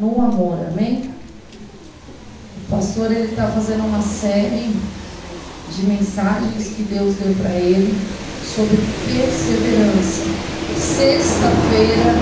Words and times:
no 0.00 0.20
amor, 0.20 0.58
amém? 0.72 1.08
O 2.58 2.68
pastor 2.68 3.12
ele 3.12 3.30
está 3.30 3.46
fazendo 3.46 3.84
uma 3.84 4.02
série 4.02 4.74
de 5.70 5.86
mensagens 5.86 6.74
que 6.74 6.82
Deus 6.82 7.14
deu 7.14 7.32
para 7.36 7.50
ele 7.50 7.96
sobre 8.56 8.76
perseverança. 9.06 10.24
Sexta-feira 10.76 12.12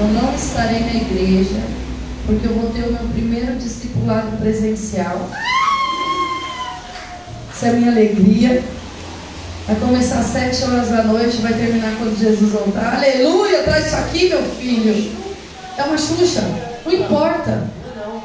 eu 0.00 0.20
não 0.20 0.34
estarei 0.34 0.80
na 0.80 0.94
igreja 0.94 1.60
porque 2.26 2.48
eu 2.48 2.54
vou 2.54 2.70
ter 2.70 2.82
o 2.88 2.92
meu 2.94 3.08
primeiro 3.12 3.54
discipulado 3.54 4.36
presencial. 4.38 5.30
Essa 7.52 7.68
é 7.68 7.72
minha 7.74 7.92
alegria. 7.92 8.64
Vai 9.68 9.76
começar 9.76 10.18
às 10.18 10.26
sete 10.26 10.64
horas 10.64 10.88
da 10.88 11.04
noite, 11.04 11.36
vai 11.36 11.54
terminar 11.54 11.94
quando 11.98 12.18
Jesus 12.18 12.50
voltar. 12.50 12.96
Aleluia! 12.96 13.62
Traz 13.62 13.86
isso 13.86 13.94
aqui, 13.94 14.28
meu 14.28 14.42
filho. 14.42 15.12
É 15.78 15.84
uma 15.84 15.96
Xuxa. 15.96 16.65
Não 16.86 16.92
importa. 16.92 17.70
Não. 17.96 18.22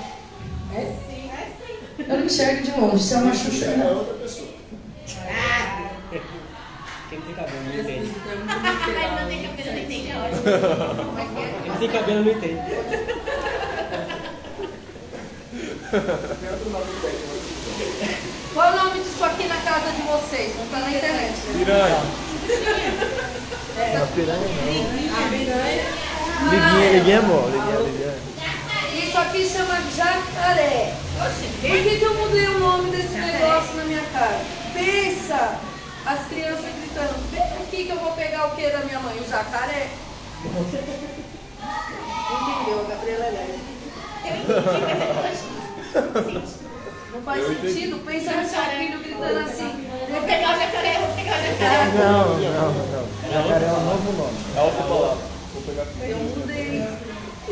É 0.76 0.82
sim, 0.82 1.30
é 1.32 1.48
sim. 1.66 1.76
Eu 2.08 2.18
não 2.20 2.26
enxergo 2.26 2.64
de 2.64 2.72
longe. 2.80 3.04
Se 3.04 3.14
é 3.14 3.18
uma 3.18 3.34
Xuxa, 3.34 3.66
É 3.66 3.78
não. 3.78 3.98
outra 3.98 4.14
pessoa. 4.16 4.48
Quem 7.10 7.20
tem 7.20 7.34
cabelo 7.36 7.64
não 7.66 7.74
entende. 7.82 8.12
Ai, 8.48 9.18
não 9.18 9.26
tem 9.28 9.42
cabelo, 9.44 9.74
não 9.74 9.82
entende, 9.82 10.12
é 10.12 10.18
ótimo. 10.18 10.42
Quem 11.64 11.74
tem 11.76 11.90
cabelo 11.90 12.24
não 12.24 12.32
entende. 12.32 12.62
Qual 18.54 18.68
é 18.68 18.72
o 18.72 18.76
nome 18.84 19.00
disso 19.02 19.24
aqui 19.24 19.48
na 19.48 19.56
casa 19.58 19.92
de 19.92 20.02
vocês? 20.04 20.56
Não 20.56 20.64
está 20.66 20.80
na 20.80 20.90
internet. 20.90 21.34
Piranha. 21.58 21.98
A 24.02 24.08
piranha. 24.16 24.48
Liguinha, 26.50 26.92
liguinha, 26.94 27.20
amor. 27.20 27.46
Liguinha, 27.52 27.80
liguinha. 27.80 28.14
Isso 29.12 29.20
aqui 29.20 29.46
chama 29.46 29.76
jacaré. 29.94 30.94
Por 31.20 31.70
que, 31.70 31.98
que 32.00 32.02
eu 32.02 32.14
mudei 32.14 32.48
o 32.48 32.60
nome 32.60 32.92
desse 32.92 33.14
negócio 33.16 33.76
na 33.76 33.84
minha 33.84 34.04
casa? 34.04 34.40
Pensa! 34.74 35.60
As 36.06 36.28
crianças 36.30 36.64
gritando, 36.80 37.16
vem 37.30 37.42
aqui 37.42 37.84
que 37.84 37.90
eu 37.90 38.00
vou 38.00 38.14
pegar 38.14 38.48
o 38.48 38.56
que 38.56 38.70
da 38.70 38.80
minha 38.80 39.02
mãe? 39.02 39.20
O 39.20 39.30
jacaré. 39.30 39.90
Entendeu? 40.46 40.86
A 42.80 42.90
Gabriela 42.90 43.26
é 43.26 43.32
leve. 43.32 43.60
Não 47.12 47.22
faz 47.24 47.48
sentido? 47.48 48.06
Pensa 48.06 48.32
no 48.32 48.48
seu 48.48 48.64
filho 48.64 49.00
gritando 49.00 49.40
assim. 49.40 49.90
Vou 50.10 50.22
pegar 50.22 50.56
o 50.56 50.58
jacaré, 50.58 51.00
vou 51.00 51.14
pegar 51.18 51.38
o 51.38 51.44
jacaré. 51.48 51.84
Não, 51.98 52.40
não, 52.40 52.72
não. 52.72 53.08
Jacaré 53.30 53.66
é 53.66 53.74
um 53.74 53.84
novo 53.84 54.14
nome. 54.14 54.38
É 54.56 54.62
outra 54.62 54.84
palavra. 54.84 55.26
Vou 55.54 55.62
pegar 55.64 55.84
aqui. 55.84 56.00
Eu 56.10 56.18
mudei. 56.18 57.11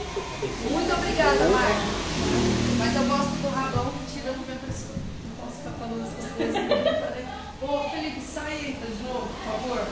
Muito 0.09 0.93
obrigada, 0.93 1.49
Marcos. 1.49 1.83
Mas 2.77 2.95
eu 2.95 3.03
gosto 3.03 3.35
do 3.41 3.49
rabão 3.49 3.91
que 3.91 4.13
tira 4.13 4.33
do 4.33 4.39
meu 4.47 4.57
pessoa. 4.57 4.95
Não 4.97 5.35
posso 5.45 5.57
ficar 5.57 5.71
falando 5.77 6.01
essas 6.07 6.31
coisas. 6.33 6.55
Ô, 7.61 7.89
Felipe, 7.89 8.21
sai 8.21 8.69
entra 8.69 8.87
de 8.89 9.03
novo, 9.03 9.27
por 9.27 9.43
favor. 9.51 9.85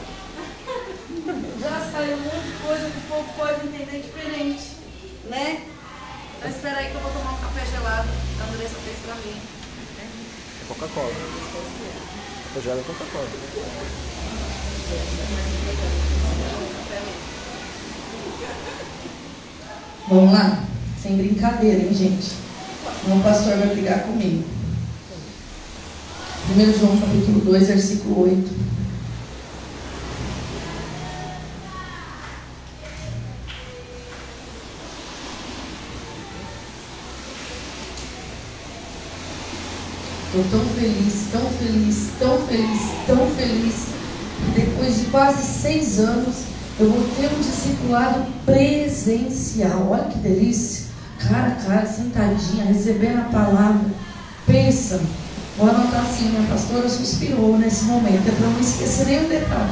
Já 1.61 1.91
saiu 1.91 2.17
um 2.17 2.21
monte 2.21 2.45
de 2.47 2.53
coisa 2.65 2.89
que 2.89 2.97
o 2.97 3.01
povo 3.09 3.33
pode 3.37 3.67
entender 3.67 4.01
diferente, 4.01 4.71
né? 5.25 5.67
Então 6.37 6.49
espera 6.49 6.77
aí 6.79 6.89
que 6.89 6.95
eu 6.95 7.01
vou 7.01 7.11
tomar 7.11 7.33
um 7.33 7.37
café 7.37 7.65
gelado 7.65 8.09
a 8.39 8.43
Andressa 8.45 8.75
fez 8.85 8.97
pra 9.05 9.15
mim. 9.15 9.41
É 9.99 10.65
Coca-Cola. 10.67 11.11
Eu 12.55 12.61
já 12.61 12.71
é 12.71 12.83
Coca-Cola. 12.83 13.27
Vamos 20.09 20.31
lá? 20.31 20.63
Sem 21.01 21.17
brincadeira, 21.17 21.83
hein, 21.83 21.93
gente? 21.93 22.31
Senão 23.03 23.17
o 23.17 23.23
pastor 23.23 23.57
vai 23.57 23.67
brigar 23.67 24.03
comigo. 24.03 24.43
1 26.55 26.79
João 26.79 26.97
capítulo 26.97 27.41
2, 27.41 27.67
versículo 27.67 28.21
8. 28.21 28.67
Estou 40.27 40.43
tão 40.51 40.69
feliz, 40.75 41.27
tão 41.31 41.49
feliz, 41.49 42.09
tão 42.17 42.47
feliz, 42.47 42.81
tão 43.05 43.29
feliz. 43.31 43.87
que 44.45 44.61
Depois 44.61 44.99
de 44.99 45.05
quase 45.07 45.43
seis 45.43 45.99
anos, 45.99 46.56
eu 46.79 46.91
vou 46.91 47.03
ter 47.15 47.33
um 47.33 47.39
discipulado 47.39 48.25
presencial. 48.45 49.87
Olha 49.89 50.05
que 50.05 50.19
delícia. 50.19 50.87
Cara 51.19 51.47
a 51.47 51.51
cara, 51.51 51.85
sentadinha, 51.85 52.65
recebendo 52.65 53.19
a 53.19 53.31
palavra. 53.31 53.89
Pensa. 54.45 55.01
Vou 55.57 55.67
anotar 55.67 56.01
assim, 56.01 56.29
minha 56.29 56.47
pastora 56.47 56.87
suspirou 56.87 57.57
nesse 57.57 57.85
momento. 57.85 58.27
É 58.27 58.31
para 58.31 58.47
não 58.47 58.59
esquecer 58.59 59.07
nenhum 59.07 59.27
detalhe. 59.27 59.71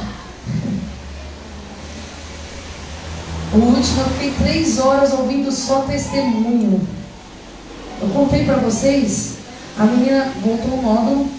O 3.52 3.58
último 3.58 4.00
eu 4.00 4.08
fiquei 4.10 4.32
três 4.32 4.78
horas 4.80 5.12
ouvindo 5.12 5.52
só 5.52 5.82
testemunho. 5.82 6.86
Eu 8.02 8.08
contei 8.08 8.44
para 8.44 8.56
vocês, 8.56 9.36
a 9.78 9.84
menina 9.84 10.32
voltou 10.42 10.72
ao 10.72 10.82
módulo 10.82 11.30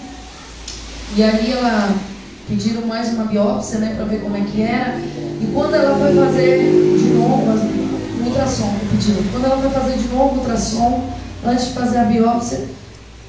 e 1.14 1.22
aí 1.22 1.52
ela 1.52 1.94
pediram 2.48 2.86
mais 2.86 3.12
uma 3.12 3.24
biópsia, 3.24 3.78
né, 3.78 3.94
para 3.94 4.06
ver 4.06 4.20
como 4.20 4.36
é 4.36 4.40
que 4.40 4.62
era. 4.62 4.98
E 4.98 5.50
quando 5.52 5.74
ela 5.74 5.96
foi 5.98 6.14
fazer 6.14 6.58
de 6.98 7.10
novo 7.10 7.52
um 8.20 8.26
ultrassom, 8.26 8.74
pediram. 8.90 9.22
Quando 9.30 9.44
ela 9.44 9.58
foi 9.58 9.70
fazer 9.70 9.98
de 9.98 10.08
novo 10.08 10.34
o 10.34 10.38
ultrassom, 10.38 11.10
antes 11.44 11.66
de 11.66 11.72
fazer 11.74 11.98
a 11.98 12.04
biópsia, 12.04 12.66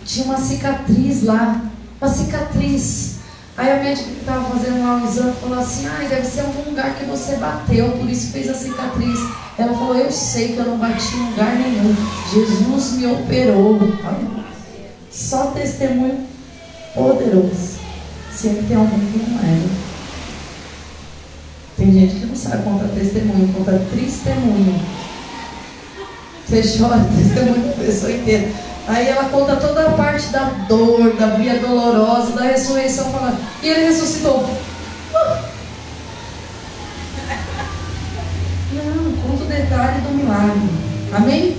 tinha 0.06 0.26
uma 0.26 0.38
cicatriz 0.38 1.24
lá, 1.24 1.62
uma 2.02 2.10
cicatriz. 2.10 3.20
Aí 3.58 3.72
a 3.72 3.84
médica 3.84 4.10
que 4.10 4.20
estava 4.22 4.50
fazendo 4.56 4.82
lá 4.82 5.02
o 5.04 5.06
exame 5.06 5.34
falou 5.42 5.60
assim, 5.60 5.86
ah, 5.86 6.08
deve 6.10 6.26
ser 6.26 6.40
algum 6.42 6.70
lugar 6.70 6.96
que 6.96 7.04
você 7.04 7.36
bateu, 7.36 7.92
por 7.92 8.10
isso 8.10 8.32
fez 8.32 8.50
a 8.50 8.54
cicatriz. 8.54 9.20
Ela 9.58 9.74
falou, 9.74 9.98
eu 9.98 10.10
sei 10.10 10.54
que 10.54 10.60
eu 10.60 10.66
não 10.66 10.78
bati 10.78 11.14
em 11.14 11.30
lugar 11.30 11.56
nenhum. 11.58 11.94
Jesus 12.32 12.94
me 12.94 13.08
operou. 13.08 13.78
Só 15.12 15.48
testemunho 15.48 16.26
poderoso. 16.96 17.79
Sempre 18.40 18.68
tem 18.68 18.78
alguém 18.78 19.00
que 19.00 19.18
não 19.18 19.40
é. 19.40 19.44
né? 19.44 19.70
Tem 21.76 21.92
gente 21.92 22.16
que 22.16 22.26
não 22.26 22.36
sabe 22.38 22.64
contar 22.64 22.88
testemunho, 22.88 23.54
conta 23.54 23.86
testemunho. 23.94 24.82
Você 26.48 26.78
chora 26.78 27.04
testemunho 27.18 27.68
da 27.68 27.74
pessoa 27.74 28.14
inteira. 28.14 28.50
Aí 28.88 29.10
ela 29.10 29.26
conta 29.26 29.58
toda 29.58 29.88
a 29.88 29.92
parte 29.92 30.28
da 30.28 30.46
dor, 30.70 31.18
da 31.18 31.36
via 31.36 31.60
dolorosa, 31.60 32.32
da 32.32 32.44
ressurreição, 32.44 33.12
falando, 33.12 33.40
e 33.62 33.68
ele 33.68 33.88
ressuscitou. 33.88 34.38
Uh! 34.38 34.50
Não, 38.72 39.12
conta 39.22 39.44
o 39.44 39.48
detalhe 39.48 40.00
do 40.00 40.16
milagre. 40.16 40.62
Amém? 41.14 41.58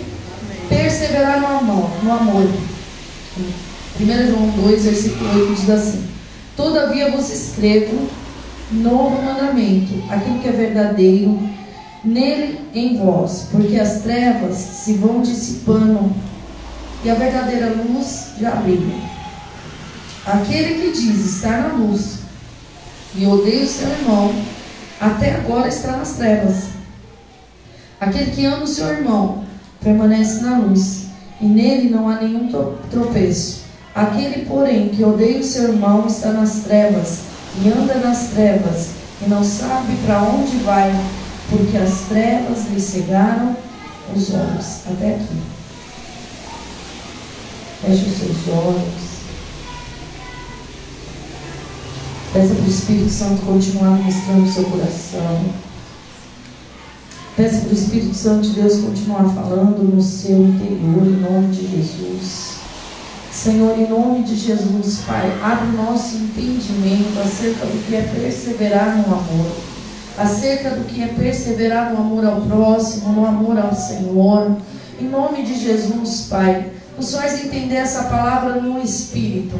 Perseverar 0.71 1.43
no 1.43 1.47
amor. 1.59 1.91
No 2.03 2.11
amor. 2.11 2.51
1 4.01 4.27
João 4.29 4.49
2, 4.63 4.85
versículo 4.87 5.31
8 5.51 5.61
diz 5.61 5.69
assim: 5.69 6.10
Todavia 6.61 7.11
vos 7.11 7.31
escrevo 7.31 8.07
novo 8.71 9.23
mandamento, 9.23 9.95
aquilo 10.11 10.41
que 10.41 10.49
é 10.49 10.53
verdadeiro, 10.53 11.41
nele 12.05 12.61
em 12.75 12.99
vós, 12.99 13.47
porque 13.51 13.79
as 13.79 14.03
trevas 14.03 14.57
se 14.57 14.93
vão 14.93 15.23
dissipando 15.23 16.13
e 17.03 17.09
a 17.09 17.15
verdadeira 17.15 17.73
luz 17.73 18.33
já 18.39 18.51
brilha. 18.57 18.95
Aquele 20.27 20.83
que 20.83 20.91
diz 20.93 21.37
estar 21.37 21.63
na 21.63 21.73
luz 21.79 22.19
e 23.17 23.27
odeia 23.27 23.65
o 23.65 23.67
seu 23.67 23.89
irmão, 23.89 24.31
até 25.01 25.37
agora 25.37 25.67
está 25.67 25.97
nas 25.97 26.13
trevas. 26.17 26.65
Aquele 27.99 28.33
que 28.33 28.45
ama 28.45 28.65
o 28.65 28.67
seu 28.67 28.87
irmão 28.87 29.45
permanece 29.83 30.43
na 30.43 30.59
luz, 30.59 31.07
e 31.41 31.47
nele 31.47 31.89
não 31.89 32.07
há 32.07 32.21
nenhum 32.21 32.49
tro- 32.49 32.75
tropeço. 32.91 33.60
Aquele, 33.95 34.47
porém, 34.47 34.89
que 34.91 35.03
odeia 35.03 35.41
o 35.41 35.45
seu 35.45 35.73
irmão 35.73 36.07
está 36.07 36.33
nas 36.33 36.61
trevas, 36.61 37.19
e 37.63 37.69
anda 37.69 37.95
nas 37.95 38.29
trevas, 38.29 38.91
e 39.21 39.29
não 39.29 39.43
sabe 39.43 39.97
para 40.07 40.23
onde 40.23 40.59
vai, 40.59 40.93
porque 41.49 41.77
as 41.77 42.03
trevas 42.09 42.67
lhe 42.71 42.81
cegaram 42.81 43.57
os 44.15 44.33
olhos. 44.33 44.81
Até 44.87 45.15
aqui. 45.17 45.43
Feche 47.83 48.05
os 48.11 48.19
seus 48.19 48.57
olhos. 48.57 49.11
Peça 52.33 52.55
para 52.55 52.65
o 52.65 52.71
Espírito 52.71 53.11
Santo 53.11 53.43
continuar 53.45 53.99
ministrando 53.99 54.45
o 54.45 54.53
seu 54.53 54.65
coração. 54.65 55.45
Peça 57.37 57.63
para 57.63 57.71
o 57.71 57.75
Espírito 57.75 58.15
Santo 58.15 58.49
de 58.49 58.61
Deus 58.61 58.81
continuar 58.83 59.25
falando 59.35 59.83
no 59.83 60.01
seu 60.01 60.41
interior, 60.47 61.07
em 61.07 61.21
nome 61.21 61.49
de 61.49 61.67
Jesus. 61.67 62.60
Senhor, 63.43 63.79
em 63.79 63.89
nome 63.89 64.23
de 64.23 64.37
Jesus, 64.37 65.01
Pai, 65.07 65.33
abre 65.43 65.69
o 65.69 65.83
nosso 65.83 66.15
entendimento 66.15 67.19
acerca 67.19 67.65
do 67.65 67.87
que 67.87 67.97
é 67.97 68.03
perseverar 68.03 68.99
no 68.99 69.15
amor, 69.15 69.57
acerca 70.19 70.71
do 70.73 70.85
que 70.85 71.03
é 71.03 71.07
perseverar 71.07 71.91
no 71.91 72.01
amor 72.01 72.27
ao 72.27 72.43
próximo, 72.43 73.15
no 73.15 73.25
amor 73.25 73.59
ao 73.59 73.75
Senhor. 73.75 74.59
Em 75.01 75.09
nome 75.09 75.43
de 75.43 75.59
Jesus, 75.59 76.27
Pai, 76.29 76.71
nos 76.99 77.15
faz 77.15 77.43
entender 77.43 77.77
essa 77.77 78.03
palavra 78.03 78.61
no 78.61 78.79
Espírito. 78.79 79.59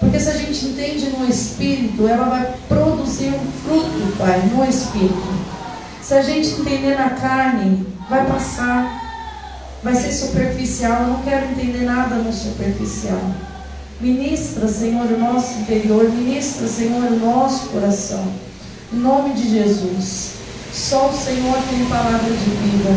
Porque 0.00 0.18
se 0.18 0.30
a 0.30 0.36
gente 0.36 0.66
entende 0.66 1.08
no 1.10 1.28
Espírito, 1.28 2.08
ela 2.08 2.24
vai 2.24 2.52
produzir 2.68 3.28
um 3.28 3.52
fruto, 3.62 4.16
Pai, 4.18 4.42
no 4.52 4.64
Espírito. 4.64 5.32
Se 6.02 6.14
a 6.14 6.22
gente 6.22 6.48
entender 6.60 6.96
na 6.96 7.10
carne, 7.10 7.86
vai 8.10 8.26
passar. 8.26 9.01
Vai 9.82 9.94
ser 9.94 10.12
superficial. 10.12 11.06
Não 11.06 11.22
quero 11.22 11.50
entender 11.50 11.84
nada 11.84 12.16
no 12.16 12.32
superficial. 12.32 13.20
Ministra, 14.00 14.68
Senhor, 14.68 15.06
o 15.06 15.18
nosso 15.18 15.58
interior. 15.60 16.08
Ministra, 16.10 16.66
Senhor, 16.68 17.04
o 17.04 17.18
nosso 17.18 17.68
coração. 17.68 18.24
Em 18.92 18.96
nome 18.96 19.34
de 19.34 19.50
Jesus. 19.50 20.34
Só 20.72 21.08
o 21.08 21.16
Senhor 21.16 21.56
tem 21.68 21.84
palavra 21.86 22.30
de 22.30 22.50
vida. 22.50 22.90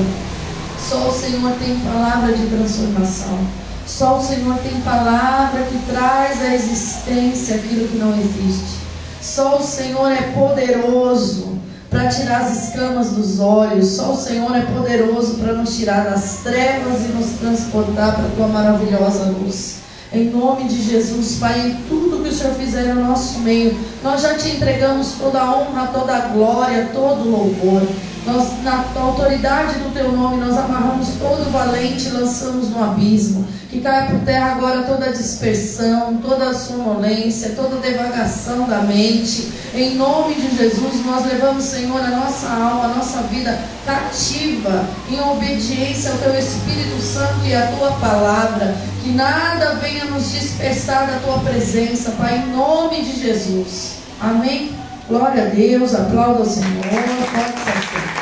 Só 0.80 1.10
o 1.10 1.14
Senhor 1.14 1.52
tem 1.54 1.80
palavra 1.80 2.34
de 2.34 2.48
transformação. 2.48 3.40
Só 3.88 4.18
o 4.18 4.24
Senhor 4.24 4.58
tem 4.60 4.82
palavra 4.82 5.64
que 5.64 5.78
traz 5.92 6.42
à 6.42 6.54
existência 6.54 7.56
aquilo 7.56 7.88
que 7.88 7.98
não 7.98 8.12
existe. 8.18 8.80
Só 9.22 9.58
o 9.58 9.64
Senhor 9.64 10.12
é 10.12 10.22
poderoso 10.34 11.60
para 11.96 12.10
tirar 12.10 12.42
as 12.42 12.68
escamas 12.68 13.12
dos 13.12 13.40
olhos. 13.40 13.88
Só 13.88 14.12
o 14.12 14.18
Senhor 14.18 14.54
é 14.54 14.62
poderoso 14.64 15.36
para 15.36 15.54
nos 15.54 15.78
tirar 15.78 16.04
das 16.04 16.40
trevas 16.44 17.06
e 17.06 17.14
nos 17.14 17.40
transportar 17.40 18.16
para 18.16 18.26
a 18.26 18.30
tua 18.36 18.48
maravilhosa 18.50 19.34
luz. 19.40 19.78
Em 20.12 20.26
nome 20.26 20.66
de 20.66 20.82
Jesus, 20.82 21.38
Pai, 21.40 21.58
em 21.70 21.76
tudo 21.88 22.22
que 22.22 22.30
o 22.30 22.34
Senhor 22.34 22.54
fizer 22.56 22.94
no 22.94 23.06
nosso 23.06 23.40
meio, 23.40 23.78
nós 24.04 24.22
já 24.22 24.36
te 24.36 24.50
entregamos 24.50 25.14
toda 25.14 25.40
a 25.40 25.58
honra, 25.58 25.88
toda 25.88 26.14
a 26.16 26.20
glória, 26.28 26.90
todo 26.94 27.22
o 27.22 27.32
louvor. 27.32 27.82
Nós, 28.26 28.64
na 28.64 28.84
autoridade 28.96 29.80
do 29.80 29.94
teu 29.94 30.12
nome, 30.12 30.44
nós 30.44 30.58
amarramos 30.58 31.10
todo 31.20 31.52
valente 31.52 32.08
e 32.08 32.12
lançamos 32.12 32.70
no 32.70 32.84
abismo. 32.84 33.48
Que 33.70 33.82
caia 33.82 34.10
por 34.10 34.20
terra 34.22 34.54
agora 34.54 34.84
toda 34.84 35.06
a 35.06 35.12
dispersão, 35.12 36.18
toda 36.18 36.50
a 36.50 36.54
sonolência, 36.54 37.54
toda 37.56 37.76
a 37.76 37.80
devagação 37.80 38.68
da 38.68 38.82
mente. 38.82 39.52
Em 39.76 39.96
nome 39.96 40.34
de 40.34 40.58
Jesus, 40.58 41.06
nós 41.06 41.26
levamos, 41.26 41.64
Senhor, 41.66 42.02
a 42.02 42.08
nossa 42.08 42.48
alma, 42.48 42.86
a 42.86 42.96
nossa 42.96 43.22
vida 43.24 43.60
cativa, 43.86 44.86
em 45.08 45.20
obediência 45.20 46.12
ao 46.12 46.18
teu 46.18 46.40
Espírito 46.40 47.00
Santo 47.00 47.46
e 47.46 47.54
à 47.54 47.68
tua 47.68 47.92
palavra. 47.92 48.76
Que 49.04 49.12
nada 49.12 49.76
venha 49.76 50.06
nos 50.06 50.32
dispersar 50.32 51.06
da 51.06 51.20
tua 51.20 51.40
presença, 51.40 52.12
Pai, 52.12 52.38
em 52.40 52.56
nome 52.56 53.04
de 53.04 53.22
Jesus. 53.22 53.98
Amém. 54.20 54.72
Glória 55.08 55.44
a 55.44 55.50
Deus, 55.50 55.94
aplauda 55.94 56.42
o 56.42 56.46
Senhor, 56.50 56.82
pode 56.82 57.60
se 57.64 57.70
acertar. 57.70 58.16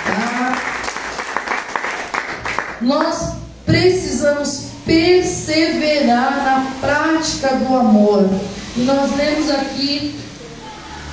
Nós 2.83 3.33
precisamos 3.65 4.73
perseverar 4.85 6.43
na 6.43 6.71
prática 6.81 7.55
do 7.55 7.75
amor. 7.75 8.29
E 8.75 8.81
nós 8.81 9.15
lemos 9.15 9.49
aqui 9.49 10.15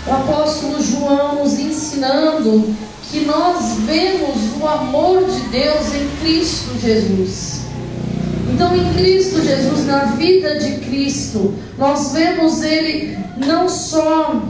o 0.07 0.13
apóstolo 0.13 0.83
João 0.83 1.43
nos 1.43 1.59
ensinando 1.59 2.75
que 3.11 3.21
nós 3.21 3.75
vemos 3.87 4.61
o 4.61 4.67
amor 4.67 5.25
de 5.25 5.41
Deus 5.49 5.95
em 5.95 6.09
Cristo 6.21 6.79
Jesus. 6.81 7.61
Então, 8.53 8.75
em 8.77 8.93
Cristo 8.95 9.43
Jesus, 9.43 9.87
na 9.87 10.05
vida 10.17 10.59
de 10.59 10.79
Cristo, 10.79 11.55
nós 11.79 12.13
vemos 12.13 12.63
Ele 12.63 13.17
não 13.37 13.69
só 13.69 14.43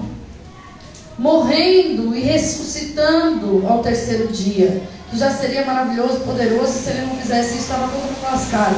morrendo 1.19 2.17
e 2.17 2.21
ressuscitando 2.21 3.65
ao 3.69 3.83
terceiro 3.83 4.29
dia, 4.29 4.83
que 5.11 5.19
já 5.19 5.31
seria 5.31 5.65
maravilhoso, 5.65 6.21
poderoso, 6.21 6.73
se 6.73 6.91
ele 6.91 7.07
não 7.07 7.17
fizesse 7.17 7.55
isso, 7.55 7.63
estava 7.63 7.89
todo 7.89 8.03
mundo 8.03 8.23
lascado. 8.23 8.77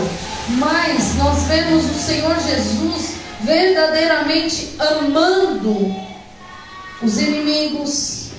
Mas 0.58 1.14
nós 1.16 1.42
vemos 1.42 1.84
o 1.84 1.94
Senhor 1.94 2.34
Jesus 2.40 3.16
verdadeiramente 3.42 4.76
amando 4.78 5.94
os 7.02 7.18
inimigos, 7.18 8.30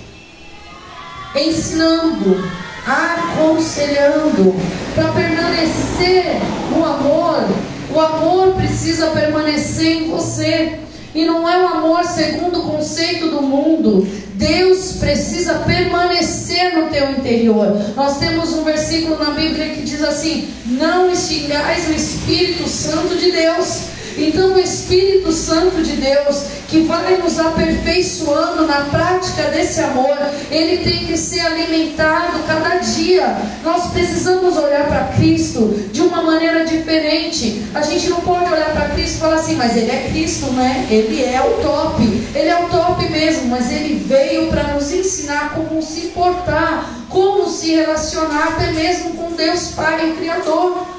ensinando, 1.35 2.49
aconselhando, 2.87 4.55
para 4.95 5.11
permanecer 5.11 6.39
no 6.71 6.85
amor. 6.85 7.47
O 7.91 7.99
amor 7.99 8.55
precisa 8.55 9.07
permanecer 9.07 10.03
em 10.03 10.09
você. 10.09 10.79
E 11.13 11.25
não 11.25 11.47
é 11.47 11.57
um 11.57 11.67
amor 11.67 12.03
segundo 12.05 12.59
o 12.59 12.71
conceito 12.71 13.29
do 13.29 13.41
mundo. 13.41 14.07
Deus 14.33 14.93
precisa 14.93 15.55
permanecer 15.59 16.75
no 16.75 16.89
teu 16.89 17.11
interior. 17.11 17.79
Nós 17.95 18.17
temos 18.17 18.51
um 18.53 18.63
versículo 18.63 19.17
na 19.17 19.31
Bíblia 19.31 19.69
que 19.69 19.83
diz 19.83 20.03
assim: 20.03 20.49
Não 20.65 21.11
extingais 21.11 21.87
o 21.87 21.93
Espírito 21.93 22.67
Santo 22.67 23.15
de 23.15 23.31
Deus. 23.31 23.92
Então, 24.17 24.53
o 24.53 24.59
Espírito 24.59 25.31
Santo 25.31 25.81
de 25.81 25.93
Deus, 25.93 26.43
que 26.67 26.81
vai 26.81 27.17
nos 27.17 27.39
aperfeiçoando 27.39 28.65
na 28.65 28.81
prática 28.85 29.43
desse 29.43 29.79
amor, 29.81 30.17
ele 30.49 30.83
tem 30.83 31.05
que 31.05 31.17
ser 31.17 31.41
alimentado 31.41 32.39
cada 32.47 32.77
dia. 32.77 33.35
Nós 33.63 33.91
precisamos 33.91 34.57
olhar 34.57 34.87
para 34.87 35.13
Cristo 35.15 35.89
de 35.91 36.01
uma 36.01 36.21
maneira 36.23 36.65
diferente. 36.65 37.63
A 37.73 37.81
gente 37.81 38.09
não 38.09 38.21
pode 38.21 38.51
olhar 38.51 38.71
para 38.71 38.89
Cristo 38.89 39.17
e 39.17 39.19
falar 39.19 39.35
assim, 39.35 39.55
mas 39.55 39.75
ele 39.75 39.91
é 39.91 40.09
Cristo, 40.11 40.47
né? 40.53 40.87
Ele 40.89 41.23
é 41.23 41.41
o 41.41 41.61
top. 41.61 42.03
Ele 42.35 42.49
é 42.49 42.63
o 42.63 42.69
top 42.69 43.07
mesmo, 43.09 43.47
mas 43.47 43.71
ele 43.71 44.03
veio 44.07 44.47
para 44.47 44.73
nos 44.73 44.91
ensinar 44.91 45.53
como 45.53 45.81
se 45.81 46.07
portar, 46.07 46.89
como 47.09 47.49
se 47.49 47.75
relacionar 47.75 48.49
até 48.49 48.71
mesmo 48.71 49.13
com 49.13 49.31
Deus 49.33 49.67
Pai, 49.69 50.11
o 50.11 50.15
Criador. 50.15 50.92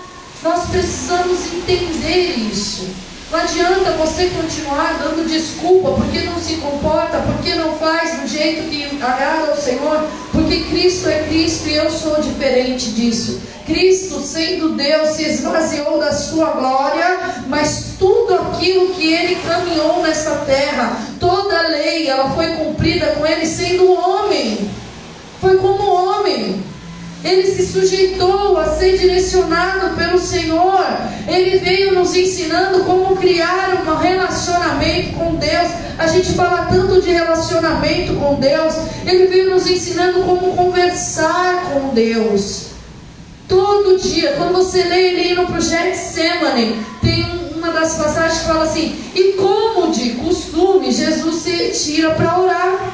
Nós 0.44 0.68
precisamos 0.68 1.54
entender 1.54 2.34
isso. 2.52 2.86
Não 3.32 3.40
adianta 3.40 3.92
você 3.92 4.26
continuar 4.26 4.98
dando 4.98 5.26
desculpa 5.26 5.92
porque 5.92 6.20
não 6.20 6.38
se 6.38 6.56
comporta, 6.56 7.16
porque 7.20 7.54
não 7.54 7.72
faz 7.78 8.20
do 8.20 8.28
jeito 8.28 8.68
que 8.68 9.02
agrada 9.02 9.52
ao 9.52 9.56
Senhor, 9.56 10.06
porque 10.30 10.64
Cristo 10.64 11.08
é 11.08 11.22
Cristo 11.22 11.66
e 11.66 11.76
eu 11.76 11.90
sou 11.90 12.20
diferente 12.20 12.90
disso. 12.90 13.40
Cristo, 13.64 14.20
sendo 14.20 14.76
Deus, 14.76 15.16
se 15.16 15.24
esvaziou 15.24 15.98
da 15.98 16.12
sua 16.12 16.50
glória, 16.50 17.20
mas 17.48 17.94
tudo 17.98 18.34
aquilo 18.34 18.90
que 18.90 19.14
ele 19.14 19.36
caminhou 19.36 20.02
nessa 20.02 20.36
terra, 20.44 21.00
toda 21.18 21.58
a 21.58 21.68
lei, 21.68 22.06
ela 22.06 22.28
foi 22.34 22.48
cumprida 22.48 23.06
com 23.12 23.26
ele 23.26 23.46
sendo 23.46 23.90
homem. 23.90 24.70
Foi 25.40 25.56
como 25.56 25.82
homem. 25.90 26.62
Ele 27.24 27.46
se 27.46 27.66
sujeitou 27.66 28.58
a 28.58 28.66
ser 28.76 28.98
direcionado 28.98 29.96
pelo 29.96 30.18
Senhor. 30.18 30.84
Ele 31.26 31.58
veio 31.58 31.94
nos 31.94 32.14
ensinando 32.14 32.84
como 32.84 33.16
criar 33.16 33.82
um 33.86 33.96
relacionamento 33.96 35.14
com 35.14 35.34
Deus. 35.36 35.68
A 35.96 36.06
gente 36.06 36.34
fala 36.34 36.66
tanto 36.66 37.00
de 37.00 37.10
relacionamento 37.10 38.12
com 38.16 38.34
Deus. 38.34 38.74
Ele 39.06 39.26
veio 39.26 39.54
nos 39.54 39.66
ensinando 39.66 40.20
como 40.24 40.54
conversar 40.54 41.70
com 41.72 41.94
Deus. 41.94 42.66
Todo 43.48 43.98
dia, 43.98 44.34
quando 44.36 44.52
você 44.52 44.82
lê 44.82 45.14
ele 45.14 45.34
no 45.34 45.46
projeto 45.46 45.94
Semane, 45.94 46.78
tem 47.02 47.24
uma 47.54 47.70
das 47.70 47.94
passagens 47.94 48.40
que 48.40 48.46
fala 48.46 48.64
assim: 48.64 48.98
E 49.14 49.32
como 49.32 49.92
de 49.92 50.10
costume, 50.10 50.92
Jesus 50.92 51.36
se 51.36 51.50
retira 51.50 52.10
para 52.10 52.38
orar. 52.38 52.92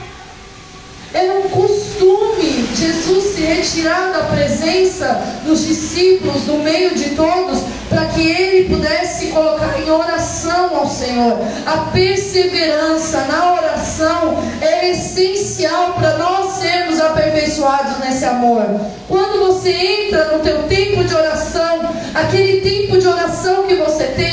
Era 1.13 1.41
um 1.41 1.49
costume 1.49 2.69
Jesus 2.75 3.35
se 3.35 3.43
retirar 3.43 4.13
da 4.13 4.25
presença 4.25 5.21
dos 5.45 5.67
discípulos, 5.67 6.43
do 6.43 6.55
meio 6.59 6.95
de 6.95 7.11
todos, 7.17 7.61
para 7.89 8.07
que 8.07 8.31
ele 8.31 8.69
pudesse 8.69 9.27
se 9.27 9.33
colocar 9.33 9.81
em 9.81 9.91
oração 9.91 10.77
ao 10.77 10.89
Senhor. 10.89 11.37
A 11.67 11.79
perseverança 11.93 13.23
na 13.23 13.55
oração 13.55 14.39
é 14.61 14.91
essencial 14.91 15.95
para 15.95 16.17
nós 16.17 16.53
sermos 16.61 17.01
aperfeiçoados 17.01 17.99
nesse 17.99 18.25
amor. 18.25 18.65
Quando 19.09 19.47
você 19.47 19.73
entra 19.73 20.37
no 20.37 20.45
teu 20.45 20.63
tempo 20.65 21.03
de 21.03 21.15
oração, 21.15 21.81
aquele 22.15 22.61
tempo 22.61 22.90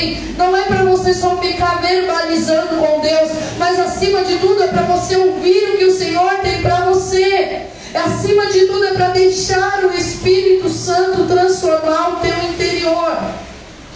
tem, 0.08 0.34
não 0.36 0.56
é 0.56 0.62
para 0.62 0.84
você 0.84 1.12
só 1.12 1.36
ficar 1.38 1.80
verbalizando 1.80 2.76
com 2.76 3.00
Deus, 3.00 3.30
mas 3.58 3.78
acima 3.78 4.24
de 4.24 4.38
tudo 4.38 4.62
é 4.62 4.68
para 4.68 4.82
você 4.82 5.16
ouvir 5.16 5.70
o 5.70 5.78
que 5.78 5.84
o 5.84 5.96
Senhor 5.96 6.30
tem 6.42 6.62
para 6.62 6.86
você. 6.86 7.62
Acima 7.94 8.46
de 8.46 8.66
tudo 8.66 8.84
é 8.84 8.92
para 8.92 9.08
deixar 9.08 9.84
o 9.84 9.96
Espírito 9.96 10.68
Santo 10.68 11.24
transformar 11.26 12.10
o 12.10 12.16
teu 12.16 12.36
interior. 12.50 13.18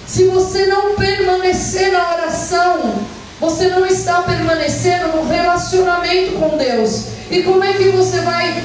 Se 0.06 0.24
você 0.24 0.66
não 0.66 0.94
permanecer 0.94 1.92
na 1.92 2.14
oração, 2.14 2.94
você 3.40 3.68
não 3.68 3.86
está 3.86 4.22
permanecendo 4.22 5.08
no 5.08 5.28
relacionamento 5.28 6.32
com 6.32 6.56
Deus. 6.56 7.06
E 7.30 7.42
como 7.42 7.62
é 7.64 7.72
que 7.72 7.88
você 7.90 8.20
vai 8.20 8.62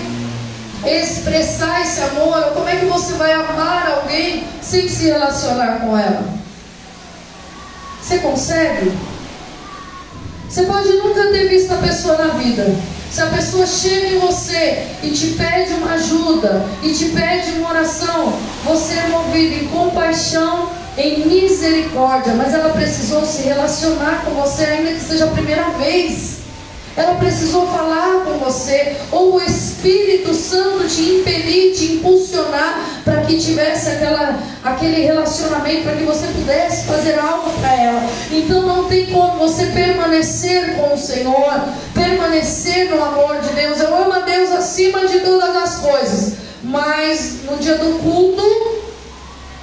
expressar 0.85 1.81
esse 1.81 2.01
amor? 2.01 2.51
Como 2.53 2.67
é 2.67 2.75
que 2.77 2.85
você 2.85 3.13
vai 3.13 3.33
amar 3.33 3.91
alguém 3.91 4.45
sem 4.61 4.87
se 4.87 5.05
relacionar 5.05 5.79
com 5.81 5.97
ela? 5.97 6.46
Você 8.07 8.19
consegue? 8.19 8.93
Você 10.47 10.63
pode 10.63 10.87
nunca 10.93 11.27
ter 11.27 11.49
visto 11.49 11.73
a 11.73 11.77
pessoa 11.77 12.17
na 12.17 12.33
vida, 12.35 12.73
Se 13.11 13.21
a 13.21 13.25
pessoa 13.25 13.65
chega 13.65 14.07
em 14.07 14.19
você 14.19 14.87
e 15.03 15.11
te 15.11 15.31
pede 15.31 15.73
uma 15.73 15.91
ajuda, 15.91 16.65
e 16.81 16.93
te 16.93 17.09
pede 17.09 17.59
uma 17.59 17.71
oração, 17.71 18.39
você 18.63 18.93
é 18.93 19.07
movido 19.09 19.55
em 19.55 19.67
compaixão, 19.67 20.69
em 20.97 21.27
misericórdia, 21.27 22.33
mas 22.33 22.53
ela 22.53 22.69
precisou 22.69 23.25
se 23.25 23.41
relacionar 23.41 24.23
com 24.23 24.31
você, 24.35 24.63
ainda 24.63 24.93
que 24.93 25.01
seja 25.01 25.25
a 25.25 25.31
primeira 25.31 25.69
vez. 25.71 26.36
Ela 26.97 27.13
precisou 27.13 27.67
falar 27.67 28.23
com 28.25 28.39
você, 28.39 28.97
ou 29.11 29.35
o 29.35 29.41
Espírito 29.41 30.33
Santo 30.33 30.87
te 30.87 31.03
impelir, 31.03 31.75
te 31.75 31.93
impulsionar 31.93 33.01
para 33.05 33.21
que 33.21 33.37
tivesse 33.37 33.89
aquela, 33.89 34.39
aquele 34.63 35.05
relacionamento, 35.05 35.83
para 35.83 35.95
que 35.95 36.03
você 36.03 36.25
pudesse 36.25 36.87
fazer 36.87 37.19
algo 37.19 37.51
para 37.59 37.71
ela. 37.75 38.09
Então 38.31 38.63
não 38.63 38.85
tem 38.85 39.05
como 39.05 39.37
você 39.37 39.67
permanecer 39.67 40.75
com 40.75 40.95
o 40.95 40.97
Senhor, 40.97 41.65
permanecer 41.93 42.89
no 42.89 43.03
amor 43.03 43.41
de 43.41 43.49
Deus. 43.49 43.79
Eu 43.79 43.95
amo 43.95 44.13
a 44.13 44.19
Deus 44.21 44.49
acima 44.49 45.05
de 45.05 45.19
todas 45.19 45.55
as 45.55 45.75
coisas, 45.77 46.33
mas 46.63 47.43
no 47.43 47.57
dia 47.57 47.75
do 47.75 47.99
culto, 47.99 48.41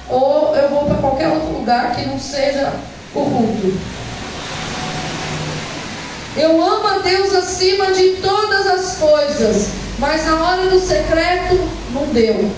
ou 0.07 0.55
eu 0.55 0.69
vou 0.69 0.85
para 0.85 0.95
qualquer 0.95 1.27
outro 1.27 1.51
lugar 1.51 1.93
que 1.97 2.05
não 2.05 2.17
seja 2.17 2.71
o 3.13 3.25
culto. 3.25 4.04
Eu 6.37 6.61
amo 6.61 6.87
a 6.87 6.97
Deus 6.97 7.33
acima 7.33 7.93
de 7.93 8.17
todas 8.17 8.67
as 8.67 8.97
coisas, 8.97 9.69
mas 9.97 10.25
na 10.25 10.35
hora 10.35 10.69
do 10.69 10.79
secreto 10.79 11.55
não 11.93 12.07
deu. 12.07 12.51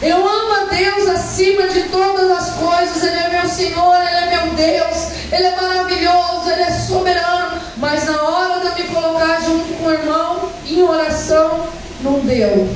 Eu 0.00 0.16
amo 0.16 0.52
a 0.54 0.64
Deus 0.72 1.08
acima 1.08 1.66
de 1.66 1.82
todas 1.84 2.30
as 2.30 2.50
coisas, 2.54 3.02
Ele 3.02 3.18
é 3.18 3.28
meu 3.28 3.48
Senhor, 3.48 3.96
Ele 3.96 4.16
é 4.16 4.36
meu 4.36 4.54
Deus, 4.54 5.08
Ele 5.32 5.46
é 5.46 5.56
maravilhoso, 5.56 6.50
Ele 6.50 6.62
é 6.62 6.70
soberano, 6.70 7.60
mas 7.78 8.04
na 8.04 8.22
hora 8.22 8.70
de 8.70 8.82
me 8.82 8.88
colocar 8.88 9.40
junto 9.40 9.74
com 9.78 9.86
o 9.86 9.92
irmão 9.92 10.48
em 10.64 10.80
oração, 10.80 11.66
não 12.02 12.20
deu. 12.20 12.68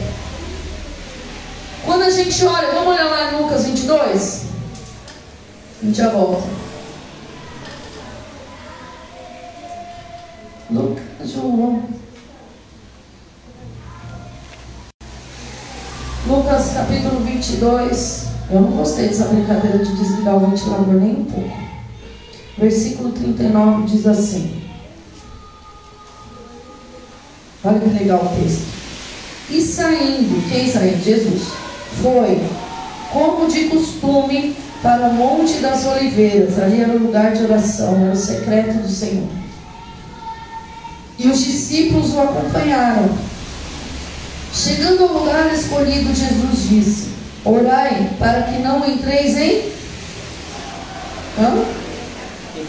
Quando 1.85 2.03
a 2.03 2.11
gente 2.11 2.45
olha, 2.45 2.73
vamos 2.73 2.95
olhar 2.95 3.05
lá 3.05 3.33
em 3.33 3.43
Lucas 3.43 3.65
22? 3.65 4.43
A 5.83 5.87
gente 5.87 5.99
já 5.99 6.09
volta. 6.09 6.66
Lucas, 10.69 11.31
João. 11.33 11.83
Lucas 16.27 16.73
capítulo 16.75 17.21
22. 17.21 18.27
Eu 18.51 18.61
não 18.63 18.73
gostei 18.73 19.09
dessa 19.09 19.27
brincadeira 19.27 19.79
de 19.79 19.95
desligar 19.95 20.37
o 20.37 20.51
ventilador 20.51 20.95
nem 20.95 21.21
um 21.21 21.25
pouco. 21.25 21.57
Versículo 22.59 23.13
39 23.13 23.87
diz 23.87 24.07
assim. 24.07 24.63
Olha 27.65 27.79
que 27.79 27.99
legal 27.99 28.25
o 28.25 28.43
texto. 28.43 28.67
E 29.51 29.61
saindo, 29.61 30.49
quem 30.49 30.69
saiu? 30.69 30.99
Jesus. 30.99 31.49
Foi, 32.03 32.41
como 33.13 33.49
de 33.49 33.67
costume, 33.67 34.57
para 34.83 35.09
o 35.09 35.15
Monte 35.15 35.59
das 35.59 35.87
Oliveiras. 35.87 36.59
Ali 36.59 36.81
era 36.81 36.93
o 36.93 36.99
lugar 36.99 37.33
de 37.33 37.45
oração, 37.45 37.97
era 38.03 38.13
o 38.13 38.17
secreto 38.17 38.83
do 38.83 38.89
Senhor. 38.89 39.46
E 41.19 41.29
os 41.29 41.45
discípulos 41.45 42.15
o 42.15 42.21
acompanharam. 42.21 43.11
Chegando 44.53 45.05
ao 45.05 45.13
lugar 45.19 45.53
escolhido, 45.53 46.15
Jesus 46.15 46.69
disse: 46.69 47.09
Orai 47.45 48.11
para 48.19 48.43
que 48.43 48.59
não 48.61 48.89
entreis 48.89 49.37
em, 49.37 49.73
Hã? 51.39 51.65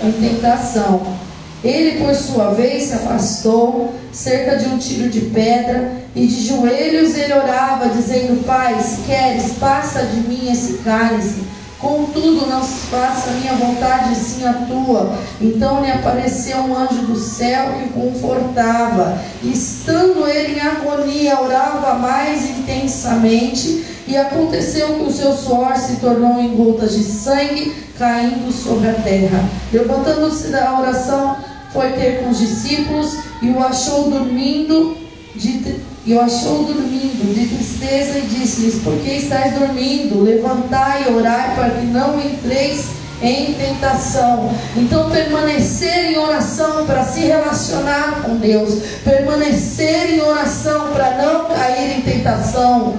em 0.04 0.12
tentação. 0.12 1.18
Ele, 1.64 2.04
por 2.04 2.14
sua 2.14 2.54
vez, 2.54 2.84
se 2.84 2.94
afastou 2.94 3.96
cerca 4.12 4.58
de 4.58 4.68
um 4.68 4.78
tiro 4.78 5.10
de 5.10 5.22
pedra 5.22 5.92
e 6.16 6.28
de 6.28 6.48
joelhos 6.48 7.16
ele 7.16 7.34
orava, 7.34 7.90
dizendo: 7.90 8.46
Pai, 8.46 8.80
se 8.82 9.02
queres, 9.02 9.54
passa 9.54 10.04
de 10.04 10.28
mim 10.28 10.52
esse 10.52 10.80
cálice. 10.80 11.57
Contudo, 11.80 12.48
não 12.48 12.64
se 12.64 12.88
faça 12.88 13.30
a 13.30 13.34
minha 13.34 13.54
vontade, 13.54 14.16
sim 14.16 14.44
a 14.46 14.54
tua. 14.54 15.16
Então 15.40 15.84
lhe 15.84 15.92
apareceu 15.92 16.58
um 16.58 16.76
anjo 16.76 17.04
do 17.04 17.20
céu 17.20 17.74
que 17.74 17.90
confortava. 17.90 19.22
Estando 19.44 20.28
ele 20.28 20.56
em 20.56 20.62
agonia, 20.62 21.40
orava 21.40 21.94
mais 21.96 22.50
intensamente. 22.50 23.86
E 24.08 24.18
aconteceu 24.18 24.96
que 24.96 25.04
o 25.04 25.12
seu 25.12 25.34
suor 25.34 25.76
se 25.78 25.98
tornou 25.98 26.40
em 26.40 26.56
gotas 26.56 26.96
de 26.96 27.04
sangue 27.04 27.76
caindo 28.00 28.52
sobre 28.52 28.90
a 28.90 28.94
terra. 28.94 29.48
Levantando-se 29.72 30.48
da 30.48 30.80
oração, 30.80 31.38
foi 31.72 31.92
ter 31.92 32.24
com 32.24 32.30
os 32.30 32.40
discípulos 32.40 33.18
e 33.42 33.50
o 33.50 33.64
achou 33.64 34.10
dormindo 34.10 34.98
de 35.36 35.76
e 36.08 36.14
o 36.14 36.22
achou 36.22 36.64
dormindo 36.64 37.34
de 37.36 37.48
tristeza 37.48 38.18
e 38.18 38.22
disse-lhes: 38.22 38.76
Por 38.82 38.98
que 39.00 39.12
estáis 39.12 39.60
dormindo? 39.60 40.24
Levantai 40.24 41.06
e 41.06 41.12
orai 41.12 41.54
para 41.54 41.70
que 41.72 41.86
não 41.88 42.18
entreis 42.18 42.86
em 43.22 43.54
tentação. 43.56 44.50
Então, 44.78 45.10
permanecer 45.10 46.12
em 46.12 46.18
oração 46.18 46.86
para 46.86 47.04
se 47.04 47.20
relacionar 47.20 48.22
com 48.24 48.38
Deus, 48.38 48.76
permanecer 49.04 50.14
em 50.14 50.22
oração 50.22 50.94
para 50.94 51.18
não 51.18 51.46
cair 51.46 51.98
em 51.98 52.02
tentação. 52.02 52.96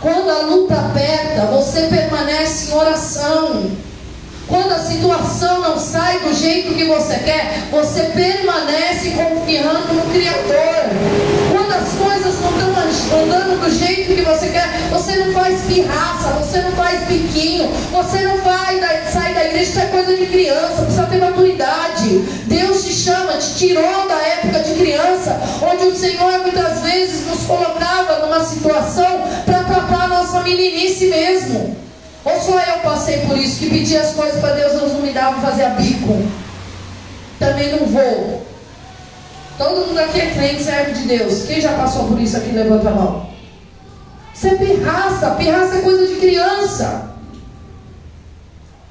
Quando 0.00 0.30
a 0.30 0.42
luta 0.42 0.74
aperta, 0.74 1.46
você 1.46 1.88
permanece 1.88 2.70
em 2.70 2.74
oração. 2.76 3.70
Quando 4.46 4.72
a 4.72 4.78
situação 4.78 5.60
não 5.60 5.78
sai 5.78 6.20
do 6.20 6.32
jeito 6.32 6.74
que 6.74 6.84
você 6.84 7.14
quer, 7.18 7.66
você 7.72 8.02
permanece 8.14 9.10
confiando 9.10 9.92
no 9.92 10.02
Criador. 10.12 11.33
As 11.74 11.88
coisas 11.94 12.40
não 12.40 12.56
estão 12.56 13.22
andando 13.24 13.60
do 13.60 13.70
jeito 13.70 14.14
que 14.14 14.22
você 14.22 14.48
quer, 14.48 14.68
você 14.90 15.16
não 15.16 15.32
faz 15.32 15.62
pirraça, 15.62 16.28
você 16.38 16.60
não 16.60 16.72
faz 16.72 17.00
biquinho, 17.08 17.68
você 17.90 18.20
não 18.20 18.38
vai 18.38 18.80
sair 19.10 19.34
da 19.34 19.44
igreja, 19.44 19.70
isso 19.70 19.80
é 19.80 19.86
coisa 19.86 20.16
de 20.16 20.26
criança, 20.26 20.82
precisa 20.82 21.06
ter 21.06 21.18
maturidade. 21.18 22.18
Deus 22.46 22.84
te 22.84 22.92
chama, 22.92 23.32
te 23.34 23.54
tirou 23.56 24.08
da 24.08 24.14
época 24.14 24.60
de 24.60 24.74
criança, 24.74 25.40
onde 25.62 25.86
o 25.86 25.96
Senhor 25.96 26.38
muitas 26.42 26.80
vezes 26.80 27.26
nos 27.26 27.40
colocava 27.44 28.26
numa 28.26 28.44
situação 28.44 29.22
para 29.44 29.64
tapar 29.64 30.02
a 30.02 30.08
nossa 30.08 30.40
meninice 30.40 31.06
mesmo. 31.06 31.76
Ou 32.24 32.40
só 32.40 32.58
eu 32.58 32.78
passei 32.82 33.18
por 33.26 33.36
isso, 33.36 33.58
que 33.58 33.68
pedi 33.68 33.96
as 33.96 34.12
coisas 34.12 34.40
para 34.40 34.54
Deus, 34.54 34.72
Deus 34.72 34.92
não 34.92 35.00
me 35.00 35.12
dava, 35.12 35.40
fazia 35.40 35.70
bico. 35.70 36.22
Também 37.38 37.72
não 37.72 37.86
vou. 37.86 38.53
Todo 39.56 39.86
mundo 39.86 39.98
aqui 39.98 40.20
é 40.20 40.26
crente, 40.30 40.64
serve 40.64 40.92
de 40.92 41.02
Deus. 41.06 41.44
Quem 41.46 41.60
já 41.60 41.72
passou 41.74 42.08
por 42.08 42.20
isso 42.20 42.36
aqui, 42.36 42.50
levanta 42.50 42.88
a 42.88 42.92
mão. 42.92 43.26
Isso 44.34 44.48
é 44.48 44.54
pirraça, 44.56 45.30
pirraça 45.32 45.76
é 45.76 45.80
coisa 45.82 46.06
de 46.06 46.16
criança. 46.16 47.14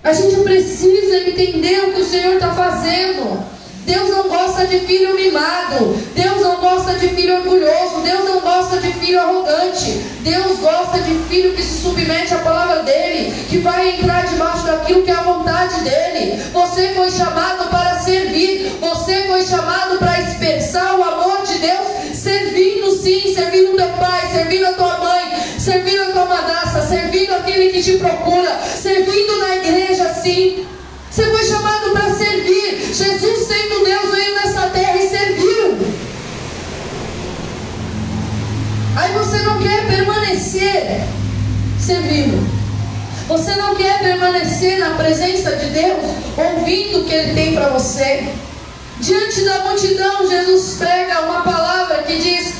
A 0.03 0.13
gente 0.13 0.41
precisa 0.41 1.29
entender 1.29 1.86
o 1.86 1.93
que 1.93 2.01
o 2.01 2.05
Senhor 2.05 2.34
está 2.34 2.53
fazendo. 2.53 3.43
Deus 3.86 4.10
não 4.10 4.29
gosta 4.29 4.65
de 4.65 4.79
filho 4.79 5.15
mimado. 5.15 5.98
Deus 6.15 6.41
não 6.41 6.62
gosta 6.62 6.93
de 6.93 7.10
filho 7.10 7.38
orgulhoso. 7.38 8.01
Deus 8.01 8.25
não 8.25 8.39
gosta 8.41 8.77
de 8.79 8.93
filho 8.93 9.20
arrogante. 9.20 9.91
Deus 10.22 10.60
gosta 10.60 11.00
de 11.00 11.13
filho 11.29 11.53
que 11.53 11.62
se 11.62 11.82
submete 11.82 12.34
à 12.34 12.39
palavra 12.39 12.84
dele, 12.84 13.34
que 13.50 13.58
vai 13.58 14.00
entrar 14.00 14.25
debaixo 14.25 14.62
daquilo 14.94 15.04
que 15.04 15.12
é 15.12 15.16
a 15.16 15.24
vontade 15.24 15.84
dele. 15.84 16.42
Você 16.54 16.94
foi 16.94 17.10
chamado 17.10 17.70
para 17.70 18.00
servir. 18.00 18.78
Você 18.80 19.24
foi 19.28 19.46
chamado 19.46 19.98
para 19.98 20.22
expressar 20.22 20.96
o 20.96 21.04
amor 21.04 21.42
de 21.46 21.58
Deus, 21.60 21.88
servindo 22.16 22.92
sim, 22.92 23.34
servindo 23.34 23.76
teu 23.76 23.90
pai, 23.90 24.30
servindo 24.32 24.66
a 24.66 24.74
tua 24.74 24.98
mãe, 24.98 25.34
servindo 25.58 26.04
a 26.04 26.12
tua 26.12 26.26
madrasta, 26.26 26.82
servindo 26.82 27.34
aquele 27.34 27.70
que 27.70 27.82
te 27.82 27.98
procura, 27.98 28.60
servindo 28.62 29.40
na 29.40 29.56
igreja 29.56 30.14
sim. 30.14 30.66
Você 31.10 31.24
foi 31.24 31.44
chamado 31.46 31.92
para 31.92 32.14
servir. 32.14 32.94
Jesus, 32.94 33.48
sendo 33.48 33.86
Deus, 33.86 34.12
veio 34.12 34.36
nessa 34.36 34.70
terra 34.70 34.98
e 34.98 35.10
serviu. 35.10 35.78
Aí 38.96 39.12
você 39.14 39.38
não 39.38 39.60
quer 39.60 39.88
permanecer 39.88 41.02
servindo. 41.80 42.52
Você 43.27 43.56
não 43.56 43.74
quer 43.75 44.00
permanecer 44.00 44.80
na 44.80 44.92
presença 44.96 45.56
de 45.56 45.68
Deus, 45.68 46.03
ouvindo 46.38 47.00
o 47.00 47.03
que 47.06 47.13
Ele 47.13 47.34
tem 47.34 47.53
para 47.53 47.70
você. 47.70 48.27
Diante 49.00 49.42
da 49.46 49.60
multidão, 49.60 50.30
Jesus 50.30 50.77
prega 50.77 51.22
uma 51.22 51.42
palavra 51.42 52.03
que 52.03 52.18
diz: 52.18 52.53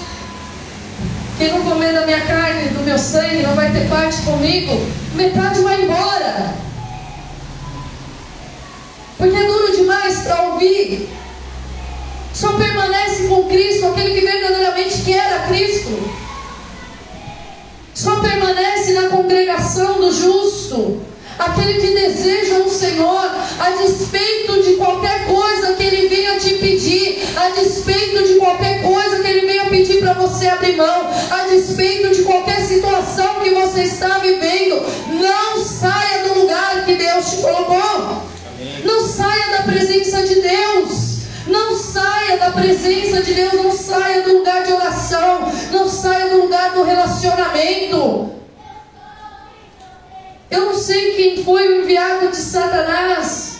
Quem 1.38 1.50
não 1.50 1.64
comer 1.64 1.94
da 1.94 2.06
minha 2.06 2.22
carne, 2.22 2.70
do 2.70 2.82
meu 2.82 2.98
sangue, 2.98 3.44
não 3.44 3.56
vai 3.56 3.72
ter 3.72 3.90
parte 3.90 4.22
comigo. 4.22 4.74
Metade 5.16 5.62
vai 5.62 5.84
embora. 5.84 6.54
Porque 9.18 9.36
é 9.36 9.46
duro 9.46 9.76
demais 9.76 10.20
para 10.20 10.42
ouvir. 10.44 11.10
Só 12.34 12.54
permanece 12.54 13.28
com 13.28 13.48
Cristo 13.48 13.88
aquele 13.88 14.20
que 14.20 14.26
verdadeiramente 14.26 15.02
quer 15.04 15.34
a 15.34 15.48
Cristo. 15.48 16.23
Só 17.94 18.20
permanece 18.20 18.94
na 18.94 19.10
congregação 19.10 20.00
do 20.00 20.12
justo 20.12 21.02
Aquele 21.38 21.74
que 21.74 21.88
deseja 21.88 22.60
o 22.60 22.70
Senhor, 22.70 23.32
a 23.60 23.70
despeito 23.72 24.62
de 24.62 24.76
qualquer 24.76 25.26
coisa 25.26 25.74
que 25.74 25.84
Ele 25.84 26.08
venha 26.08 26.40
te 26.40 26.54
pedir, 26.56 27.24
a 27.36 27.50
despeito 27.50 28.24
de 28.24 28.36
qualquer 28.36 28.84
coisa 28.84 29.20
que 29.20 29.28
Ele 29.28 29.48
venha 29.48 29.66
pedir 29.66 30.00
para 30.00 30.14
você 30.14 30.48
abrir 30.48 30.76
mão, 30.76 31.10
a 31.32 31.48
despeito 31.48 32.16
de 32.16 32.24
qualquer 32.24 32.62
situação 32.62 33.40
que 33.42 33.50
você 33.50 33.84
está 33.84 34.20
vivendo, 34.20 34.84
não 35.10 35.64
saia 35.64 36.28
do 36.28 36.40
lugar 36.42 36.86
que 36.86 36.96
Deus 36.96 37.32
te 37.32 37.38
colocou. 37.38 38.24
Não 38.86 39.08
saia 39.08 39.58
da 39.58 39.64
presença 39.64 40.24
de 40.24 40.36
Deus. 40.36 41.14
Não 41.48 41.76
saia 41.76 41.93
da 42.44 42.52
presença 42.52 43.22
de 43.22 43.34
Deus, 43.34 43.54
não 43.54 43.72
saia 43.72 44.22
do 44.24 44.40
lugar 44.40 44.64
de 44.64 44.74
oração, 44.74 45.50
não 45.72 45.88
saia 45.88 46.30
do 46.30 46.42
lugar 46.42 46.74
do 46.74 46.84
relacionamento. 46.84 48.32
Eu 50.52 50.66
não 50.66 50.76
sei 50.76 51.14
quem 51.16 51.44
foi 51.44 51.68
o 51.68 51.82
enviado 51.82 52.28
de 52.28 52.36
Satanás 52.36 53.60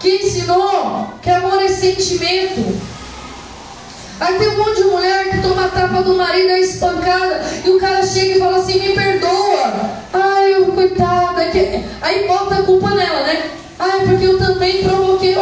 que 0.00 0.16
ensinou 0.16 1.10
que 1.22 1.30
amor 1.30 1.62
é 1.62 1.68
sentimento. 1.68 2.76
Aí 4.18 4.36
tem 4.36 4.48
um 4.48 4.58
monte 4.58 4.82
de 4.82 4.84
mulher 4.84 5.30
que 5.30 5.40
toma 5.40 5.66
a 5.66 5.68
tapa 5.68 6.02
do 6.02 6.14
marido, 6.14 6.50
é 6.50 6.60
espancada, 6.60 7.40
e 7.64 7.70
o 7.70 7.78
cara 7.78 8.04
chega 8.04 8.36
e 8.36 8.38
fala 8.40 8.56
assim: 8.58 8.80
me 8.80 8.94
perdoa. 8.94 9.90
Ai, 10.12 10.54
coitada. 10.74 11.42
Aí 12.00 12.26
bota 12.26 12.56
a 12.56 12.62
culpa 12.62 12.90
nela, 12.90 13.22
né? 13.22 13.50
Ai, 13.78 14.06
porque 14.06 14.26
eu 14.26 14.38
também 14.38 14.82
provoquei. 14.82 15.34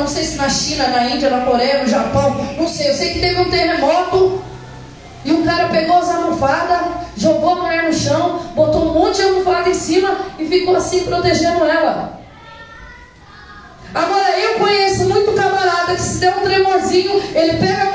Não 0.00 0.08
sei 0.08 0.24
se 0.24 0.36
na 0.36 0.48
China, 0.48 0.88
na 0.88 1.08
Índia, 1.08 1.30
na 1.30 1.44
Coreia, 1.44 1.82
no 1.82 1.88
Japão. 1.88 2.36
Não 2.56 2.68
sei. 2.68 2.90
Eu 2.90 2.94
sei 2.94 3.12
que 3.12 3.20
teve 3.20 3.40
um 3.40 3.50
terremoto. 3.50 4.42
E 5.24 5.32
o 5.32 5.44
cara 5.44 5.68
pegou 5.68 5.98
as 5.98 6.08
almofadas, 6.08 6.80
jogou 7.16 7.50
a 7.50 7.54
mulher 7.56 7.82
no 7.82 7.92
chão, 7.92 8.40
botou 8.54 8.88
um 8.88 8.94
monte 8.94 9.16
de 9.16 9.22
almofada 9.24 9.68
em 9.68 9.74
cima 9.74 10.16
e 10.38 10.46
ficou 10.46 10.76
assim 10.76 11.04
protegendo 11.04 11.64
ela. 11.64 12.18
Agora 13.94 14.38
eu 14.38 14.58
conheço 14.58 15.08
muito 15.08 15.32
camarada 15.32 15.94
que 15.94 16.00
se 16.00 16.18
der 16.18 16.36
um 16.36 16.42
tremorzinho, 16.42 17.20
ele 17.34 17.58
pega 17.58 17.87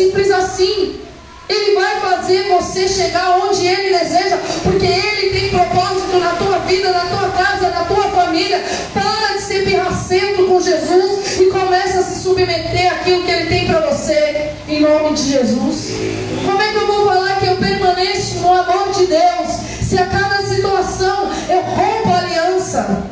simples 0.00 0.30
assim. 0.30 0.98
Ele 1.48 1.74
vai 1.74 2.00
fazer 2.00 2.48
você 2.48 2.86
chegar 2.86 3.40
onde 3.40 3.66
Ele 3.66 3.98
deseja, 3.98 4.38
porque 4.62 4.86
Ele 4.86 5.30
tem 5.30 5.50
propósito 5.50 6.16
na 6.18 6.30
tua 6.36 6.58
vida, 6.60 6.92
na 6.92 7.00
tua 7.00 7.28
casa, 7.30 7.70
na 7.70 7.84
tua 7.84 8.08
família. 8.10 8.64
Para 8.94 9.36
de 9.36 9.42
ser 9.42 9.64
pirracento 9.64 10.46
com 10.46 10.60
Jesus 10.60 11.40
e 11.40 11.46
começa 11.46 11.98
a 11.98 12.02
se 12.04 12.22
submeter 12.22 12.92
àquilo 12.92 13.24
que 13.24 13.30
Ele 13.32 13.46
tem 13.46 13.66
para 13.66 13.80
você, 13.80 14.52
em 14.68 14.80
nome 14.80 15.12
de 15.14 15.28
Jesus. 15.28 15.90
Como 16.46 16.62
é 16.62 16.68
que 16.68 16.76
eu 16.76 16.86
vou 16.86 17.06
falar 17.06 17.40
que 17.40 17.46
eu 17.48 17.56
permaneço 17.56 18.38
no 18.38 18.54
amor 18.54 18.92
de 18.92 19.06
Deus, 19.06 19.50
se 19.82 19.98
a 19.98 20.06
cada 20.06 20.42
situação 20.44 21.30
eu 21.48 21.62
rompo 21.62 22.10
a 22.10 22.18
aliança? 22.18 23.02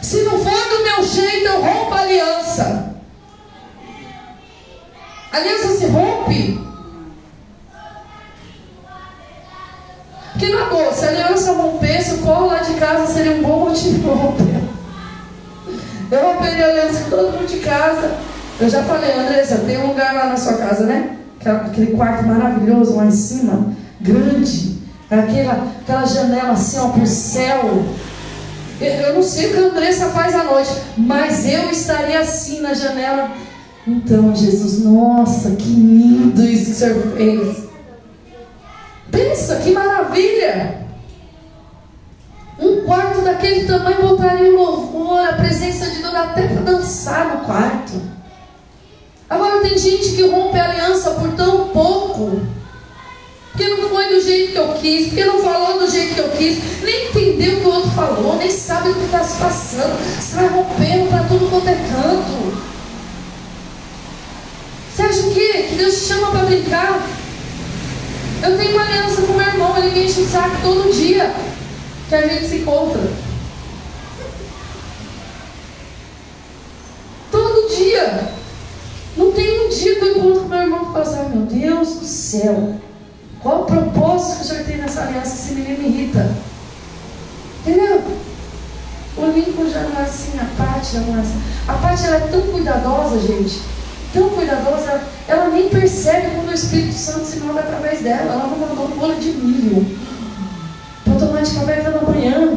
Se 0.00 0.22
não 0.22 0.38
for 0.38 0.68
do 0.68 0.84
meu 0.84 1.02
jeito, 1.02 1.46
eu 1.46 1.62
rompo 1.62 1.94
a 1.94 2.00
aliança. 2.00 2.85
Aliança 5.36 5.68
se 5.76 5.86
rompe. 5.86 6.66
Que 10.38 10.48
na 10.48 10.64
boa, 10.66 10.92
se 10.92 11.04
a 11.04 11.08
aliança 11.08 11.52
rompesse, 11.52 12.14
o 12.14 12.18
colo 12.18 12.46
lá 12.46 12.58
de 12.58 12.74
casa 12.74 13.12
seria 13.12 13.32
um 13.32 13.42
bom 13.42 13.68
motivo 13.68 14.02
para 14.02 14.14
romper. 14.14 14.60
Eu 16.10 16.32
romperia 16.32 16.66
a 16.66 16.68
aliança 16.68 17.04
com 17.04 17.10
todo 17.10 17.32
mundo 17.32 17.46
de 17.46 17.58
casa. 17.58 18.16
Eu 18.58 18.70
já 18.70 18.82
falei, 18.84 19.12
Andressa, 19.12 19.58
tem 19.58 19.78
um 19.78 19.88
lugar 19.88 20.14
lá 20.14 20.26
na 20.26 20.36
sua 20.36 20.54
casa, 20.54 20.86
né? 20.86 21.16
Aquele 21.44 21.94
quarto 21.94 22.26
maravilhoso 22.26 22.96
lá 22.96 23.04
em 23.04 23.10
cima, 23.10 23.72
grande. 24.00 24.78
Aquela, 25.10 25.68
aquela 25.82 26.06
janela 26.06 26.52
assim, 26.52 26.78
ó, 26.78 26.88
para 26.88 27.02
o 27.02 27.06
céu. 27.06 27.84
Eu 28.80 29.14
não 29.14 29.22
sei 29.22 29.46
o 29.46 29.52
que 29.52 29.58
a 29.58 29.66
Andressa 29.68 30.06
faz 30.06 30.34
à 30.34 30.44
noite, 30.44 30.70
mas 30.96 31.46
eu 31.46 31.70
estaria 31.70 32.20
assim 32.20 32.60
na 32.60 32.72
janela. 32.72 33.30
Então, 33.86 34.34
Jesus, 34.34 34.82
nossa, 34.82 35.50
que 35.50 35.68
lindo 35.68 36.42
isso 36.42 36.64
que 36.64 36.70
o 36.72 36.74
Senhor 36.74 37.16
fez. 37.16 37.68
Pensa, 39.12 39.56
que 39.56 39.70
maravilha! 39.70 40.86
Um 42.58 42.80
quarto 42.84 43.20
daquele 43.20 43.64
tamanho 43.64 44.02
botaria 44.02 44.50
o 44.50 44.56
louvor, 44.56 45.20
a 45.20 45.34
presença 45.34 45.88
de 45.90 46.02
Deus 46.02 46.14
até 46.14 46.48
para 46.48 46.62
dançar 46.62 47.36
no 47.36 47.44
quarto. 47.44 48.00
Agora 49.30 49.60
tem 49.60 49.78
gente 49.78 50.16
que 50.16 50.28
rompe 50.28 50.58
a 50.58 50.70
aliança 50.70 51.10
por 51.12 51.32
tão 51.34 51.68
pouco. 51.68 52.40
Porque 53.52 53.68
não 53.68 53.88
foi 53.88 54.08
do 54.08 54.20
jeito 54.20 54.52
que 54.52 54.58
eu 54.58 54.74
quis, 54.74 55.06
porque 55.06 55.24
não 55.24 55.38
falou 55.38 55.78
do 55.78 55.88
jeito 55.88 56.14
que 56.14 56.20
eu 56.20 56.28
quis, 56.30 56.82
nem 56.82 57.08
entendeu 57.08 57.58
o 57.58 57.60
que 57.60 57.66
o 57.66 57.72
outro 57.72 57.90
falou, 57.92 58.36
nem 58.36 58.50
sabe 58.50 58.90
o 58.90 58.94
que 58.94 59.04
está 59.04 59.22
se 59.22 59.38
passando. 59.38 60.20
Sai 60.20 60.48
rompendo 60.48 61.08
para 61.08 61.22
tudo 61.24 61.48
quanto 61.48 61.68
é 61.68 61.74
canto. 61.74 62.75
Você 64.96 65.02
acha 65.02 65.26
o 65.26 65.34
quê? 65.34 65.66
Que 65.68 65.74
Deus 65.74 65.94
te 65.94 66.00
chama 66.06 66.30
para 66.30 66.46
brincar? 66.46 67.06
Eu 68.42 68.56
tenho 68.56 68.72
uma 68.72 68.82
aliança 68.82 69.22
com 69.22 69.34
meu 69.34 69.46
irmão, 69.46 69.76
ele 69.76 69.90
me 69.90 70.06
enche 70.06 70.22
o 70.22 70.26
saco 70.26 70.56
todo 70.62 70.90
dia 70.90 71.34
que 72.08 72.14
a 72.14 72.26
gente 72.26 72.46
se 72.46 72.56
encontra. 72.56 73.02
Todo 77.30 77.76
dia. 77.76 78.32
Não 79.18 79.32
tem 79.32 79.66
um 79.66 79.68
dia 79.68 79.96
que 79.96 80.02
eu 80.02 80.16
encontro 80.16 80.40
com 80.40 80.48
meu 80.48 80.62
irmão 80.62 80.92
que 80.94 80.98
assim, 80.98 81.18
ai 81.18 81.28
meu 81.28 81.42
Deus 81.42 81.88
do 81.96 82.06
céu. 82.06 82.76
Qual 83.42 83.62
o 83.62 83.66
propósito 83.66 84.36
que 84.38 84.44
o 84.44 84.46
senhor 84.46 84.64
tem 84.64 84.76
nessa 84.78 85.02
aliança? 85.02 85.34
Esse 85.34 85.52
menino 85.52 85.78
me 85.78 85.88
irrita. 85.88 86.34
Entendeu? 87.60 88.02
O 89.18 89.26
Lincoln 89.26 89.68
já 89.68 89.82
não 89.82 90.00
é 90.00 90.04
assim, 90.04 90.38
a 90.38 90.82
já 90.82 91.00
não 91.00 91.18
é 91.18 91.20
assim. 91.20 91.42
A 91.68 91.74
Paty 91.74 92.06
ela 92.06 92.16
é 92.16 92.28
tão 92.28 92.40
cuidadosa, 92.40 93.20
gente. 93.20 93.76
Tão 94.16 94.30
cuidadosa, 94.30 94.90
ela, 94.90 95.02
ela 95.28 95.48
nem 95.50 95.68
percebe 95.68 96.30
quando 96.34 96.48
o 96.48 96.54
Espírito 96.54 96.94
Santo 96.94 97.26
se 97.26 97.38
move 97.40 97.58
através 97.58 98.00
dela. 98.00 98.32
Ela 98.32 98.46
não 98.46 98.56
mandou 98.56 98.86
um 98.86 98.98
bolo 98.98 99.14
de 99.16 99.28
milho 99.32 100.06
de 101.46 101.54
café 101.54 101.82
da 101.82 102.00
manhã. 102.00 102.56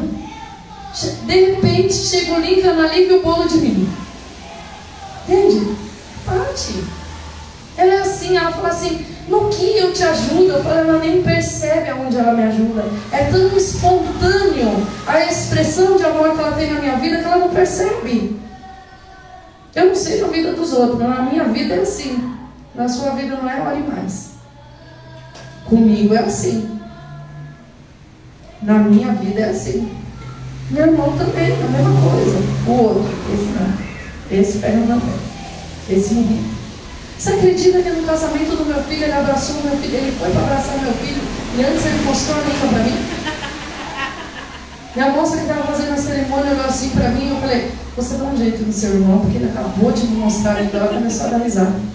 De 1.26 1.45
repente 1.45 1.93
chega 1.93 2.34
o 2.34 2.39
Lincoln 2.39 2.80
ali 2.80 3.04
e 3.04 3.08
viu 3.08 3.19
o 3.19 3.24
bolo 3.24 3.48
de 3.48 3.58
milho. 3.58 3.89
Entende? 5.28 5.76
Paty. 6.26 6.84
Ela 7.78 7.93
é 7.93 8.02
assim, 8.02 8.36
ela 8.36 8.52
fala 8.52 8.69
assim, 8.69 9.06
no 9.28 9.48
que 9.50 9.78
eu 9.78 9.93
te 9.93 10.04
ajudo, 10.04 10.50
eu 10.50 10.63
falo, 10.63 10.80
ela 10.80 11.00
nem 11.00 11.22
percebe 11.22 11.89
aonde 11.89 12.17
ela 12.17 12.34
me 12.34 12.43
ajuda. 12.43 12.86
É 13.12 13.26
tão 13.26 13.56
espontâneo 13.56 14.86
a 15.08 15.26
expressão 15.26 15.95
de 15.95 16.04
amor 16.04 16.34
que 16.34 16.41
ela 16.41 16.52
tem 16.54 16.74
na 16.74 16.82
minha 16.82 16.98
vida 16.98 17.19
que 17.19 17.26
ela 17.26 17.38
não 17.38 17.50
percebe. 17.50 18.38
Eu 19.80 19.86
não 19.86 19.96
sei 19.96 20.20
na 20.20 20.28
vida 20.28 20.52
dos 20.52 20.74
outros, 20.74 21.00
mas 21.00 21.10
na 21.10 21.22
minha 21.22 21.46
vida 21.46 21.76
é 21.76 21.80
assim. 21.80 22.36
Na 22.76 22.89
sua 22.89 23.12
vida 23.12 23.38
não 23.38 23.50
é 23.50 23.62
ore 23.62 23.82
mais. 23.84 24.32
Comigo 25.63 26.13
é 26.13 26.20
assim. 26.20 26.78
Na 28.62 28.80
minha 28.80 29.13
vida 29.13 29.39
é 29.39 29.50
assim. 29.52 29.89
Meu 30.70 30.86
irmão 30.86 31.18
também, 31.18 31.54
a 31.54 31.68
mesma 31.70 32.12
coisa. 32.12 32.38
O 32.68 32.72
outro, 32.72 33.10
esse 33.34 33.46
não. 33.46 34.38
Esse 34.38 34.58
pega 34.58 34.80
na 34.80 34.98
pé. 34.98 35.94
Esse 35.96 36.13
me 36.13 36.60
você 37.18 37.32
acredita 37.32 37.82
que 37.82 37.89
no 37.89 38.08
casamento 38.08 38.56
do 38.56 38.65
meu 38.65 38.82
filho 38.84 39.04
ele 39.04 39.12
abraçou 39.12 39.62
meu 39.62 39.76
filho? 39.76 39.94
Ele 39.94 40.12
foi 40.18 40.32
para 40.32 40.39
abraçar 40.39 40.78
meu 40.82 40.94
filho 40.94 41.22
e 41.58 41.65
antes 41.65 41.86
ele 41.86 42.06
mostrou 42.06 42.38
a 42.38 42.42
língua 42.44 42.70
para 42.70 42.84
mim? 42.84 43.29
E 44.95 44.99
a 44.99 45.12
moça 45.12 45.38
que 45.38 45.43
estava 45.43 45.63
fazendo 45.63 45.93
a 45.93 45.97
cerimônia 45.97 46.52
olhou 46.52 46.65
assim 46.65 46.89
para 46.89 47.10
mim 47.10 47.28
e 47.28 47.30
eu 47.30 47.38
falei, 47.38 47.71
você 47.95 48.15
dá 48.15 48.23
um 48.23 48.38
jeito 48.38 48.63
no 48.63 48.73
seu 48.73 48.95
irmão, 48.95 49.19
porque 49.19 49.38
ele 49.38 49.49
acabou 49.49 49.91
de 49.91 50.08
me 50.08 50.17
mostrar 50.17 50.60
língua, 50.60 50.80
ela 50.80 50.93
começou 50.93 51.28
a 51.28 51.30
dar 51.30 51.38
risada. 51.38 51.89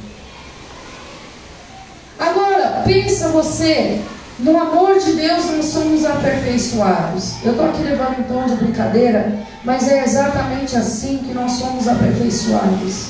pensa 2.85 3.29
você, 3.29 4.01
no 4.39 4.61
amor 4.61 4.99
de 4.99 5.13
Deus 5.13 5.47
nós 5.47 5.67
somos 5.67 6.05
aperfeiçoados. 6.05 7.43
Eu 7.43 7.53
estou 7.53 7.69
aqui 7.69 7.83
levando 7.83 8.21
um 8.21 8.23
tom 8.25 8.47
de 8.47 8.57
brincadeira, 8.57 9.39
mas 9.65 9.89
é 9.89 10.05
exatamente 10.05 10.77
assim 10.77 11.19
que 11.19 11.33
nós 11.33 11.53
somos 11.53 11.89
aperfeiçoados. 11.89 13.07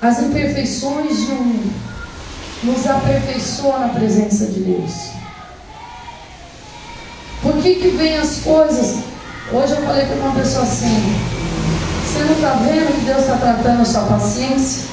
As 0.00 0.20
imperfeições 0.20 1.26
de 1.26 1.32
um 1.32 1.70
nos 2.64 2.86
aperfeiçoa 2.86 3.78
na 3.78 3.88
presença 3.88 4.46
de 4.46 4.60
Deus. 4.60 5.15
Por 7.46 7.62
que, 7.62 7.76
que 7.76 7.88
vem 7.90 8.16
as 8.16 8.38
coisas? 8.38 9.04
Hoje 9.52 9.72
eu 9.74 9.82
falei 9.82 10.04
para 10.04 10.16
uma 10.16 10.34
pessoa 10.34 10.64
assim: 10.64 11.16
você 12.04 12.24
não 12.24 12.32
está 12.32 12.54
vendo 12.54 12.98
que 12.98 13.06
Deus 13.06 13.20
está 13.20 13.36
tratando 13.36 13.82
a 13.82 13.84
sua 13.84 14.02
paciência? 14.02 14.88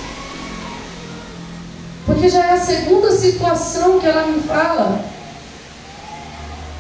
Porque 2.05 2.29
já 2.29 2.45
é 2.45 2.51
a 2.51 2.59
segunda 2.59 3.09
situação 3.11 3.99
que 3.99 4.05
ela 4.05 4.27
me 4.27 4.39
fala 4.41 5.03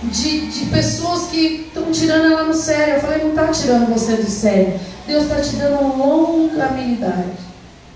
de, 0.03 0.45
de 0.45 0.65
pessoas 0.67 1.29
que 1.31 1.65
estão 1.67 1.91
tirando 1.91 2.31
ela 2.31 2.43
no 2.43 2.53
sério. 2.53 2.93
Eu 2.93 3.01
falei, 3.01 3.23
não 3.23 3.29
está 3.29 3.47
tirando 3.47 3.91
você 3.91 4.17
do 4.17 4.29
sério. 4.29 4.79
Deus 5.07 5.23
está 5.23 5.41
te 5.41 5.55
dando 5.55 5.97
longanimidade, 5.97 7.31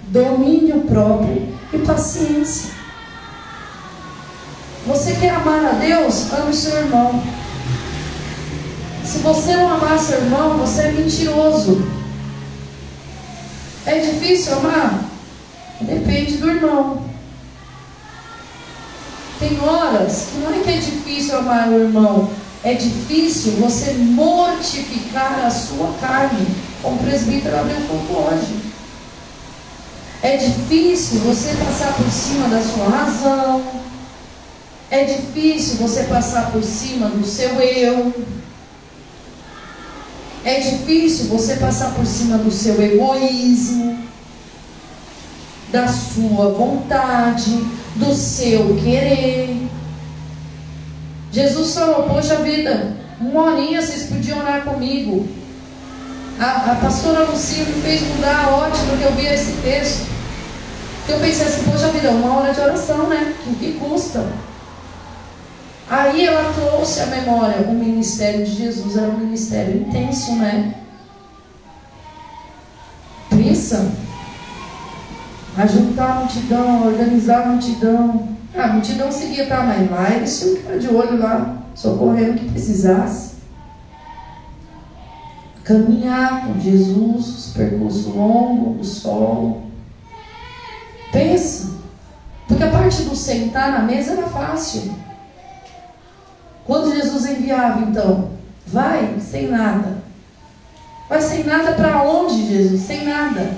domínio 0.07 0.81
próprio 0.81 1.47
e 1.71 1.77
paciência. 1.77 2.71
Você 4.87 5.13
quer 5.13 5.35
amar 5.35 5.63
a 5.63 5.71
Deus? 5.73 6.33
Ame 6.33 6.51
seu 6.55 6.75
irmão. 6.75 7.21
Se 9.07 9.19
você 9.19 9.55
não 9.55 9.71
amar 9.71 9.97
seu 9.97 10.17
irmão, 10.17 10.57
você 10.57 10.81
é 10.81 10.91
mentiroso. 10.91 11.81
É 13.85 13.99
difícil 13.99 14.57
amar? 14.57 15.05
Depende 15.79 16.35
do 16.37 16.49
irmão. 16.49 17.01
Tem 19.39 19.57
horas 19.61 20.27
que 20.29 20.39
não 20.39 20.53
é 20.53 20.59
que 20.61 20.69
é 20.69 20.77
difícil 20.77 21.37
amar 21.37 21.69
o 21.69 21.79
irmão, 21.79 22.29
é 22.63 22.73
difícil 22.73 23.53
você 23.53 23.93
mortificar 23.93 25.45
a 25.45 25.49
sua 25.51 25.93
carne, 26.01 26.45
como 26.81 26.97
o 26.97 27.03
presbítero 27.03 27.57
abriu 27.57 27.77
hoje. 27.77 28.59
É 30.21 30.35
difícil 30.35 31.19
você 31.19 31.55
passar 31.63 31.93
por 31.93 32.11
cima 32.11 32.49
da 32.49 32.61
sua 32.61 32.89
razão. 32.89 33.63
É 34.89 35.05
difícil 35.05 35.75
você 35.77 36.03
passar 36.03 36.51
por 36.51 36.63
cima 36.63 37.07
do 37.07 37.25
seu 37.25 37.61
eu. 37.61 38.13
É 40.47 40.61
difícil 40.61 41.25
você 41.25 41.57
passar 41.57 41.93
por 41.93 42.05
cima 42.05 42.37
do 42.37 42.49
seu 42.49 42.81
egoísmo, 42.81 43.99
da 45.73 45.85
sua 45.89 46.53
vontade, 46.53 47.51
do 47.97 48.15
seu 48.15 48.77
querer. 48.81 49.67
Jesus 51.33 51.73
falou: 51.73 52.03
Poxa 52.03 52.37
vida, 52.37 52.95
uma 53.19 53.41
horinha 53.43 53.81
vocês 53.81 54.03
podiam 54.03 54.39
orar 54.39 54.63
comigo. 54.63 55.27
A, 56.39 56.71
a 56.71 56.75
pastora 56.75 57.25
Lucia 57.25 57.65
me 57.65 57.81
fez 57.81 57.99
mudar 58.03 58.45
a 58.45 58.55
ótica 58.55 58.95
que 58.95 59.03
eu 59.03 59.11
vi 59.17 59.25
esse 59.25 59.51
texto. 59.61 60.07
Eu 61.09 61.19
pensei 61.19 61.45
assim: 61.45 61.69
Poxa 61.69 61.89
vida, 61.89 62.09
uma 62.11 62.37
hora 62.37 62.53
de 62.53 62.61
oração, 62.61 63.09
né? 63.09 63.35
O 63.47 63.53
que 63.55 63.73
custa? 63.73 64.25
Aí 65.89 66.25
ela 66.25 66.51
trouxe 66.51 66.99
a 66.99 67.05
memória, 67.05 67.65
o 67.65 67.73
ministério 67.73 68.45
de 68.45 68.51
Jesus 68.51 68.97
era 68.97 69.09
um 69.09 69.19
ministério 69.19 69.81
intenso, 69.81 70.35
né? 70.35 70.75
Pensa, 73.29 73.89
ajuntar 75.55 76.11
a 76.11 76.19
multidão, 76.19 76.87
organizar 76.87 77.43
a 77.43 77.45
multidão. 77.51 78.27
Ah, 78.53 78.65
a 78.65 78.73
multidão 78.73 79.09
seguia, 79.09 79.47
tá, 79.47 79.63
mas 79.63 79.89
lá 79.89 80.09
eles 80.11 80.37
tinham 80.37 80.55
que 80.55 80.61
estar 80.61 80.77
de 80.77 80.87
olho 80.89 81.19
lá, 81.19 81.57
socorrendo 81.73 82.33
o 82.33 82.35
que 82.35 82.49
precisasse. 82.49 83.37
Caminhar 85.63 86.47
com 86.47 86.59
Jesus, 86.59 87.27
os 87.27 87.53
percursos 87.53 88.13
longos, 88.13 88.87
o 88.87 88.99
sol. 89.01 89.63
Pensa, 91.13 91.77
porque 92.45 92.63
a 92.63 92.71
parte 92.71 93.03
do 93.03 93.15
sentar 93.15 93.71
na 93.71 93.79
mesa 93.83 94.13
era 94.13 94.27
fácil. 94.27 95.06
Quando 96.67 96.93
Jesus 96.93 97.25
enviava, 97.25 97.79
então, 97.79 98.31
vai 98.67 99.15
sem 99.21 99.47
nada. 99.47 100.03
Vai 101.07 101.21
sem 101.21 101.45
nada 101.45 101.71
para 101.71 102.03
onde, 102.03 102.45
Jesus? 102.45 102.81
Sem 102.81 103.05
nada. 103.05 103.49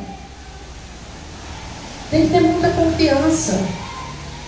Tem 2.12 2.28
que 2.28 2.32
ter 2.32 2.42
muita 2.42 2.70
confiança. 2.70 3.60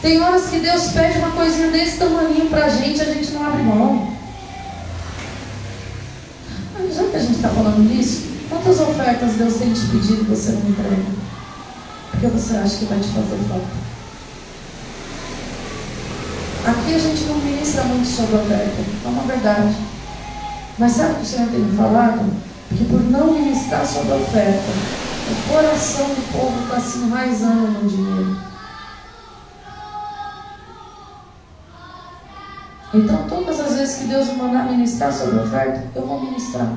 Tem 0.04 0.22
horas 0.22 0.50
que 0.50 0.60
Deus 0.60 0.92
pede 0.92 1.18
uma 1.18 1.32
coisinha 1.32 1.72
desse 1.72 1.98
tamanho 1.98 2.50
para 2.50 2.66
a 2.66 2.70
gente, 2.70 3.02
a 3.02 3.06
gente 3.06 3.32
não 3.32 3.46
abre 3.46 3.64
mão. 3.64 4.16
Mas 6.74 6.96
já 6.96 7.04
que 7.06 7.16
a 7.16 7.20
gente 7.20 7.36
está 7.36 7.50
falando 7.50 7.88
disso, 7.88 8.28
quantas 8.48 8.80
ofertas 8.80 9.34
Deus 9.34 9.56
tem 9.56 9.74
te 9.74 9.88
pedido 9.88 10.26
que 10.26 10.32
você 10.32 10.52
não 10.52 10.70
entrega? 10.70 11.04
Porque 12.12 12.28
você 12.28 12.58
acha 12.58 12.78
que 12.78 12.86
vai 12.86 13.00
te 13.00 13.08
fazer 13.08 13.38
falta. 13.48 13.91
Aqui 16.64 16.94
a 16.94 17.00
gente 17.00 17.24
não 17.24 17.40
ministra 17.40 17.84
muito 17.86 18.08
sobre 18.08 18.36
oferta, 18.36 18.82
é 19.04 19.08
uma 19.08 19.24
verdade. 19.24 19.76
Mas 20.78 20.92
sabe 20.92 21.14
o 21.14 21.16
que 21.16 21.22
o 21.24 21.26
Senhor 21.26 21.50
tem 21.50 21.66
falado? 21.76 22.32
Que 22.70 22.86
por 22.86 23.02
não 23.02 23.34
ministrar 23.34 23.84
sobre 23.84 24.14
oferta, 24.14 24.70
o 25.32 25.52
coração 25.52 26.08
do 26.10 26.32
povo 26.32 26.64
está 26.64 26.80
se 26.80 27.00
enraizando 27.00 27.68
no 27.68 27.90
dinheiro. 27.90 28.38
Então, 32.94 33.28
todas 33.28 33.60
as 33.60 33.78
vezes 33.78 33.96
que 33.96 34.04
Deus 34.06 34.28
me 34.28 34.36
mandar 34.36 34.66
ministrar 34.66 35.12
sobre 35.12 35.40
oferta, 35.40 35.88
eu 35.96 36.06
vou 36.06 36.22
ministrar. 36.22 36.74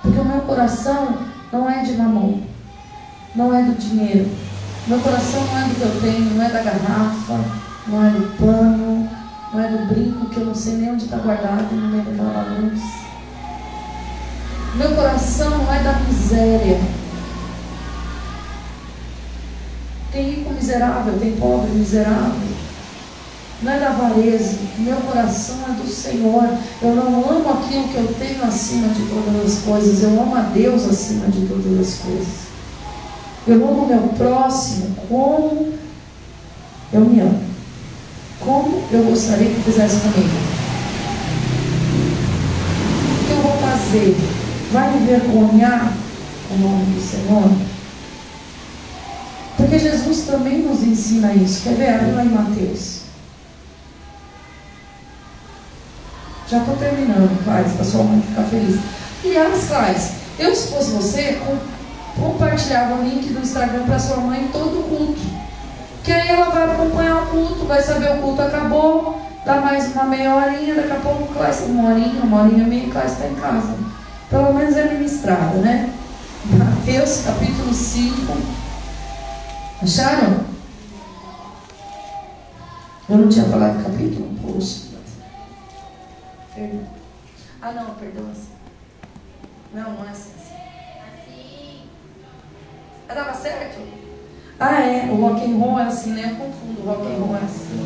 Porque 0.00 0.18
o 0.18 0.24
meu 0.24 0.42
coração 0.42 1.18
não 1.52 1.68
é 1.68 1.82
de 1.82 1.94
mamão, 1.94 2.40
não 3.34 3.52
é 3.52 3.62
do 3.62 3.74
dinheiro. 3.74 4.30
Meu 4.86 5.00
coração 5.00 5.44
não 5.44 5.58
é 5.58 5.64
do 5.64 5.74
que 5.74 5.80
eu 5.80 6.00
tenho, 6.00 6.34
não 6.34 6.44
é 6.44 6.48
da 6.50 6.62
garrafa, 6.62 7.65
não 7.88 8.04
é 8.04 8.10
do 8.10 8.36
pano, 8.36 9.08
não 9.52 9.60
é 9.60 9.68
do 9.68 9.86
brinco 9.86 10.26
que 10.26 10.38
eu 10.38 10.46
não 10.46 10.54
sei 10.54 10.74
nem 10.74 10.92
onde 10.92 11.04
está 11.04 11.18
guardado 11.18 11.74
no 11.74 11.88
meio 11.88 12.02
daquela 12.02 12.58
luz. 12.60 12.80
Meu 14.74 14.94
coração 14.94 15.50
não 15.50 15.72
é 15.72 15.82
da 15.82 15.94
miséria. 16.00 16.80
Tem 20.12 20.30
rico 20.30 20.52
miserável, 20.52 21.18
tem 21.18 21.36
pobre 21.36 21.70
miserável. 21.70 22.56
Não 23.62 23.72
é 23.72 23.78
da 23.78 23.88
avareza. 23.88 24.58
Meu 24.78 24.96
coração 24.96 25.56
é 25.68 25.72
do 25.82 25.88
Senhor. 25.88 26.58
Eu 26.82 26.94
não 26.94 27.30
amo 27.30 27.50
aquilo 27.50 27.88
que 27.88 27.96
eu 27.96 28.14
tenho 28.18 28.44
acima 28.44 28.88
de 28.88 29.02
todas 29.06 29.46
as 29.46 29.62
coisas. 29.62 30.02
Eu 30.02 30.20
amo 30.20 30.36
a 30.36 30.42
Deus 30.42 30.84
acima 30.84 31.28
de 31.28 31.46
todas 31.46 31.80
as 31.80 31.98
coisas. 32.00 32.46
Eu 33.46 33.66
amo 33.66 33.86
meu 33.86 34.08
próximo 34.08 34.94
como 35.08 35.72
eu 36.92 37.00
me 37.00 37.20
amo 37.20 37.45
como 38.46 38.80
eu 38.92 39.02
gostaria 39.02 39.50
que 39.50 39.60
fizesse 39.62 39.96
comigo. 40.00 40.30
O 43.20 43.26
que 43.26 43.32
eu 43.32 43.42
vou 43.42 43.58
fazer? 43.58 44.16
Vai 44.72 44.92
me 44.92 45.06
vergonhar 45.06 45.92
o 46.52 46.56
nome 46.56 46.84
do 46.94 47.00
Senhor? 47.00 47.50
Porque 49.56 49.78
Jesus 49.78 50.26
também 50.26 50.62
nos 50.62 50.82
ensina 50.82 51.32
isso. 51.34 51.62
Quer 51.64 51.74
ver? 51.74 51.94
Abre 51.94 52.12
lá 52.12 52.24
em 52.24 52.28
Mateus. 52.28 53.00
Já 56.48 56.58
estou 56.58 56.76
terminando, 56.76 57.44
Clarice, 57.44 57.74
para 57.74 57.84
sua 57.84 58.04
mãe 58.04 58.22
ficar 58.22 58.44
feliz. 58.44 58.78
Aliás, 59.24 59.64
Clarice, 59.66 60.12
eu 60.38 60.54
se 60.54 60.68
fosse 60.68 60.90
você, 60.92 61.40
compartilhava 62.16 62.94
o 62.94 63.02
link 63.02 63.32
do 63.32 63.40
Instagram 63.40 63.82
para 63.84 63.98
sua 63.98 64.18
mãe 64.18 64.48
todo 64.52 64.88
culto. 64.88 65.45
Que 66.06 66.12
aí 66.12 66.28
ela 66.28 66.50
vai 66.50 66.70
acompanhar 66.70 67.24
o 67.24 67.26
culto, 67.26 67.64
vai 67.64 67.82
saber 67.82 68.12
o 68.12 68.22
culto 68.22 68.40
acabou, 68.40 69.20
dá 69.44 69.60
mais 69.60 69.90
uma 69.92 70.04
meia 70.04 70.36
horinha, 70.36 70.76
daqui 70.76 70.92
a 70.92 71.00
pouco 71.00 71.34
Clássica, 71.34 71.66
uma 71.66 71.90
horinha, 71.90 72.22
uma 72.22 72.44
horinha 72.44 72.62
e 72.62 72.68
meia, 72.68 72.92
Clássica 72.92 73.26
está 73.26 73.26
em 73.26 73.34
casa. 73.34 73.76
Pelo 74.30 74.52
menos 74.52 74.76
é 74.76 74.92
ministrada, 74.92 75.58
né? 75.58 75.92
Mateus 76.44 77.22
capítulo 77.22 77.74
5. 77.74 78.32
Acharam? 79.82 80.44
Eu 83.08 83.18
não 83.18 83.28
tinha 83.28 83.46
falado 83.46 83.82
capítulo? 83.82 84.32
Poxa. 84.40 84.82
Perdão. 86.54 86.86
Ah 87.60 87.72
não, 87.72 87.94
perdão. 87.96 88.30
Não, 89.74 89.90
não 89.90 90.06
é 90.06 90.10
assim. 90.10 90.34
Assim. 91.02 91.80
Dava 93.08 93.34
certo? 93.34 94.05
Ah, 94.58 94.80
é, 94.80 95.10
o 95.10 95.16
rock 95.16 95.44
and 95.44 95.56
roll 95.58 95.78
é 95.78 95.84
assim, 95.84 96.12
né? 96.12 96.30
Eu 96.30 96.46
confundo, 96.46 96.80
o 96.80 96.86
rock 96.86 97.06
and 97.06 97.18
roll 97.18 97.36
é 97.36 97.44
assim. 97.44 97.76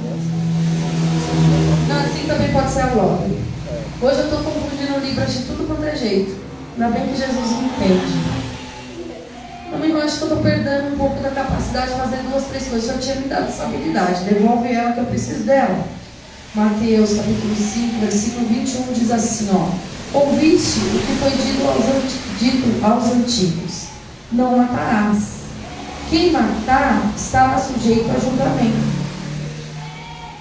Não, 1.88 1.96
assim 1.96 2.26
também 2.28 2.52
pode 2.52 2.70
ser 2.70 2.82
a 2.82 2.86
glória. 2.86 3.26
Hoje 4.00 4.18
eu 4.18 4.24
estou 4.24 4.38
confundindo 4.44 5.00
Libras 5.04 5.32
de 5.32 5.44
tudo 5.46 5.66
quanto 5.66 5.84
é 5.84 5.96
jeito. 5.96 6.40
Ainda 6.74 6.96
bem 6.96 7.08
que 7.08 7.16
Jesus 7.16 7.58
me 7.58 7.66
entende. 7.66 8.30
Me 9.78 10.00
acho 10.00 10.18
que 10.18 10.24
eu 10.24 10.28
estou 10.28 10.42
perdendo 10.42 10.94
um 10.94 10.98
pouco 10.98 11.20
da 11.22 11.30
capacidade 11.30 11.92
de 11.92 11.98
fazer 11.98 12.16
duas, 12.18 12.44
três 12.44 12.68
coisas. 12.68 12.84
Senhor 12.84 13.00
tinha 13.00 13.16
me 13.16 13.28
dado 13.28 13.48
essa 13.48 13.64
habilidade. 13.64 14.24
Devolve 14.24 14.72
ela 14.72 14.92
que 14.92 15.00
eu 15.00 15.06
preciso 15.06 15.44
dela. 15.44 15.84
Mateus 16.54 17.14
capítulo 17.14 17.54
5, 17.54 18.00
versículo 18.00 18.46
21 18.46 18.92
diz 18.92 19.10
assim, 19.10 19.48
ó. 19.52 20.18
Ouviste 20.18 20.80
o 20.80 20.98
que 21.00 21.14
foi 21.18 21.30
dito 21.30 21.66
aos, 21.66 21.84
dito 22.38 22.84
aos 22.84 23.12
antigos. 23.12 23.88
Não 24.32 24.58
matarás. 24.58 25.39
Quem 26.10 26.32
matar 26.32 27.12
estava 27.16 27.56
sujeito 27.56 28.10
a 28.10 28.18
julgamento. 28.18 29.00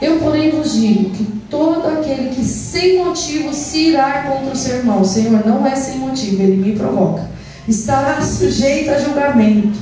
Eu, 0.01 0.17
porém, 0.17 0.49
vos 0.49 0.73
digo 0.73 1.11
que 1.11 1.25
todo 1.47 1.87
aquele 1.87 2.29
que 2.29 2.43
sem 2.43 3.05
motivo 3.05 3.53
se 3.53 3.89
irá 3.89 4.23
contra 4.23 4.51
o 4.51 4.57
seu 4.57 4.77
irmão, 4.77 5.03
Senhor, 5.03 5.45
não 5.45 5.67
é 5.67 5.75
sem 5.75 5.99
motivo, 5.99 6.41
ele 6.41 6.57
me 6.57 6.75
provoca, 6.75 7.29
estará 7.67 8.19
sujeito 8.19 8.89
a 8.89 8.99
julgamento. 8.99 9.77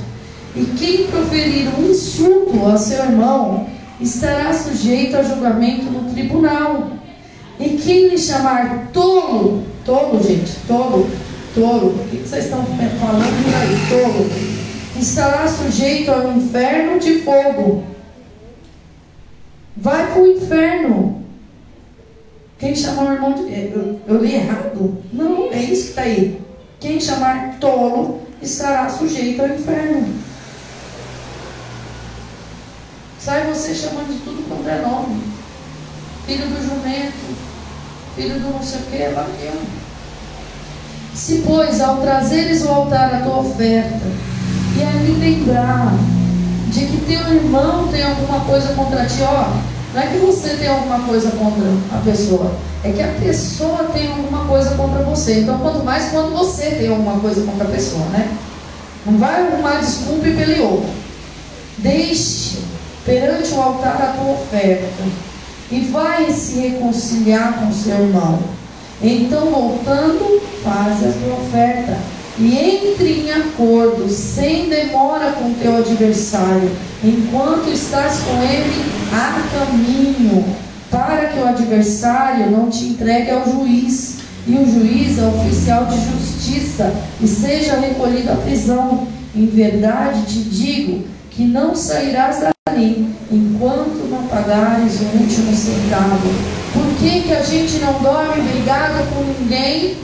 E 0.54 0.64
quem 0.78 1.06
proferir 1.06 1.68
um 1.78 1.90
insulto 1.90 2.66
ao 2.66 2.76
seu 2.76 3.04
irmão, 3.04 3.66
estará 3.98 4.52
sujeito 4.52 5.16
a 5.16 5.22
julgamento 5.22 5.84
no 5.84 6.10
tribunal. 6.12 6.90
E 7.58 7.70
quem 7.70 8.08
lhe 8.08 8.18
chamar 8.18 8.88
tolo, 8.92 9.64
tolo, 9.86 10.22
gente, 10.22 10.52
tolo, 10.66 11.08
tolo, 11.54 11.88
o 11.88 12.08
que 12.10 12.18
vocês 12.18 12.44
estão 12.44 12.62
falando 12.64 13.22
aí, 13.22 13.88
tolo, 13.88 14.67
estará 15.00 15.46
sujeito 15.46 16.10
ao 16.10 16.32
inferno 16.32 16.98
de 16.98 17.20
fogo. 17.20 17.84
Vai 19.76 20.12
para 20.12 20.22
o 20.22 20.26
inferno. 20.26 21.24
Quem 22.58 22.74
chamar 22.74 23.10
o 23.10 23.14
irmão 23.14 23.32
de. 23.32 23.54
É, 23.54 23.72
eu, 23.72 24.00
eu 24.06 24.24
li 24.24 24.34
errado? 24.34 25.02
Não, 25.12 25.52
é 25.52 25.62
isso 25.62 25.84
que 25.84 25.88
está 25.90 26.02
aí. 26.02 26.40
Quem 26.80 27.00
chamar 27.00 27.58
tolo 27.60 28.20
estará 28.42 28.88
sujeito 28.88 29.40
ao 29.40 29.48
inferno. 29.48 30.14
Sai 33.20 33.46
você 33.46 33.74
chamando 33.74 34.12
de 34.12 34.20
tudo 34.24 34.48
quanto 34.48 34.68
é 34.68 34.80
nome. 34.80 35.22
Filho 36.26 36.46
do 36.46 36.62
jumento, 36.62 37.36
filho 38.14 38.40
do 38.40 38.52
não 38.52 38.62
sei 38.62 38.80
o 38.80 38.82
que, 38.84 38.96
eu. 38.96 39.62
Se, 41.14 41.42
pois, 41.46 41.80
ao 41.80 42.00
trazeres 42.00 42.64
o 42.64 42.68
altar 42.68 43.14
a 43.14 43.20
tua 43.22 43.38
oferta, 43.38 44.06
e 44.78 44.82
ali 44.82 45.12
lembrar 45.18 45.92
de 46.68 46.86
que 46.86 46.96
teu 47.06 47.34
irmão 47.34 47.88
tem 47.88 48.02
alguma 48.02 48.40
coisa 48.40 48.74
contra 48.74 49.06
ti, 49.06 49.22
ó, 49.22 49.56
não 49.92 50.02
é 50.02 50.06
que 50.06 50.18
você 50.18 50.50
tem 50.50 50.68
alguma 50.68 51.00
coisa 51.00 51.30
contra 51.32 51.64
a 51.92 52.00
pessoa, 52.04 52.52
é 52.84 52.92
que 52.92 53.02
a 53.02 53.08
pessoa 53.20 53.90
tem 53.92 54.08
alguma 54.08 54.44
coisa 54.44 54.70
contra 54.76 55.02
você. 55.02 55.40
Então, 55.40 55.58
quanto 55.58 55.84
mais 55.84 56.10
quando 56.10 56.32
você 56.32 56.70
tem 56.72 56.88
alguma 56.88 57.18
coisa 57.18 57.42
contra 57.42 57.64
a 57.64 57.70
pessoa, 57.70 58.04
né? 58.06 58.36
Não 59.04 59.18
vai 59.18 59.48
arrumar 59.48 59.80
desculpa 59.80 60.28
e 60.28 60.36
peleou. 60.36 60.84
Deixe 61.78 62.58
perante 63.04 63.52
o 63.54 63.60
altar 63.60 63.96
a 64.00 64.18
tua 64.18 64.32
oferta 64.32 65.04
e 65.70 65.80
vai 65.90 66.30
se 66.30 66.60
reconciliar 66.60 67.54
com 67.54 67.72
seu 67.72 67.94
irmão. 67.94 68.38
Então, 69.02 69.46
voltando, 69.46 70.40
faz 70.62 71.04
a 71.04 71.12
tua 71.12 71.34
oferta 71.34 71.96
e 72.40 72.56
entre 72.56 73.20
em 73.20 73.30
acordo, 73.32 74.08
sem 74.08 74.68
demora 74.68 75.32
com 75.32 75.52
teu 75.54 75.76
adversário, 75.76 76.70
enquanto 77.02 77.68
estás 77.70 78.20
com 78.20 78.42
ele 78.42 78.84
a 79.12 79.42
caminho, 79.52 80.44
para 80.90 81.26
que 81.26 81.38
o 81.38 81.46
adversário 81.46 82.50
não 82.50 82.70
te 82.70 82.84
entregue 82.84 83.30
ao 83.30 83.44
juiz, 83.44 84.18
e 84.46 84.54
o 84.54 84.64
juiz 84.64 85.18
ao 85.18 85.28
oficial 85.36 85.86
de 85.86 85.96
justiça, 85.96 86.92
e 87.20 87.28
seja 87.28 87.78
recolhido 87.78 88.32
à 88.32 88.36
prisão. 88.36 89.06
Em 89.36 89.46
verdade 89.46 90.22
te 90.22 90.38
digo 90.38 91.04
que 91.30 91.44
não 91.44 91.74
sairás 91.74 92.40
dali 92.66 93.06
enquanto 93.30 94.08
não 94.10 94.26
pagares 94.26 95.00
o 95.00 95.18
último 95.18 95.54
centavo. 95.54 96.28
Por 96.72 96.86
que, 96.98 97.20
que 97.20 97.32
a 97.32 97.42
gente 97.42 97.78
não 97.78 97.92
dorme 98.00 98.40
brigado 98.40 99.04
com 99.14 99.22
ninguém? 99.22 99.96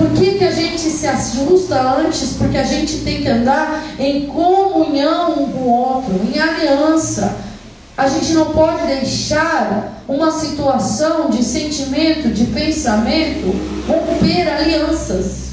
Por 0.00 0.12
que, 0.12 0.38
que 0.38 0.44
a 0.44 0.50
gente 0.50 0.80
se 0.80 1.06
ajusta 1.06 1.78
antes? 1.78 2.32
Porque 2.38 2.56
a 2.56 2.64
gente 2.64 3.00
tem 3.00 3.20
que 3.20 3.28
andar 3.28 3.84
em 3.98 4.24
comunhão 4.28 5.42
um 5.42 5.52
com 5.52 5.58
o 5.58 5.68
outro, 5.68 6.14
em 6.24 6.40
aliança. 6.40 7.36
A 7.98 8.08
gente 8.08 8.32
não 8.32 8.46
pode 8.46 8.86
deixar 8.86 10.02
uma 10.08 10.32
situação 10.32 11.28
de 11.28 11.44
sentimento, 11.44 12.30
de 12.30 12.46
pensamento, 12.46 13.54
romper 13.86 14.48
alianças. 14.48 15.50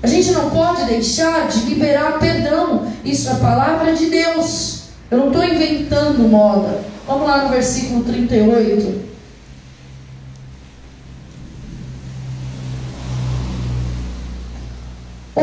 A 0.00 0.06
gente 0.06 0.30
não 0.30 0.48
pode 0.50 0.84
deixar 0.84 1.48
de 1.48 1.58
liberar 1.64 2.20
perdão. 2.20 2.86
Isso 3.04 3.28
é 3.30 3.34
palavra 3.34 3.94
de 3.94 4.06
Deus. 4.06 4.82
Eu 5.10 5.18
não 5.18 5.26
estou 5.26 5.42
inventando 5.42 6.20
moda. 6.28 6.82
Vamos 7.04 7.26
lá 7.26 7.42
no 7.42 7.48
versículo 7.48 8.04
38. 8.04 9.09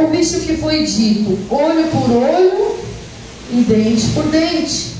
Ouviste 0.01 0.37
o 0.37 0.41
que 0.41 0.57
foi 0.57 0.83
dito, 0.83 1.39
olho 1.49 1.87
por 1.87 2.11
olho 2.11 2.77
e 3.49 3.65
dente 3.67 4.07
por 4.13 4.25
dente. 4.27 4.93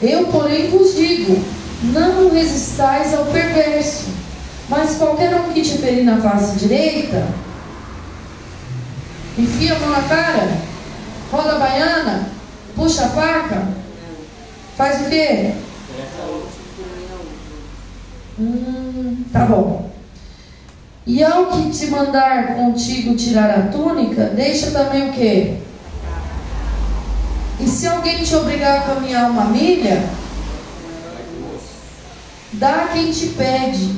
Eu, 0.00 0.26
porém, 0.28 0.70
vos 0.70 0.94
digo: 0.94 1.38
não 1.82 2.30
resistais 2.32 3.12
ao 3.12 3.26
perverso, 3.26 4.06
mas 4.68 4.96
qualquer 4.96 5.34
um 5.34 5.52
que 5.52 5.60
te 5.60 5.78
ferir 5.78 6.04
na 6.04 6.20
face 6.20 6.58
direita, 6.58 7.26
enfia 9.38 9.74
a 9.74 9.78
mão 9.80 9.90
na 9.90 10.02
cara, 10.02 10.58
roda 11.30 11.52
a 11.52 11.58
baiana, 11.58 12.30
puxa 12.74 13.04
a 13.04 13.08
faca, 13.10 13.68
faz 14.76 15.06
o 15.06 15.10
quê? 15.10 15.52
Hum, 18.38 19.24
tá 19.32 19.44
bom. 19.44 19.85
E 21.06 21.22
ao 21.22 21.46
que 21.46 21.70
te 21.70 21.86
mandar 21.86 22.56
contigo 22.56 23.14
tirar 23.14 23.50
a 23.50 23.62
túnica, 23.68 24.24
deixa 24.24 24.72
também 24.72 25.08
o 25.08 25.12
quê? 25.12 25.58
E 27.60 27.68
se 27.68 27.86
alguém 27.86 28.24
te 28.24 28.34
obrigar 28.34 28.78
a 28.78 28.94
caminhar 28.94 29.30
uma 29.30 29.44
milha, 29.44 30.04
dá 32.54 32.84
a 32.84 32.88
quem 32.88 33.12
te 33.12 33.26
pede, 33.28 33.94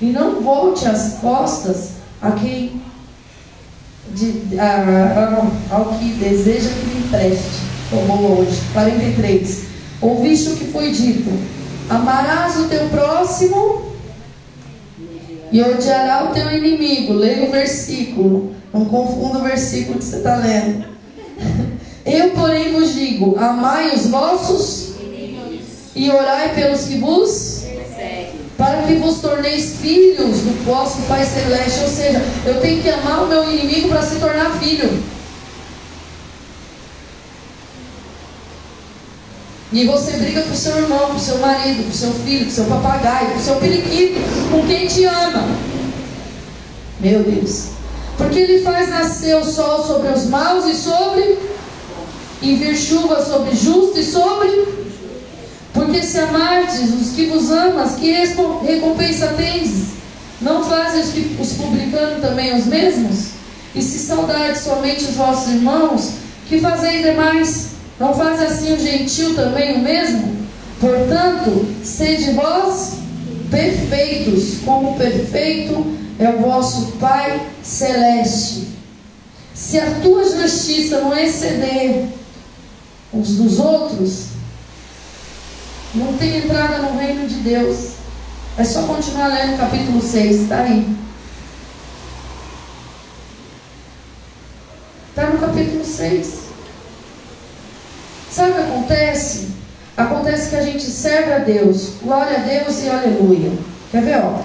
e 0.00 0.06
não 0.06 0.40
volte 0.40 0.88
as 0.88 1.18
costas 1.20 1.90
a 2.22 2.32
quem 2.32 2.80
de, 4.14 4.58
a, 4.58 4.64
a, 4.64 5.76
ao 5.76 5.98
que 5.98 6.12
deseja 6.14 6.70
que 6.70 6.86
lhe 6.86 7.06
empreste. 7.06 7.66
Tomou 7.90 8.40
hoje. 8.40 8.60
43. 8.72 9.64
Ouviste 10.00 10.50
o 10.50 10.56
que 10.56 10.64
foi 10.66 10.90
dito: 10.90 11.30
Amarás 11.88 12.56
o 12.56 12.64
teu 12.64 12.88
próximo 12.88 13.95
e 15.50 15.62
odiará 15.62 16.24
o 16.24 16.34
teu 16.34 16.50
inimigo. 16.50 17.12
Leia 17.14 17.48
o 17.48 17.50
versículo. 17.50 18.54
Não 18.72 18.84
confunda 18.84 19.38
o 19.38 19.42
versículo 19.42 19.98
que 19.98 20.04
você 20.04 20.16
está 20.16 20.36
lendo. 20.36 20.84
Eu, 22.04 22.30
porém, 22.30 22.72
vos 22.72 22.94
digo: 22.94 23.36
amai 23.38 23.94
os 23.94 24.06
vossos 24.06 24.94
e 25.94 26.10
orai 26.10 26.54
pelos 26.54 26.84
que 26.84 26.98
vos 26.98 27.66
para 28.56 28.82
que 28.82 28.94
vos 28.94 29.20
torneis 29.20 29.76
filhos 29.80 30.40
do 30.40 30.64
vosso 30.64 31.02
Pai 31.02 31.24
Celeste. 31.24 31.80
Ou 31.82 31.88
seja, 31.88 32.22
eu 32.46 32.60
tenho 32.60 32.82
que 32.82 32.88
amar 32.88 33.24
o 33.24 33.28
meu 33.28 33.52
inimigo 33.52 33.88
para 33.88 34.02
se 34.02 34.18
tornar 34.18 34.58
filho. 34.58 35.02
E 39.76 39.84
você 39.84 40.12
briga 40.12 40.40
com 40.40 40.54
seu 40.54 40.74
irmão, 40.78 41.10
com 41.10 41.18
seu 41.18 41.36
marido, 41.36 41.84
com 41.84 41.92
seu 41.92 42.10
filho, 42.10 42.46
com 42.46 42.50
seu 42.50 42.64
papagaio, 42.64 43.32
com 43.32 43.38
seu 43.38 43.56
periquito, 43.56 44.18
com 44.50 44.66
quem 44.66 44.86
te 44.86 45.04
ama. 45.04 45.46
Meu 46.98 47.22
Deus. 47.22 47.72
Porque 48.16 48.38
ele 48.38 48.62
faz 48.62 48.88
nascer 48.88 49.36
o 49.36 49.44
sol 49.44 49.84
sobre 49.84 50.08
os 50.08 50.28
maus 50.28 50.64
e 50.64 50.74
sobre, 50.74 51.38
e 52.40 52.54
vir 52.54 52.74
chuva 52.74 53.22
sobre 53.22 53.54
justos 53.54 53.98
e 53.98 54.10
sobre. 54.10 54.66
Porque 55.74 56.02
se 56.02 56.20
amardes 56.20 56.94
os 56.98 57.10
que 57.10 57.26
vos 57.26 57.50
amas, 57.50 57.96
que 57.96 58.12
recompensa 58.12 59.34
tens? 59.36 59.88
Não 60.40 60.64
fazem 60.64 61.02
os, 61.38 61.52
publicanos 61.52 62.22
também 62.22 62.56
os 62.56 62.64
mesmos? 62.64 63.26
E 63.74 63.82
se 63.82 63.98
saudardes 63.98 64.62
somente 64.62 65.04
os 65.04 65.16
vossos 65.16 65.52
irmãos, 65.52 66.12
que 66.48 66.60
fazeis 66.60 67.04
demais? 67.04 67.75
Não 67.98 68.14
faz 68.14 68.40
assim 68.42 68.74
o 68.74 68.78
gentil 68.78 69.34
também 69.34 69.76
o 69.76 69.78
mesmo? 69.78 70.36
Portanto, 70.80 71.66
sede 71.82 72.32
vós 72.32 72.98
perfeitos, 73.50 74.58
como 74.64 74.96
perfeito 74.96 75.96
é 76.18 76.28
o 76.28 76.40
vosso 76.40 76.92
Pai 76.98 77.40
celeste. 77.62 78.68
Se 79.54 79.78
a 79.78 80.00
tua 80.00 80.24
justiça 80.24 81.00
não 81.00 81.16
exceder 81.16 82.06
os 83.12 83.36
dos 83.36 83.58
outros, 83.58 84.26
não 85.94 86.12
tem 86.18 86.38
entrada 86.38 86.78
no 86.78 86.98
reino 86.98 87.26
de 87.26 87.36
Deus. 87.36 87.92
É 88.58 88.64
só 88.64 88.82
continuar 88.82 89.28
lendo 89.28 89.54
o 89.54 89.58
capítulo 89.58 90.02
6, 90.02 90.42
está 90.42 90.60
aí. 90.60 90.86
Está 95.10 95.30
no 95.30 95.38
capítulo 95.38 95.84
6. 95.84 96.45
Sabe 98.36 98.50
o 98.50 98.54
que 98.54 98.60
acontece? 98.60 99.48
Acontece 99.96 100.50
que 100.50 100.56
a 100.56 100.62
gente 100.62 100.82
serve 100.82 101.32
a 101.32 101.38
Deus, 101.38 101.92
glória 102.02 102.36
a 102.36 102.40
Deus 102.40 102.82
e 102.82 102.90
aleluia. 102.90 103.50
Quer 103.90 104.02
ver? 104.02 104.18
Ó, 104.18 104.40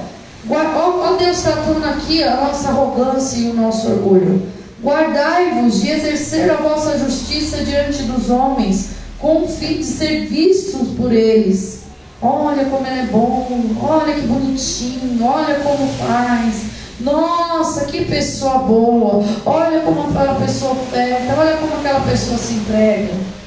ó, 0.50 1.10
ó 1.10 1.18
Deus 1.18 1.42
tratando 1.42 1.84
aqui 1.84 2.24
a 2.24 2.38
nossa 2.38 2.70
arrogância 2.70 3.38
e 3.40 3.50
o 3.50 3.54
nosso 3.54 3.90
orgulho. 3.90 4.44
Guardai-vos 4.82 5.82
de 5.82 5.90
exercer 5.90 6.50
a 6.50 6.56
vossa 6.56 6.98
justiça 7.00 7.66
diante 7.66 8.04
dos 8.04 8.30
homens, 8.30 8.92
com 9.20 9.44
o 9.44 9.48
fim 9.50 9.80
de 9.80 9.84
ser 9.84 10.26
vistos 10.28 10.88
por 10.96 11.12
eles. 11.12 11.82
Olha 12.22 12.64
como 12.64 12.88
ele 12.88 13.02
é 13.02 13.06
bom, 13.08 13.76
olha 13.84 14.14
que 14.14 14.22
bonitinho, 14.22 15.22
olha 15.22 15.56
como 15.56 15.86
faz. 15.96 16.62
Nossa, 17.02 17.84
que 17.88 18.06
pessoa 18.06 18.60
boa, 18.60 19.22
olha 19.46 19.82
como 19.82 20.04
aquela 20.04 20.36
pessoa 20.36 20.72
oferta, 20.72 21.36
olha 21.38 21.58
como 21.58 21.76
aquela 21.76 22.00
pessoa 22.00 22.38
se 22.38 22.54
entrega. 22.54 23.41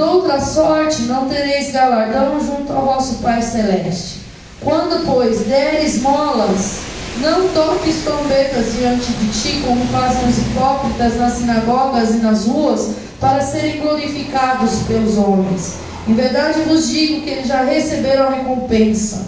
Doutra 0.00 0.40
sorte 0.40 1.02
não 1.02 1.28
tereis 1.28 1.72
galardão 1.72 2.40
junto 2.40 2.72
ao 2.72 2.86
vosso 2.86 3.16
Pai 3.16 3.42
Celeste. 3.42 4.20
Quando, 4.62 5.04
pois, 5.04 5.40
deres 5.40 6.00
molas, 6.00 6.76
não 7.18 7.46
toques 7.48 7.96
trombetas 8.02 8.72
diante 8.72 9.12
de 9.12 9.28
ti, 9.28 9.62
como 9.62 9.84
fazem 9.88 10.26
os 10.26 10.38
hipócritas 10.38 11.18
nas 11.18 11.34
sinagogas 11.34 12.14
e 12.14 12.16
nas 12.16 12.46
ruas, 12.46 12.92
para 13.20 13.42
serem 13.42 13.82
glorificados 13.82 14.84
pelos 14.88 15.18
homens. 15.18 15.74
Em 16.08 16.14
verdade 16.14 16.60
vos 16.60 16.88
digo 16.88 17.20
que 17.20 17.28
eles 17.28 17.48
já 17.48 17.62
receberam 17.62 18.28
a 18.28 18.30
recompensa. 18.30 19.26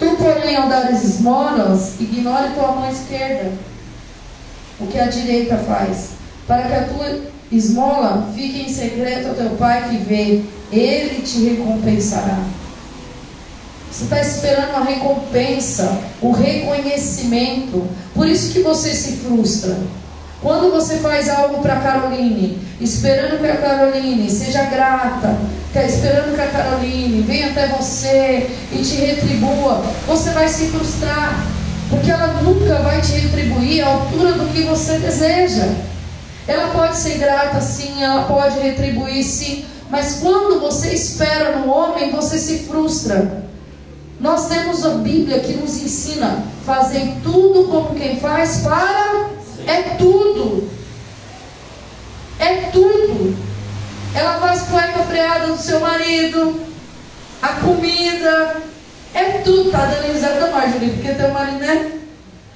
Tu, 0.00 0.16
porém, 0.16 0.56
ao 0.56 0.68
dares 0.68 1.04
esmolas, 1.04 1.92
ignore 2.00 2.54
tua 2.54 2.72
mão 2.72 2.90
esquerda, 2.90 3.52
o 4.80 4.86
que 4.88 4.98
a 4.98 5.06
direita 5.06 5.56
faz, 5.58 6.08
para 6.44 6.62
que 6.62 6.74
a 6.74 6.88
tua 6.88 7.37
esmola 7.50 8.28
fique 8.34 8.62
em 8.62 8.72
secreto 8.72 9.28
ao 9.28 9.34
teu 9.34 9.50
pai 9.50 9.88
que 9.88 9.96
vê, 10.04 10.42
ele 10.70 11.22
te 11.22 11.44
recompensará. 11.44 12.44
Você 13.90 14.04
está 14.04 14.20
esperando 14.20 14.76
a 14.76 14.84
recompensa, 14.84 15.98
o 16.20 16.30
reconhecimento. 16.30 17.88
Por 18.14 18.28
isso 18.28 18.52
que 18.52 18.60
você 18.60 18.92
se 18.92 19.16
frustra. 19.16 19.78
Quando 20.42 20.70
você 20.70 20.98
faz 20.98 21.28
algo 21.28 21.60
para 21.62 21.80
Caroline, 21.80 22.58
esperando 22.80 23.40
que 23.40 23.46
a 23.46 23.56
Caroline 23.56 24.30
seja 24.30 24.64
grata, 24.64 25.36
esperando 25.74 26.34
que 26.34 26.40
a 26.40 26.46
Caroline 26.46 27.22
venha 27.22 27.50
até 27.50 27.68
você 27.68 28.48
e 28.72 28.82
te 28.82 28.96
retribua, 28.96 29.82
você 30.06 30.30
vai 30.30 30.48
se 30.48 30.66
frustrar, 30.66 31.44
porque 31.90 32.10
ela 32.10 32.40
nunca 32.42 32.76
vai 32.82 33.00
te 33.00 33.12
retribuir 33.12 33.82
à 33.82 33.88
altura 33.88 34.32
do 34.32 34.52
que 34.52 34.62
você 34.62 34.98
deseja. 34.98 35.68
Ela 36.48 36.68
pode 36.68 36.96
ser 36.96 37.18
grata 37.18 37.60
sim, 37.60 38.02
ela 38.02 38.24
pode 38.24 38.58
retribuir 38.58 39.22
sim, 39.22 39.66
mas 39.90 40.20
quando 40.20 40.58
você 40.58 40.94
espera 40.94 41.58
no 41.58 41.70
homem, 41.70 42.10
você 42.10 42.38
se 42.38 42.60
frustra. 42.60 43.44
Nós 44.18 44.48
temos 44.48 44.84
a 44.84 44.94
Bíblia 44.94 45.40
que 45.40 45.52
nos 45.52 45.82
ensina: 45.82 46.42
fazer 46.64 47.16
tudo 47.22 47.68
como 47.68 47.94
quem 47.94 48.18
faz 48.18 48.62
para 48.62 49.28
é 49.66 49.82
tudo. 49.98 50.70
É 52.38 52.54
tudo. 52.72 53.36
Ela 54.14 54.40
faz 54.40 54.62
cueca 54.62 55.00
freada 55.00 55.48
do 55.48 55.58
seu 55.58 55.80
marido, 55.80 56.62
a 57.42 57.48
comida, 57.48 58.56
é 59.12 59.24
tudo. 59.44 59.70
Tá 59.70 59.84
dando 59.84 60.12
risada 60.12 60.40
da 60.40 60.50
Marjorie, 60.50 60.92
porque 60.92 61.12
teu 61.12 61.30
marido, 61.30 61.58
né? 61.58 61.92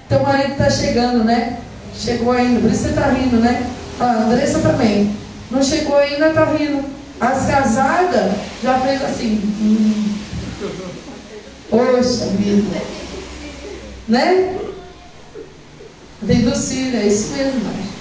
Teu 0.08 0.20
marido 0.22 0.56
tá 0.56 0.70
chegando, 0.70 1.24
né? 1.24 1.58
Chegou 1.94 2.32
ainda, 2.32 2.60
por 2.60 2.70
isso 2.70 2.84
você 2.84 2.92
tá 2.92 3.08
rindo, 3.08 3.36
né? 3.36 3.70
Ah, 4.04 4.24
Andressa 4.24 4.58
também. 4.58 5.14
Não 5.48 5.62
chegou 5.62 5.96
ainda, 5.96 6.30
tá 6.30 6.44
rindo. 6.46 6.84
As 7.20 7.46
casadas 7.46 8.32
já 8.60 8.80
fez 8.80 9.00
assim. 9.00 9.40
Hum. 9.60 10.14
Poxa 11.70 12.24
vida. 12.36 12.82
Né? 14.08 14.58
Vem 16.20 16.40
do 16.40 16.56
Ciro, 16.56 16.96
é 16.96 17.06
isso 17.06 17.30
mesmo, 17.36 17.60
mas. 17.64 17.92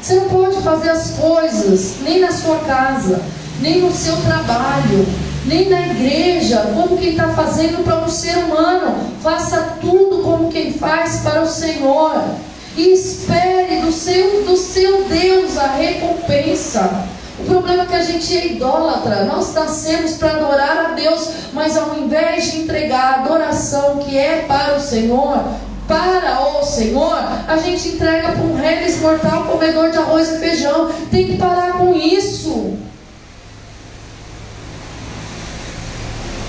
Você 0.00 0.14
não 0.14 0.28
pode 0.30 0.62
fazer 0.62 0.88
as 0.88 1.10
coisas 1.10 1.96
nem 2.00 2.20
na 2.20 2.32
sua 2.32 2.60
casa, 2.60 3.20
nem 3.60 3.82
no 3.82 3.92
seu 3.92 4.16
trabalho, 4.22 5.06
nem 5.44 5.68
na 5.68 5.86
igreja, 5.88 6.72
como 6.74 6.96
quem 6.96 7.10
está 7.10 7.28
fazendo 7.28 7.84
para 7.84 8.02
um 8.02 8.08
ser 8.08 8.38
humano. 8.38 9.06
Faça 9.22 9.76
tudo 9.82 10.22
como 10.22 10.50
quem 10.50 10.72
faz 10.72 11.16
para 11.16 11.42
o 11.42 11.46
Senhor. 11.46 12.24
E 12.76 12.92
espere 12.92 13.80
do 13.80 13.92
seu, 13.92 14.44
do 14.44 14.56
seu 14.56 15.04
Deus 15.04 15.58
a 15.58 15.68
recompensa. 15.68 17.08
O 17.40 17.44
problema 17.44 17.84
é 17.84 17.86
que 17.86 17.94
a 17.94 18.02
gente 18.02 18.36
é 18.36 18.46
idólatra. 18.48 19.24
Nós 19.24 19.52
nascemos 19.54 20.12
para 20.14 20.32
adorar 20.32 20.90
a 20.90 20.94
Deus, 20.94 21.28
mas 21.52 21.76
ao 21.76 21.98
invés 21.98 22.52
de 22.52 22.58
entregar 22.60 23.00
a 23.00 23.14
adoração 23.22 23.96
que 23.98 24.16
é 24.16 24.44
para 24.46 24.76
o 24.76 24.80
Senhor, 24.80 25.42
para 25.88 26.60
o 26.60 26.64
Senhor, 26.64 27.18
a 27.48 27.56
gente 27.56 27.88
entrega 27.88 28.32
para 28.32 28.42
um 28.42 28.54
reles 28.54 29.00
mortal 29.00 29.44
comedor 29.44 29.90
de 29.90 29.98
arroz 29.98 30.30
e 30.30 30.38
feijão. 30.38 30.90
Tem 31.10 31.26
que 31.26 31.36
parar 31.36 31.72
com 31.78 31.96
isso. 31.96 32.76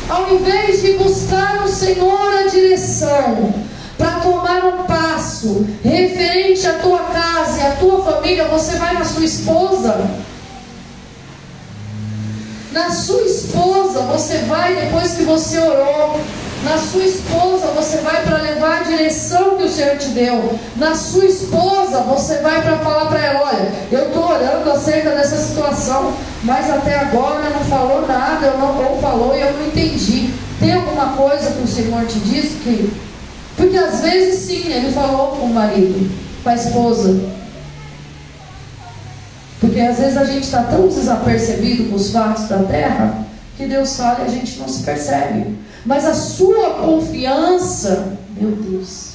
Ao 0.08 0.30
invés 0.36 0.82
de 0.82 0.92
buscar 0.94 1.62
no 1.62 1.68
Senhor 1.70 2.34
a 2.34 2.48
direção, 2.48 3.54
para 4.02 4.20
tomar 4.20 4.66
um 4.66 4.84
passo 4.84 5.68
referente 5.84 6.66
à 6.66 6.74
tua 6.80 7.00
casa 7.00 7.60
e 7.60 7.68
à 7.68 7.72
tua 7.76 8.02
família, 8.04 8.48
você 8.48 8.78
vai 8.78 8.96
na 8.96 9.06
sua 9.06 9.24
esposa. 9.24 10.10
Na 12.72 12.90
sua 12.90 13.22
esposa, 13.22 14.02
você 14.02 14.40
vai 14.40 14.74
depois 14.76 15.14
que 15.14 15.24
você 15.24 15.60
orou. 15.60 16.20
Na 16.64 16.78
sua 16.78 17.04
esposa 17.04 17.68
você 17.76 17.98
vai 17.98 18.22
para 18.22 18.38
levar 18.38 18.82
a 18.82 18.84
direção 18.84 19.58
que 19.58 19.64
o 19.64 19.70
Senhor 19.70 19.98
te 19.98 20.10
deu. 20.10 20.60
Na 20.76 20.94
sua 20.94 21.26
esposa 21.26 22.02
você 22.02 22.38
vai 22.38 22.62
para 22.62 22.78
falar 22.78 23.06
para 23.08 23.20
ela: 23.20 23.48
olha, 23.48 23.72
eu 23.92 24.08
estou 24.08 24.30
orando 24.30 24.72
acerca 24.72 25.10
dessa 25.10 25.38
situação, 25.38 26.14
mas 26.44 26.70
até 26.70 27.00
agora 27.00 27.50
não 27.50 27.66
falou 27.66 28.08
nada, 28.08 28.46
eu 28.46 28.58
não 28.60 28.78
ou 28.78 29.02
falou 29.02 29.36
e 29.36 29.42
eu 29.42 29.54
não 29.54 29.66
entendi. 29.66 30.32
Tem 30.60 30.74
alguma 30.74 31.14
coisa 31.14 31.52
que 31.52 31.64
o 31.64 31.68
Senhor 31.68 32.06
te 32.06 32.20
disse 32.20 32.58
que. 32.64 32.94
Porque 33.58 33.78
às 33.78 34.02
vezes 34.02 34.40
sim, 34.40 34.72
ele 34.72 34.92
falou 34.92 35.36
com 35.36 35.46
o 35.46 35.54
marido, 35.54 36.10
com 36.44 36.50
a 36.50 36.56
esposa. 36.56 37.20
Porque 39.60 39.80
às 39.80 40.00
vezes 40.00 40.18
a 40.18 40.26
gente 40.26 40.44
está 40.44 40.64
tão 40.64 40.88
desapercebido 40.88 41.90
com 41.90 41.96
os 41.96 42.12
fatos 42.12 42.48
da 42.48 42.64
terra 42.64 43.26
que 43.58 43.68
Deus 43.68 43.96
fala 43.96 44.22
e 44.22 44.26
a 44.26 44.30
gente 44.30 44.58
não 44.58 44.68
se 44.68 44.84
percebe. 44.84 45.56
Mas 45.86 46.06
a 46.06 46.14
sua 46.14 46.72
confiança, 46.76 48.18
meu 48.36 48.52
Deus, 48.52 49.12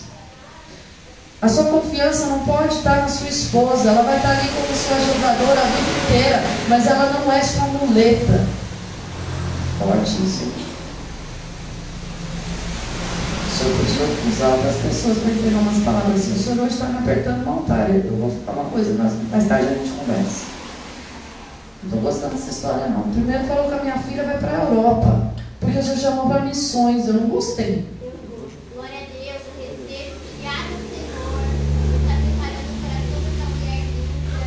a 1.41 1.49
sua 1.49 1.65
confiança 1.65 2.27
não 2.27 2.41
pode 2.41 2.75
estar 2.75 3.03
na 3.03 3.09
sua 3.09 3.29
esposa, 3.29 3.91
ela 3.91 4.03
vai 4.03 4.17
estar 4.17 4.31
ali 4.31 4.49
como 4.49 4.67
sua 4.75 4.97
ajudadora 4.97 5.61
a 5.61 5.65
vida 5.65 5.91
inteira, 6.05 6.43
mas 6.69 6.87
ela 6.87 7.13
não 7.13 7.33
é 7.33 7.43
sua 7.43 7.67
muleta. 7.67 8.47
Forte. 9.79 10.17
O 13.67 14.16
Senhor 14.27 14.33
usar 14.33 14.49
outras 14.57 14.77
pessoas 14.77 15.19
para 15.19 15.31
entender 15.31 15.55
umas 15.55 15.83
palavras 15.85 16.21
assim. 16.21 16.33
O 16.33 16.39
Senhor 16.39 16.65
hoje 16.65 16.75
está 16.75 16.87
me 16.87 16.99
apertando 16.99 17.45
no 17.45 17.51
altar. 17.53 17.91
Eu 17.91 18.17
vou 18.17 18.31
falar 18.45 18.63
uma 18.63 18.71
coisa, 18.71 18.95
mas 19.03 19.13
mais 19.31 19.47
tarde 19.49 19.69
a 19.69 19.75
gente 19.75 19.91
conversa. 19.91 20.47
Não 21.83 21.89
estou 21.89 22.01
gostando 22.01 22.35
dessa 22.35 22.51
história, 22.51 22.89
não. 22.89 23.03
Primeiro 23.13 23.45
falou 23.45 23.69
que 23.69 23.75
a 23.75 23.83
minha 23.83 23.99
filha 23.99 24.25
vai 24.25 24.39
para 24.39 24.51
a 24.51 24.65
Europa. 24.65 25.35
Porque 25.61 25.75
Jesus 25.75 26.01
chamou 26.01 26.29
para 26.29 26.45
missões, 26.45 27.07
eu 27.07 27.15
não 27.15 27.29
gostei. 27.29 27.87
Glória 28.75 28.97
a 28.97 29.07
Deus, 29.07 29.43
eu 29.47 29.55
recebo. 29.63 30.17
Obrigada, 30.27 30.75
Senhor. 30.91 31.41
Está 32.03 32.15
preparando 32.27 32.71
o 32.73 32.79
coração 32.83 33.19
dessa 33.23 33.47
mulher 33.55 33.83
linda. 33.95 34.39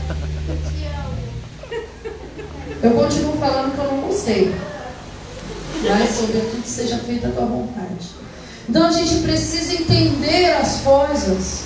Eu 0.50 0.58
te 0.70 0.84
amo. 1.00 1.18
Eu 2.84 2.92
continuo 2.92 3.38
falando 3.38 3.74
que 3.74 3.80
eu 3.80 3.92
não 3.92 4.02
gostei. 4.02 4.56
Mas, 5.82 6.10
sobretudo, 6.10 6.66
seja 6.66 6.98
feita 6.98 7.30
a 7.30 7.32
tua 7.32 7.46
vontade. 7.46 8.19
Então 8.70 8.86
a 8.86 8.92
gente 8.92 9.24
precisa 9.24 9.82
entender 9.82 10.54
as 10.54 10.82
coisas. 10.82 11.64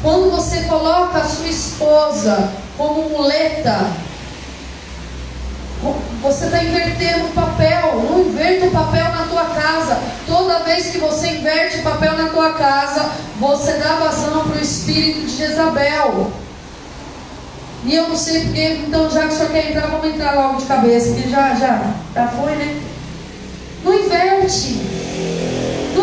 Quando 0.00 0.30
você 0.30 0.62
coloca 0.62 1.18
a 1.18 1.24
sua 1.28 1.46
esposa 1.46 2.50
como 2.78 3.10
muleta, 3.10 3.86
você 6.22 6.46
está 6.46 6.64
invertendo 6.64 7.26
o 7.26 7.32
papel. 7.34 8.02
Não 8.10 8.20
inverta 8.20 8.66
o 8.66 8.70
papel 8.70 9.04
na 9.10 9.24
tua 9.24 9.44
casa. 9.44 9.98
Toda 10.26 10.60
vez 10.60 10.86
que 10.86 10.96
você 10.96 11.28
inverte 11.28 11.80
o 11.80 11.82
papel 11.82 12.16
na 12.16 12.30
tua 12.30 12.54
casa, 12.54 13.10
você 13.38 13.74
dá 13.74 13.96
vazão 13.96 14.48
para 14.48 14.56
o 14.56 14.62
espírito 14.62 15.26
de 15.26 15.36
Jezabel. 15.36 16.32
E 17.84 17.94
eu 17.94 18.08
não 18.08 18.16
sei 18.16 18.44
porque, 18.44 18.80
então 18.86 19.10
já 19.10 19.28
que 19.28 19.34
o 19.34 19.36
senhor 19.36 19.52
quer 19.52 19.70
entrar, 19.70 19.88
vamos 19.88 20.06
entrar 20.06 20.34
logo 20.34 20.56
de 20.56 20.64
cabeça, 20.64 21.12
porque 21.12 21.28
já, 21.28 21.54
já, 21.54 21.92
já 22.14 22.28
foi, 22.28 22.56
né? 22.56 22.82
Não 23.84 23.92
inverte. 23.92 25.04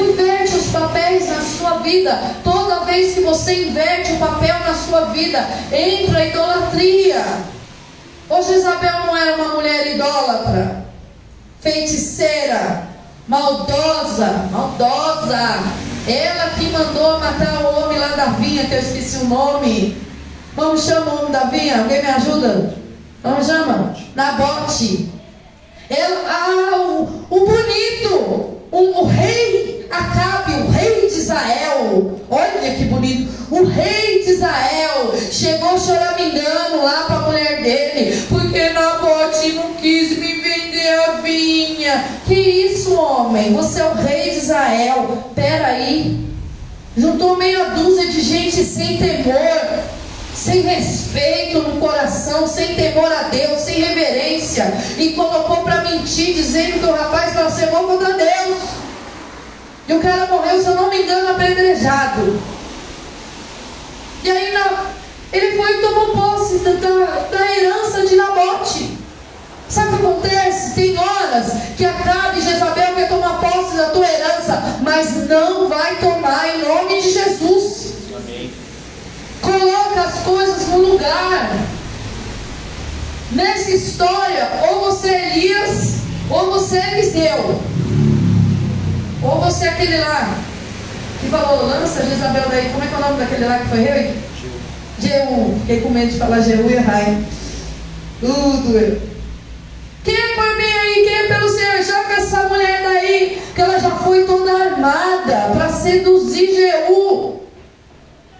Inverte 0.01 0.55
os 0.55 0.67
papéis 0.67 1.29
na 1.29 1.41
sua 1.41 1.77
vida. 1.79 2.19
Toda 2.43 2.85
vez 2.85 3.13
que 3.13 3.21
você 3.21 3.67
inverte 3.67 4.13
o 4.13 4.17
papel 4.17 4.59
na 4.59 4.73
sua 4.73 5.01
vida, 5.05 5.47
entra 5.71 6.19
a 6.19 6.25
idolatria. 6.25 7.23
Hoje 8.29 8.53
Isabel 8.53 9.05
não 9.05 9.15
era 9.15 9.35
uma 9.35 9.55
mulher 9.55 9.95
idólatra, 9.95 10.85
feiticeira, 11.59 12.87
maldosa, 13.27 14.49
maldosa. 14.51 15.59
Ela 16.07 16.49
que 16.51 16.65
mandou 16.69 17.19
matar 17.19 17.61
o 17.63 17.83
homem 17.83 17.99
lá 17.99 18.07
da 18.15 18.25
vinha, 18.25 18.65
que 18.65 18.73
eu 18.73 18.79
esqueci 18.79 19.17
o 19.17 19.27
nome. 19.27 20.01
Como 20.55 20.77
chama 20.77 21.11
o 21.11 21.19
homem 21.19 21.31
da 21.31 21.43
vinha? 21.45 21.81
Alguém 21.81 22.01
me 22.01 22.09
ajuda? 22.09 22.73
Como 23.21 23.43
chama? 23.43 23.93
Nabote. 24.15 25.11
Ela, 25.89 26.21
ah, 26.27 26.77
o, 26.77 27.25
o 27.29 27.45
bonito, 27.45 28.57
o, 28.71 29.01
o 29.01 29.05
rei 29.05 29.71
Acabe, 29.91 30.53
o 30.53 30.71
rei 30.71 31.09
de 31.09 31.21
Israel. 31.41 32.19
Olha 32.29 32.75
que 32.75 32.85
bonito. 32.85 33.31
O 33.51 33.65
rei 33.65 34.23
de 34.23 34.31
Israel 34.31 35.13
chegou 35.31 35.77
choramingando 35.77 36.83
lá 36.83 37.03
para 37.05 37.15
a 37.17 37.21
mulher 37.21 37.61
dele, 37.61 38.25
porque 38.29 38.69
Nabote 38.69 39.51
não 39.53 39.73
quis 39.73 40.17
me 40.17 40.33
vender 40.35 40.99
a 41.07 41.11
vinha. 41.21 42.05
Que 42.25 42.33
isso, 42.33 42.93
homem? 42.93 43.53
Você 43.53 43.81
é 43.81 43.85
o 43.85 43.93
rei 43.95 44.31
de 44.31 44.37
Israel. 44.37 45.31
Peraí. 45.35 46.31
Juntou 46.95 47.37
meia 47.37 47.65
dúzia 47.65 48.07
de 48.07 48.21
gente 48.21 48.63
sem 48.63 48.97
temor 48.97 49.91
sem 50.33 50.61
respeito 50.61 51.59
no 51.59 51.79
coração, 51.79 52.47
sem 52.47 52.73
temor 52.75 53.11
a 53.11 53.23
Deus, 53.23 53.61
sem 53.61 53.79
reverência, 53.81 54.73
e 54.97 55.09
colocou 55.09 55.57
para 55.57 55.83
mentir, 55.83 56.33
dizendo 56.33 56.79
que 56.79 56.85
o 56.85 56.93
rapaz 56.93 57.33
blasfemou 57.33 57.83
contra 57.83 58.13
Deus. 58.13 58.80
E 59.91 59.93
o 59.93 59.99
cara 59.99 60.25
morreu, 60.27 60.57
se 60.57 60.67
eu 60.67 60.75
não 60.75 60.89
me 60.89 61.01
engano, 61.01 61.31
apedrejado. 61.31 62.41
E 64.23 64.31
aí 64.31 64.53
ele 65.33 65.57
foi 65.57 65.69
e 65.69 65.81
tomou 65.81 66.15
posse 66.15 66.59
da, 66.59 66.71
da, 66.71 67.57
herança 67.57 68.07
de 68.07 68.15
Nabote. 68.15 68.97
Sabe 69.67 69.89
o 69.89 69.97
que 69.97 70.05
acontece? 70.05 70.75
Tem 70.75 70.97
horas 70.97 71.51
que 71.75 71.83
Acabe 71.83 72.39
e 72.39 72.41
Jezabel 72.41 72.95
quer 72.95 73.09
tomar 73.09 73.41
posse 73.41 73.75
da 73.75 73.89
tua 73.89 74.07
herança, 74.07 74.79
mas 74.81 75.27
não 75.27 75.67
vai 75.67 75.97
tomar 75.97 76.47
em 76.55 76.61
nome 76.61 77.01
de 77.01 77.11
Jesus. 77.11 77.93
Coloca 79.41 80.01
as 80.03 80.23
coisas 80.23 80.67
no 80.69 80.77
lugar. 80.77 81.51
Nessa 83.33 83.71
história, 83.71 84.47
ou 84.69 84.85
você 84.85 85.09
é 85.09 85.35
Elias, 85.35 85.95
ou 86.29 86.49
você 86.51 86.77
é 86.77 86.93
Eliseu. 86.93 87.61
Ou 89.23 89.39
você 89.39 89.65
é 89.65 89.69
aquele 89.69 89.97
lá 89.99 90.35
que 91.19 91.27
falou, 91.27 91.67
lança 91.67 92.03
Jezabel 92.03 92.49
daí. 92.49 92.69
Como 92.71 92.83
é 92.83 92.87
que 92.87 92.93
é 92.93 92.97
o 92.97 93.01
nome 93.01 93.19
daquele 93.19 93.45
lá 93.45 93.59
que 93.59 93.69
foi 93.69 93.79
rei? 93.79 94.15
Jeú. 94.99 95.59
Fiquei 95.61 95.81
com 95.81 95.89
medo 95.89 96.11
de 96.11 96.17
falar 96.17 96.41
Jeú 96.41 96.69
e 96.69 96.75
Rai. 96.75 97.23
Tudo 98.19 98.77
eu. 98.77 99.01
Quem 100.03 100.15
é 100.15 100.33
por 100.33 100.57
mim 100.57 100.63
aí? 100.63 101.03
Quem 101.05 101.15
é 101.15 101.27
pelo 101.27 101.49
Senhor? 101.49 101.83
Joga 101.83 102.13
essa 102.15 102.43
mulher 102.49 102.81
daí, 102.83 103.41
que 103.53 103.61
ela 103.61 103.79
já 103.79 103.91
foi 103.91 104.25
toda 104.25 104.51
armada 104.51 105.51
para 105.53 105.69
seduzir 105.69 106.55
Jeú. 106.55 107.41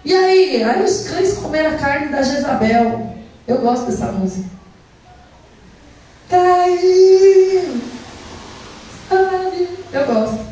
E 0.04 0.14
aí? 0.14 0.64
Aí 0.64 0.82
os 0.82 1.08
cães 1.08 1.34
comeram 1.34 1.70
a 1.70 1.78
carne 1.78 2.08
da 2.08 2.22
Jezabel. 2.22 3.16
Eu 3.46 3.58
gosto 3.58 3.86
dessa 3.86 4.06
música. 4.06 4.48
Caiu. 6.28 7.80
Sabe? 9.08 9.68
Eu 9.92 10.06
gosto. 10.06 10.51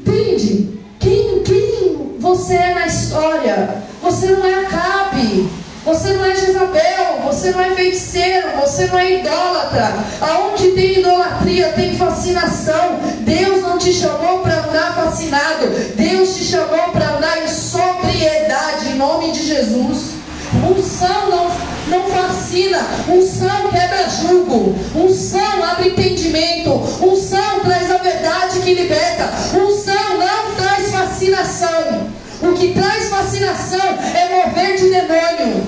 Entende? 0.00 0.80
Quem, 0.98 1.42
quem 1.42 2.16
você 2.18 2.54
é 2.54 2.74
na 2.74 2.86
história? 2.86 3.82
Você 4.02 4.26
não 4.26 4.44
é 4.44 4.66
Acabe. 4.66 5.48
Você 5.86 6.14
não 6.14 6.24
é 6.24 6.34
Jezabel, 6.34 7.20
você 7.24 7.52
não 7.52 7.60
é 7.60 7.70
feiticeiro, 7.76 8.48
você 8.60 8.86
não 8.86 8.98
é 8.98 9.20
idólatra. 9.20 9.94
Aonde 10.20 10.72
tem 10.72 10.98
idolatria, 10.98 11.68
tem 11.74 11.96
fascinação. 11.96 12.98
Deus 13.20 13.62
não 13.62 13.78
te 13.78 13.92
chamou 13.92 14.40
para 14.40 14.64
andar 14.64 14.96
fascinado. 14.96 15.68
Deus 15.94 16.34
te 16.34 16.44
chamou 16.44 16.90
para 16.90 17.16
andar 17.16 17.44
em 17.44 17.46
sobriedade, 17.46 18.88
em 18.88 18.96
nome 18.96 19.30
de 19.30 19.46
Jesus. 19.46 20.15
Unção 20.64 21.30
não, 21.30 21.50
não 21.88 22.08
fascina, 22.08 22.78
unção 23.08 23.68
quebra 23.70 24.08
jugo, 24.08 24.74
unção 24.94 25.64
abre 25.64 25.88
entendimento, 25.88 26.70
unção 27.02 27.60
traz 27.60 27.90
a 27.90 27.98
verdade 27.98 28.60
que 28.60 28.74
liberta, 28.74 29.28
unção 29.54 30.18
não 30.18 30.54
traz 30.56 30.90
fascinação. 30.90 32.10
O 32.42 32.52
que 32.52 32.74
traz 32.74 33.08
fascinação 33.08 33.80
é 34.14 34.44
mover 34.44 34.76
de 34.76 34.90
demônio. 34.90 35.66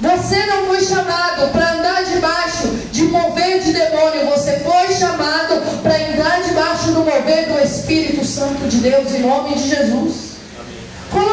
Você 0.00 0.44
não 0.46 0.66
foi 0.66 0.80
chamado 0.82 1.50
para 1.50 1.72
andar 1.72 2.04
debaixo 2.04 2.68
de 2.92 3.04
mover 3.04 3.60
de 3.62 3.72
demônio. 3.72 4.26
Você 4.26 4.60
foi 4.60 4.94
chamado 4.94 5.82
para 5.82 5.94
andar 5.94 6.42
debaixo 6.42 6.88
do 6.88 7.00
mover 7.00 7.48
do 7.48 7.64
Espírito 7.64 8.24
Santo 8.24 8.68
de 8.68 8.78
Deus, 8.78 9.12
em 9.14 9.20
nome 9.20 9.54
de 9.54 9.68
Jesus. 9.68 10.33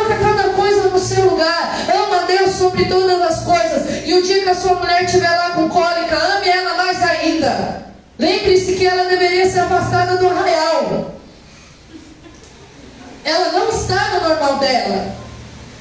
Coloca 0.01 0.15
cada 0.15 0.49
coisa 0.49 0.89
no 0.89 0.99
seu 0.99 1.29
lugar. 1.29 1.85
Ama 1.93 2.25
Deus 2.25 2.55
sobre 2.55 2.85
todas 2.85 3.21
as 3.21 3.43
coisas. 3.43 4.07
E 4.07 4.13
o 4.15 4.23
dia 4.23 4.41
que 4.41 4.49
a 4.49 4.55
sua 4.55 4.75
mulher 4.75 5.03
estiver 5.03 5.29
lá 5.29 5.51
com 5.51 5.69
cólica, 5.69 6.15
ame 6.15 6.49
ela 6.49 6.75
mais 6.75 7.03
ainda. 7.03 7.85
Lembre-se 8.17 8.73
que 8.73 8.85
ela 8.85 9.05
deveria 9.05 9.49
ser 9.49 9.59
afastada 9.59 10.17
do 10.17 10.27
arraial. 10.27 11.15
Ela 13.23 13.51
não 13.51 13.69
está 13.69 14.09
no 14.09 14.29
normal 14.29 14.57
dela. 14.57 15.15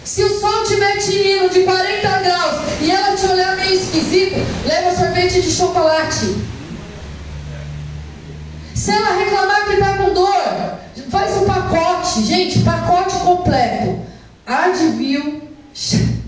Se 0.04 0.22
o 0.22 0.40
sol 0.40 0.62
estiver 0.64 0.98
tinindo 0.98 1.48
de 1.48 1.60
40 1.62 2.08
graus 2.18 2.56
e 2.80 2.90
ela 2.90 3.16
te 3.16 3.26
olhar 3.26 3.56
meio 3.56 3.74
esquisito, 3.74 4.36
leva 4.66 4.94
sorvete 4.94 5.40
de 5.40 5.50
chocolate. 5.50 6.36
Se 8.74 8.90
ela 8.90 9.18
reclamar 9.18 9.66
que 9.66 9.74
está 9.74 9.96
com 9.96 10.12
dor, 10.12 10.78
faz 11.10 11.36
um 11.38 11.46
pacote, 11.46 12.22
gente, 12.22 12.60
pacote 12.60 13.16
completo. 13.18 14.09
Advil, 14.51 15.42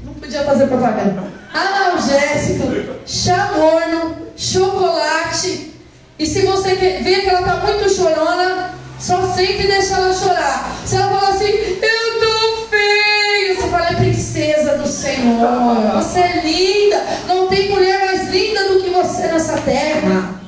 não 0.05 0.15
podia 0.15 0.45
fazer 0.45 0.69
propaganda. 0.69 1.25
Analgésico, 1.53 2.69
chá 3.05 3.51
morno, 3.57 4.17
chocolate. 4.37 5.75
E 6.17 6.25
se 6.25 6.43
você 6.43 6.77
vê 6.77 7.23
que 7.23 7.29
ela 7.29 7.41
está 7.41 7.57
muito 7.57 7.93
chorona, 7.93 8.75
só 8.97 9.27
sempre 9.27 9.67
deixa 9.67 9.97
ela 9.97 10.15
chorar. 10.15 10.73
Se 10.87 10.95
ela 10.95 11.19
falar 11.19 11.33
assim, 11.33 11.47
eu 11.47 12.21
tô 12.21 12.67
feio, 12.69 13.57
você 13.57 13.69
fala, 13.69 13.89
é 13.89 13.95
princesa 13.97 14.79
do 14.79 14.87
Senhor. 14.87 15.93
Você 15.97 16.21
é 16.21 16.43
linda. 16.45 17.03
Não 17.27 17.49
tem 17.49 17.71
mulher 17.71 18.07
mais 18.07 18.31
linda 18.31 18.69
do 18.69 18.81
que 18.83 18.91
você 18.91 19.27
nessa 19.27 19.57
terra. 19.63 20.41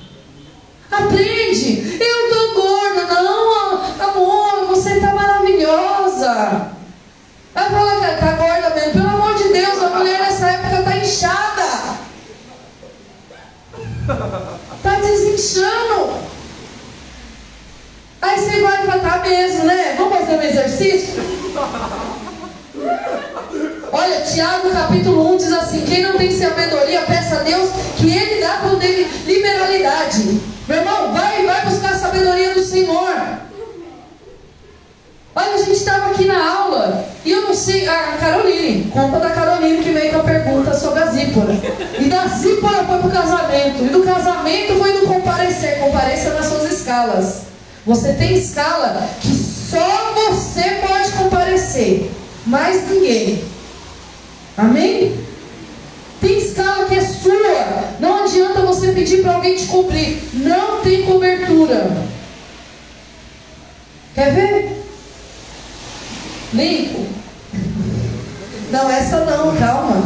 Aprende. 0.92 1.98
Eu 2.00 2.30
tô 2.30 2.60
gorda. 2.60 3.20
Não, 3.20 3.82
amor, 3.98 4.66
você 4.68 5.00
tá 5.00 5.12
maravilhosa. 5.12 6.73
Vai 7.54 7.70
falar 7.70 8.00
que 8.00 8.20
tá 8.20 8.32
gorda 8.32 8.74
mesmo. 8.74 8.92
Pelo 8.92 9.08
amor 9.08 9.34
de 9.34 9.52
Deus, 9.52 9.82
a 9.82 9.88
mulher 9.90 10.18
nessa 10.18 10.50
época 10.50 10.82
tá 10.82 10.96
inchada. 10.96 11.94
Tá 14.82 15.00
desinchando. 15.00 16.14
Aí 18.20 18.38
você 18.38 18.60
vai 18.60 18.78
falar, 18.78 18.98
tá 18.98 19.18
mesmo, 19.18 19.64
né? 19.64 19.94
Vamos 19.96 20.18
fazer 20.18 20.36
um 20.36 20.42
exercício? 20.42 21.22
Olha, 23.92 24.20
Tiago 24.22 24.70
capítulo 24.70 25.34
1 25.34 25.36
diz 25.36 25.52
assim: 25.52 25.84
quem 25.84 26.02
não 26.02 26.18
tem 26.18 26.36
sabedoria, 26.36 27.02
peça 27.02 27.36
a 27.36 27.42
Deus 27.44 27.70
que 27.96 28.10
Ele 28.10 28.40
dá 28.40 28.56
com 28.56 28.76
liberalidade. 29.26 30.40
Meu 30.66 30.78
irmão, 30.78 31.12
vai, 31.12 31.46
vai 31.46 31.64
buscar 31.66 31.92
a 31.92 31.98
sabedoria 31.98 32.52
do 32.54 32.64
Senhor. 32.64 33.14
Olha, 35.36 35.54
a 35.54 35.58
gente 35.58 35.72
estava 35.72 36.10
aqui 36.10 36.26
na 36.26 36.48
aula 36.48 37.06
e 37.24 37.32
eu 37.32 37.42
não 37.42 37.54
sei, 37.54 37.88
a 37.88 38.16
Caroline, 38.20 38.88
conta 38.92 39.18
da 39.18 39.30
Caroline 39.30 39.82
que 39.82 39.90
veio 39.90 40.12
com 40.12 40.20
a 40.20 40.24
pergunta 40.24 40.78
sobre 40.78 41.02
a 41.02 41.06
Zípora. 41.06 41.52
E 41.98 42.04
da 42.04 42.26
Zípora 42.28 42.84
foi 42.84 42.98
para 42.98 43.08
o 43.08 43.10
casamento. 43.10 43.84
E 43.84 43.88
do 43.88 44.04
casamento 44.04 44.78
foi 44.78 44.92
do 44.92 45.06
comparecer. 45.06 45.80
Compareça 45.80 46.34
nas 46.34 46.46
suas 46.46 46.70
escalas. 46.70 47.42
Você 47.84 48.12
tem 48.12 48.34
escala 48.34 49.08
que 49.20 49.34
só 49.34 50.14
você 50.14 50.80
pode 50.86 51.10
comparecer, 51.12 52.10
mais 52.46 52.88
ninguém. 52.88 53.42
Amém? 54.56 55.18
Tem 56.20 56.38
escala 56.38 56.86
que 56.86 56.94
é 56.94 57.00
sua. 57.00 57.84
Não 57.98 58.24
adianta 58.24 58.62
você 58.62 58.92
pedir 58.92 59.22
para 59.22 59.34
alguém 59.34 59.56
te 59.56 59.66
cumprir. 59.66 60.22
Não 60.32 60.80
tem 60.80 61.02
cobertura. 61.02 61.90
Quer 64.14 64.32
ver? 64.32 64.73
Limpo. 66.54 67.04
Não, 68.70 68.90
essa 68.90 69.24
não, 69.24 69.54
calma. 69.56 70.04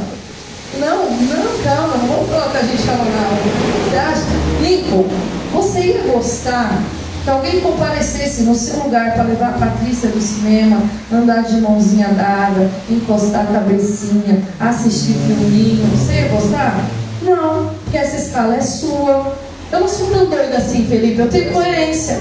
Não, 0.79 1.11
não, 1.11 1.63
calma. 1.63 1.97
Não 1.99 2.09
vamos 2.09 2.31
colocar 2.31 2.59
a 2.59 2.63
gente 2.63 2.83
calma 2.85 3.05
na 3.05 3.27
aula. 3.27 4.63
Limpo. 4.63 5.07
Você 5.53 5.81
ia 5.81 6.13
gostar 6.13 6.83
que 7.23 7.31
alguém 7.31 7.61
comparecesse 7.61 8.43
no 8.43 8.55
seu 8.55 8.85
lugar 8.85 9.13
para 9.13 9.25
levar 9.25 9.49
a 9.51 9.59
Patrícia 9.59 10.09
do 10.09 10.21
cinema, 10.21 10.81
andar 11.13 11.43
de 11.43 11.61
mãozinha 11.61 12.09
dada, 12.09 12.71
encostar 12.89 13.43
a 13.43 13.53
cabecinha, 13.53 14.43
assistir 14.59 15.15
filminho, 15.15 15.85
você 15.89 16.13
ia 16.15 16.29
gostar? 16.29 16.83
Não, 17.23 17.75
porque 17.85 17.99
essa 17.99 18.17
escala 18.17 18.57
é 18.57 18.61
sua. 18.61 19.37
Eu 19.71 19.81
não 19.81 19.89
sou 19.89 20.07
tão 20.07 20.27
doida 20.27 20.57
assim, 20.57 20.87
Felipe, 20.87 21.19
eu 21.19 21.29
tenho 21.29 21.53
coerência. 21.53 22.19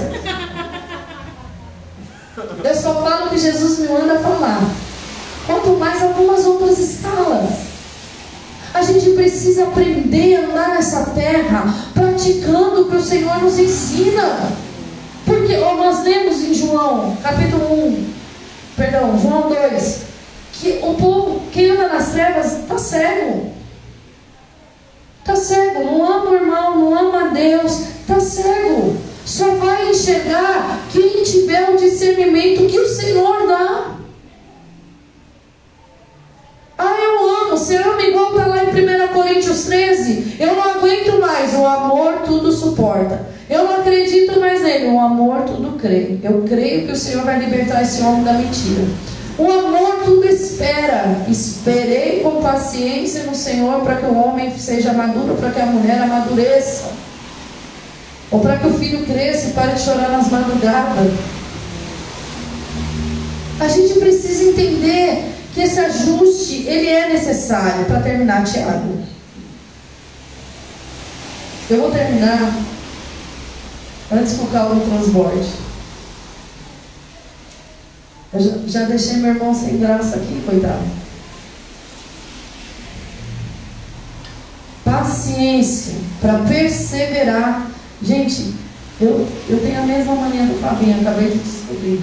Eu 2.62 2.74
só 2.74 3.02
falo 3.02 3.26
o 3.26 3.28
que 3.30 3.38
Jesus 3.38 3.78
me 3.78 3.88
manda 3.88 4.18
falar. 4.18 4.60
Quanto 5.46 5.78
mais 5.78 6.02
algumas 6.02 6.44
outras 6.44 6.78
escalas. 6.78 7.68
A 8.74 8.82
gente 8.82 9.10
precisa 9.10 9.64
aprender 9.64 10.36
a 10.36 10.50
andar 10.50 10.68
nessa 10.70 11.06
terra 11.10 11.74
praticando 11.94 12.82
o 12.82 12.90
que 12.90 12.96
o 12.96 13.02
Senhor 13.02 13.40
nos 13.40 13.58
ensina. 13.58 14.52
Porque 15.24 15.56
ó, 15.56 15.76
nós 15.76 16.04
lemos 16.04 16.42
em 16.42 16.54
João, 16.54 17.16
capítulo 17.22 17.86
1, 17.88 18.12
perdão, 18.76 19.18
João 19.20 19.48
2, 19.48 20.00
que 20.54 20.80
o 20.82 20.94
povo 20.94 21.42
que 21.52 21.70
anda 21.70 21.88
nas 21.88 22.10
trevas 22.10 22.60
está 22.60 22.78
cego. 22.78 23.52
Está 25.20 25.36
cego, 25.36 25.84
não 25.84 26.10
ama 26.10 26.30
o 26.30 26.34
irmão, 26.34 26.78
não 26.78 26.98
ama 26.98 27.26
a 27.26 27.28
Deus, 27.28 27.80
está 28.00 28.18
cego. 28.20 29.07
Só 29.28 29.56
vai 29.56 29.90
enxergar 29.90 30.86
quem 30.90 31.22
tiver 31.22 31.68
o 31.68 31.76
discernimento 31.76 32.66
que 32.66 32.80
o 32.80 32.88
Senhor 32.88 33.46
dá. 33.46 33.96
Ah, 36.78 36.96
eu 36.98 37.28
amo. 37.42 37.50
Você 37.50 37.76
ama 37.76 38.02
igual 38.02 38.30
está 38.30 38.46
lá 38.46 38.64
em 38.64 38.68
1 38.68 39.08
Coríntios 39.08 39.64
13. 39.64 40.36
Eu 40.40 40.56
não 40.56 40.62
aguento 40.62 41.20
mais. 41.20 41.52
O 41.52 41.66
amor 41.66 42.22
tudo 42.24 42.50
suporta. 42.50 43.26
Eu 43.50 43.64
não 43.64 43.74
acredito 43.80 44.40
mais 44.40 44.62
nele. 44.62 44.86
O 44.86 44.98
amor 44.98 45.42
tudo 45.42 45.78
crê. 45.78 46.18
Eu 46.22 46.44
creio 46.48 46.86
que 46.86 46.92
o 46.92 46.96
Senhor 46.96 47.22
vai 47.26 47.38
libertar 47.38 47.82
esse 47.82 48.00
homem 48.00 48.24
da 48.24 48.32
mentira. 48.32 48.82
O 49.36 49.52
amor 49.52 50.04
tudo 50.06 50.26
espera. 50.26 51.26
Esperei 51.28 52.20
com 52.20 52.40
paciência 52.40 53.24
no 53.24 53.34
Senhor 53.34 53.82
para 53.82 53.96
que 53.96 54.06
o 54.06 54.16
homem 54.16 54.56
seja 54.56 54.94
maduro, 54.94 55.34
para 55.34 55.50
que 55.50 55.60
a 55.60 55.66
mulher 55.66 56.00
amadureça. 56.00 57.07
Ou 58.30 58.40
para 58.40 58.58
que 58.58 58.66
o 58.66 58.78
filho 58.78 59.06
cresça 59.06 59.48
e 59.48 59.52
pare 59.52 59.74
de 59.74 59.80
chorar 59.80 60.10
nas 60.10 60.28
madrugadas. 60.28 61.12
A 63.60 63.68
gente 63.68 63.98
precisa 63.98 64.50
entender 64.50 65.34
que 65.54 65.60
esse 65.60 65.80
ajuste 65.80 66.64
ele 66.66 66.88
é 66.88 67.08
necessário 67.08 67.86
para 67.86 68.00
terminar, 68.00 68.44
Tiago. 68.44 69.02
Eu 71.70 71.80
vou 71.80 71.90
terminar 71.90 72.54
antes 74.12 74.34
que 74.34 74.44
o 74.44 74.48
carro 74.48 74.80
transborde. 74.80 75.48
Eu 78.32 78.40
já, 78.40 78.52
já 78.66 78.86
deixei 78.86 79.16
meu 79.16 79.34
irmão 79.34 79.54
sem 79.54 79.78
graça 79.78 80.16
aqui, 80.16 80.42
coitado. 80.46 80.84
Paciência 84.84 85.94
para 86.20 86.38
perseverar. 86.40 87.67
Gente, 88.00 88.54
eu, 89.00 89.26
eu 89.48 89.60
tenho 89.60 89.80
a 89.80 89.86
mesma 89.86 90.14
mania 90.14 90.46
do 90.46 90.60
Fabinho, 90.60 91.00
acabei 91.00 91.30
de 91.30 91.38
descobrir. 91.38 92.02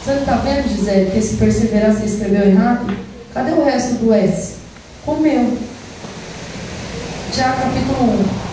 Você 0.00 0.12
não 0.12 0.20
está 0.20 0.36
vendo, 0.36 0.68
Gisele, 0.68 1.10
que 1.10 1.18
esse 1.18 1.36
perseverar 1.36 1.92
você 1.92 2.06
escreveu 2.06 2.42
errado? 2.42 2.96
Cadê 3.34 3.52
o 3.52 3.64
resto 3.64 3.94
do 3.96 4.12
S? 4.12 4.56
Comeu. 5.04 5.58
Tiago 7.30 7.60
capítulo 7.60 8.24
1. 8.34 8.48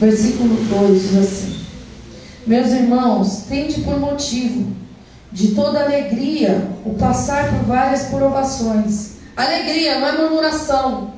Versículo 0.00 0.64
2 0.64 1.02
diz 1.02 1.16
assim: 1.16 1.59
Meus 2.50 2.72
irmãos, 2.72 3.44
tende 3.48 3.80
por 3.82 4.00
motivo 4.00 4.72
de 5.30 5.54
toda 5.54 5.84
alegria 5.84 6.66
o 6.84 6.94
passar 6.94 7.48
por 7.48 7.60
várias 7.66 8.06
provações. 8.06 9.12
Alegria, 9.36 10.00
não 10.00 10.08
é 10.08 10.18
murmuração. 10.18 11.12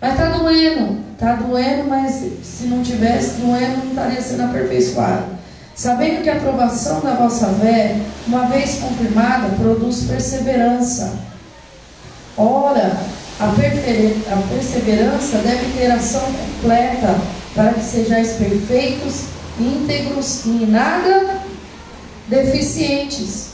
Mas 0.00 0.12
está 0.12 0.28
doendo, 0.28 1.00
está 1.14 1.34
doendo, 1.34 1.88
mas 1.88 2.24
se 2.44 2.66
não 2.66 2.84
tivesse 2.84 3.40
doendo, 3.40 3.78
não 3.78 3.88
estaria 3.88 4.22
sendo 4.22 4.44
aperfeiçoado. 4.44 5.24
Sabendo 5.74 6.22
que 6.22 6.30
a 6.30 6.34
aprovação 6.34 7.00
da 7.00 7.14
vossa 7.14 7.48
fé, 7.54 7.96
uma 8.28 8.46
vez 8.46 8.78
confirmada, 8.78 9.56
produz 9.56 10.04
perseverança. 10.04 11.14
Ora, 12.36 12.96
a, 13.40 13.46
a 13.46 14.42
perseverança 14.48 15.38
deve 15.38 15.76
ter 15.76 15.90
ação 15.90 16.22
completa, 16.32 17.18
para 17.56 17.72
que 17.72 17.82
sejais 17.82 18.34
perfeitos, 18.34 19.34
íntegros 19.58 20.44
e 20.46 20.48
em 20.48 20.66
nada 20.66 21.42
deficientes. 22.28 23.50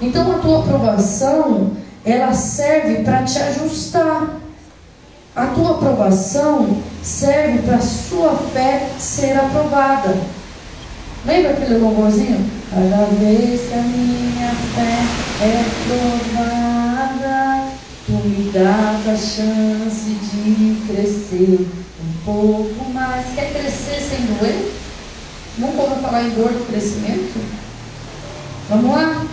Então 0.00 0.32
a 0.32 0.38
tua 0.38 0.60
aprovação, 0.60 1.72
ela 2.04 2.32
serve 2.32 3.02
para 3.02 3.22
te 3.24 3.38
ajustar. 3.38 4.40
A 5.34 5.46
tua 5.46 5.72
aprovação 5.72 6.78
serve 7.02 7.58
para 7.60 7.76
a 7.76 7.80
sua 7.80 8.34
fé 8.52 8.88
ser 8.98 9.36
aprovada. 9.36 10.16
Lembra 11.24 11.50
aquele 11.52 11.78
louvorzinho? 11.78 12.48
Cada 12.70 13.06
vez 13.06 13.60
que 13.68 13.74
a 13.74 13.82
minha 13.82 14.52
fé 14.74 15.44
é 15.44 15.64
provada, 15.86 17.68
tu 18.06 18.12
me 18.12 18.50
dás 18.52 19.08
a 19.08 19.16
chance 19.16 20.10
de 20.10 20.82
crescer 20.86 21.68
um 22.00 22.24
pouco 22.24 22.90
mais. 22.92 23.26
Quer 23.34 23.52
crescer 23.52 24.00
sem 24.00 24.26
doer? 24.26 24.72
Nunca 25.58 25.82
ouviu 25.82 25.96
falar 26.02 26.22
em 26.22 26.30
dor 26.30 26.52
do 26.52 26.66
crescimento? 26.70 27.38
Vamos 28.68 28.94
lá? 28.94 29.26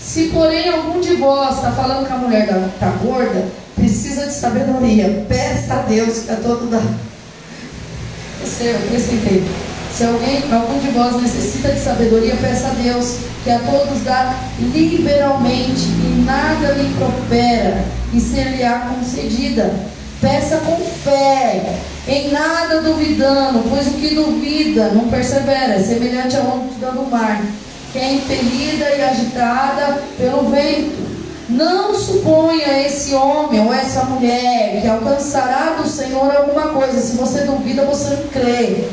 Se 0.00 0.28
porém 0.28 0.68
algum 0.68 1.00
de 1.00 1.16
vós 1.16 1.56
está 1.56 1.72
falando 1.72 2.06
que 2.06 2.12
a 2.12 2.16
mulher 2.16 2.48
está 2.74 2.90
gorda, 3.02 3.46
precisa 3.74 4.26
de 4.26 4.32
sabedoria. 4.32 5.24
Peça 5.28 5.74
a 5.74 5.82
Deus 5.82 6.20
que 6.20 6.30
é 6.30 6.36
todo 6.36 6.70
da. 6.70 6.78
Eu 6.78 8.46
sei, 8.46 8.70
eu 8.70 8.76
acrescentei. 8.76 9.44
Se 9.92 10.04
alguém, 10.04 10.42
algum 10.52 10.78
de 10.80 10.88
vós 10.88 11.22
necessita 11.22 11.72
de 11.72 11.80
sabedoria, 11.80 12.34
peça 12.36 12.68
a 12.68 12.70
Deus, 12.70 13.18
que 13.44 13.50
a 13.50 13.60
todos 13.60 14.02
dá 14.02 14.34
liberalmente 14.58 15.82
e 15.82 16.24
nada 16.26 16.72
lhe 16.72 16.92
prospera 16.94 17.84
e 18.12 18.20
ser-lhe-á 18.20 18.90
concedida. 18.90 19.72
Peça 20.20 20.56
com 20.58 20.76
fé, 21.04 21.78
em 22.06 22.30
nada 22.30 22.82
duvidando, 22.82 23.64
pois 23.68 23.86
o 23.86 23.92
que 23.92 24.14
duvida 24.14 24.88
não 24.90 25.08
persevera, 25.08 25.74
é 25.74 25.82
semelhante 25.82 26.36
ao 26.36 26.44
onda 26.44 26.90
do 26.90 27.10
mar 27.10 27.42
que 27.94 27.98
é 28.00 28.12
impelida 28.14 28.90
e 28.96 29.02
agitada 29.02 30.02
pelo 30.18 30.50
vento. 30.50 31.14
Não 31.48 31.94
suponha 31.94 32.84
esse 32.84 33.14
homem 33.14 33.64
ou 33.64 33.72
essa 33.72 34.02
mulher 34.06 34.80
que 34.82 34.88
alcançará 34.88 35.76
do 35.80 35.88
Senhor 35.88 36.34
alguma 36.34 36.70
coisa. 36.70 37.00
Se 37.00 37.16
você 37.16 37.42
duvida, 37.42 37.84
você 37.84 38.16
não 38.16 38.28
crê. 38.28 38.88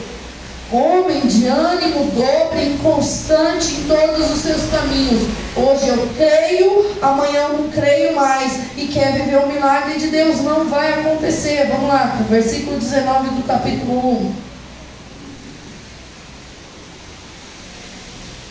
Homem 0.72 1.20
de 1.28 1.48
ânimo 1.48 2.10
dobre, 2.12 2.70
inconstante 2.70 3.74
em 3.74 3.84
todos 3.84 4.32
os 4.32 4.40
seus 4.40 4.70
caminhos. 4.70 5.28
Hoje 5.54 5.90
eu 5.90 6.10
creio, 6.16 6.90
amanhã 7.02 7.50
eu 7.50 7.58
não 7.58 7.68
creio 7.68 8.16
mais. 8.16 8.54
E 8.78 8.88
quer 8.88 9.12
viver 9.12 9.36
o 9.40 9.48
milagre 9.48 10.00
de 10.00 10.08
Deus. 10.08 10.40
Não 10.42 10.70
vai 10.70 10.94
acontecer. 10.94 11.68
Vamos 11.68 11.90
lá, 11.90 12.18
versículo 12.30 12.80
19 12.80 13.32
do 13.32 13.44
capítulo 13.46 14.22
1. 14.22 14.34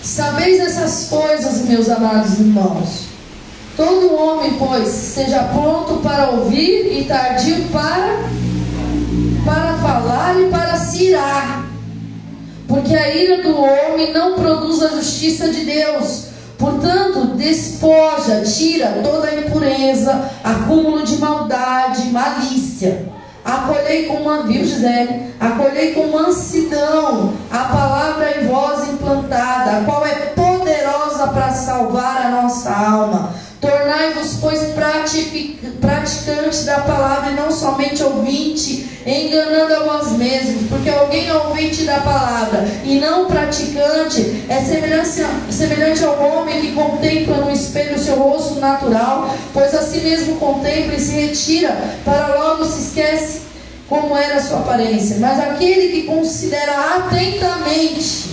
Sabeis 0.02 0.60
essas 0.60 1.08
coisas, 1.08 1.62
meus 1.62 1.88
amados 1.88 2.38
irmãos. 2.38 3.04
Todo 3.78 4.14
homem, 4.14 4.56
pois, 4.58 4.88
seja 4.88 5.44
pronto 5.44 6.00
para 6.02 6.28
ouvir 6.32 6.98
e 6.98 7.04
tardio 7.06 7.64
para, 7.72 8.24
para 9.42 9.78
falar 9.78 10.38
e 10.38 10.50
para 10.50 10.76
se 10.76 11.04
irar. 11.04 11.69
Porque 12.70 12.94
a 12.94 13.12
ira 13.12 13.42
do 13.42 13.60
homem 13.60 14.12
não 14.12 14.36
produz 14.36 14.80
a 14.80 14.90
justiça 14.90 15.48
de 15.48 15.64
Deus. 15.64 16.26
Portanto, 16.56 17.34
despoja, 17.36 18.42
tira 18.42 19.00
toda 19.02 19.26
a 19.26 19.34
impureza, 19.34 20.30
acúmulo 20.44 21.02
de 21.02 21.16
maldade, 21.16 22.10
malícia 22.10 23.10
Acolhei 23.44 24.06
com 24.06 24.18
uma, 24.18 24.42
viu 24.42 24.64
Gisele? 24.64 25.34
Acolhei 25.40 25.92
com 25.94 26.08
mansidão 26.08 27.32
a 27.50 27.58
palavra 27.58 28.38
em 28.38 28.46
voz 28.46 28.88
implantada, 28.88 29.78
a 29.78 29.84
qual 29.84 30.06
é 30.06 30.14
poderosa 30.36 31.28
para 31.28 31.50
salvar 31.50 32.26
a 32.26 32.42
nossa 32.42 32.70
alma. 32.70 33.30
Tornai-vos, 33.60 34.36
pois, 34.40 34.59
praticantes 36.10 36.64
da 36.64 36.80
palavra 36.80 37.30
e 37.30 37.34
não 37.34 37.50
somente 37.50 38.02
ouvinte, 38.02 38.88
enganando 39.06 39.74
a 39.74 39.78
vós 39.80 40.12
mesmos, 40.12 40.68
porque 40.68 40.90
alguém 40.90 41.28
é 41.28 41.34
ouvinte 41.34 41.84
da 41.84 42.00
palavra 42.00 42.66
e 42.84 42.98
não 42.98 43.26
praticante 43.26 44.44
é 44.48 44.60
semelhante, 44.62 45.08
semelhante 45.50 46.04
ao 46.04 46.20
homem 46.22 46.60
que 46.60 46.72
contempla 46.72 47.38
no 47.38 47.50
espelho 47.50 47.98
seu 47.98 48.16
rosto 48.16 48.60
natural, 48.60 49.34
pois 49.52 49.74
a 49.74 49.82
si 49.82 49.98
mesmo 49.98 50.36
contempla 50.36 50.94
e 50.94 51.00
se 51.00 51.12
retira, 51.12 51.76
para 52.04 52.34
logo 52.34 52.64
se 52.64 52.80
esquece 52.80 53.40
como 53.88 54.16
era 54.16 54.36
a 54.36 54.42
sua 54.42 54.60
aparência. 54.60 55.16
Mas 55.18 55.40
aquele 55.40 55.88
que 55.88 56.02
considera 56.06 56.96
atentamente 56.96 58.29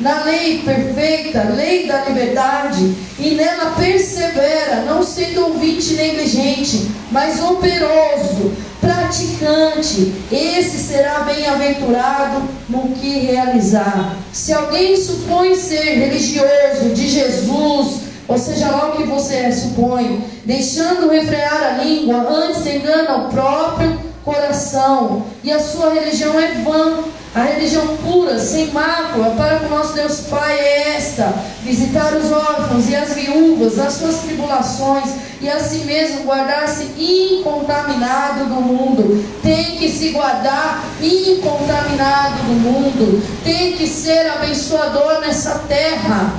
na 0.00 0.24
lei 0.24 0.62
perfeita, 0.64 1.52
lei 1.54 1.86
da 1.86 2.04
liberdade, 2.04 2.94
e 3.18 3.30
nela 3.34 3.72
persevera, 3.72 4.82
não 4.86 5.02
sendo 5.02 5.46
ouvinte 5.46 5.94
negligente, 5.94 6.88
mas 7.10 7.42
operoso, 7.42 8.52
praticante, 8.80 10.14
esse 10.30 10.78
será 10.78 11.20
bem-aventurado 11.20 12.42
no 12.68 12.90
que 12.90 13.18
realizar. 13.18 14.16
Se 14.32 14.52
alguém 14.52 14.96
supõe 14.96 15.54
ser 15.56 15.98
religioso 15.98 16.90
de 16.94 17.08
Jesus, 17.08 18.02
ou 18.28 18.38
seja 18.38 18.70
lá 18.70 18.90
o 18.90 18.96
que 18.96 19.04
você 19.04 19.50
supõe, 19.50 20.24
deixando 20.44 21.10
refrear 21.10 21.62
a 21.62 21.82
língua, 21.82 22.16
antes 22.28 22.66
engana 22.66 23.16
o 23.16 23.28
próprio 23.30 24.07
coração, 24.28 25.24
e 25.42 25.50
a 25.50 25.58
sua 25.58 25.94
religião 25.94 26.38
é 26.38 26.52
vã. 26.62 27.04
A 27.34 27.42
religião 27.42 27.96
pura, 27.98 28.38
sem 28.38 28.68
mácula, 28.68 29.34
para 29.36 29.60
com 29.60 29.68
nosso 29.68 29.92
Deus 29.92 30.20
Pai 30.30 30.58
é 30.58 30.96
esta: 30.96 31.32
visitar 31.62 32.14
os 32.14 32.32
órfãos 32.32 32.88
e 32.88 32.96
as 32.96 33.12
viúvas 33.14 33.76
nas 33.76 33.94
suas 33.94 34.16
tribulações, 34.20 35.10
e 35.40 35.48
assim 35.48 35.84
mesmo 35.84 36.24
guardar-se 36.24 36.84
incontaminado 36.98 38.46
do 38.46 38.60
mundo. 38.60 39.24
Tem 39.42 39.76
que 39.76 39.88
se 39.88 40.10
guardar 40.10 40.84
incontaminado 41.00 42.42
do 42.44 42.54
mundo. 42.54 43.22
Tem 43.44 43.72
que 43.72 43.86
ser 43.86 44.30
abençoador 44.30 45.20
nessa 45.20 45.60
terra. 45.68 46.32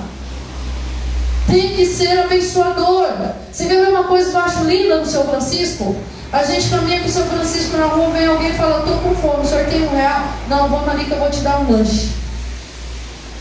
Tem 1.47 1.75
que 1.75 1.85
ser 1.85 2.19
abençoador. 2.19 3.07
Você 3.51 3.65
quer 3.65 3.85
ver 3.85 3.89
uma 3.89 4.03
coisa 4.03 4.29
que 4.29 4.35
eu 4.35 4.41
acho 4.41 4.63
linda 4.65 4.97
no 4.99 5.05
seu 5.05 5.23
Francisco? 5.23 5.95
A 6.31 6.43
gente 6.43 6.69
caminha 6.69 6.99
com 6.99 7.07
o 7.07 7.11
São 7.11 7.25
Francisco 7.25 7.75
na 7.77 7.85
rua, 7.85 8.11
vem 8.11 8.27
alguém 8.27 8.49
e 8.49 8.53
fala, 8.53 8.79
estou 8.79 8.99
com 8.99 9.15
fome, 9.15 9.43
o 9.43 9.47
senhor 9.47 9.65
tem 9.65 9.81
um 9.81 9.95
real? 9.95 10.31
Não, 10.47 10.69
vamos 10.69 10.87
ali 10.87 11.05
que 11.05 11.11
eu 11.11 11.19
vou 11.19 11.29
te 11.29 11.41
dar 11.41 11.59
um 11.59 11.71
lanche. 11.71 12.09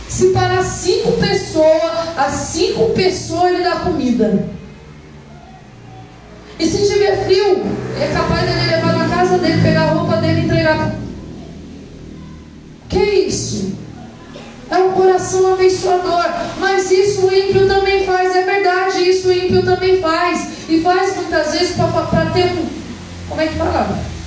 Se 0.09 0.29
parar 0.29 0.63
cinco 0.63 1.13
pessoas, 1.13 2.17
as 2.17 2.33
cinco 2.33 2.91
pessoas 2.95 3.53
ele 3.53 3.63
dá 3.63 3.77
comida. 3.77 4.49
E 6.59 6.67
se 6.67 6.89
tiver 6.89 7.25
frio, 7.25 7.63
é 8.01 8.11
capaz 8.13 8.41
dele 8.41 8.71
levar 8.71 8.97
na 8.97 9.15
casa 9.15 9.39
dele, 9.39 9.63
pegar 9.63 9.83
a 9.83 9.91
roupa 9.91 10.17
dele 10.17 10.41
e 10.41 10.45
entregar. 10.47 10.95
Que 12.89 12.99
isso? 12.99 13.77
É 14.71 14.77
um 14.79 14.93
coração 14.93 15.53
abençoador. 15.53 16.25
Mas 16.59 16.91
isso 16.91 17.27
o 17.27 17.35
ímpio 17.35 17.67
também 17.67 18.05
faz, 18.05 18.35
é 18.35 18.43
verdade, 18.43 19.09
isso 19.09 19.29
o 19.29 19.33
ímpio 19.33 19.65
também 19.65 20.01
faz. 20.01 20.49
E 20.69 20.81
faz 20.81 21.17
muitas 21.17 21.53
vezes 21.53 21.77
para 21.77 22.27
ter 22.33 22.53
um 22.53 22.79
como 23.29 23.43
é 23.43 23.47
que 23.47 23.59
fala? 23.59 24.18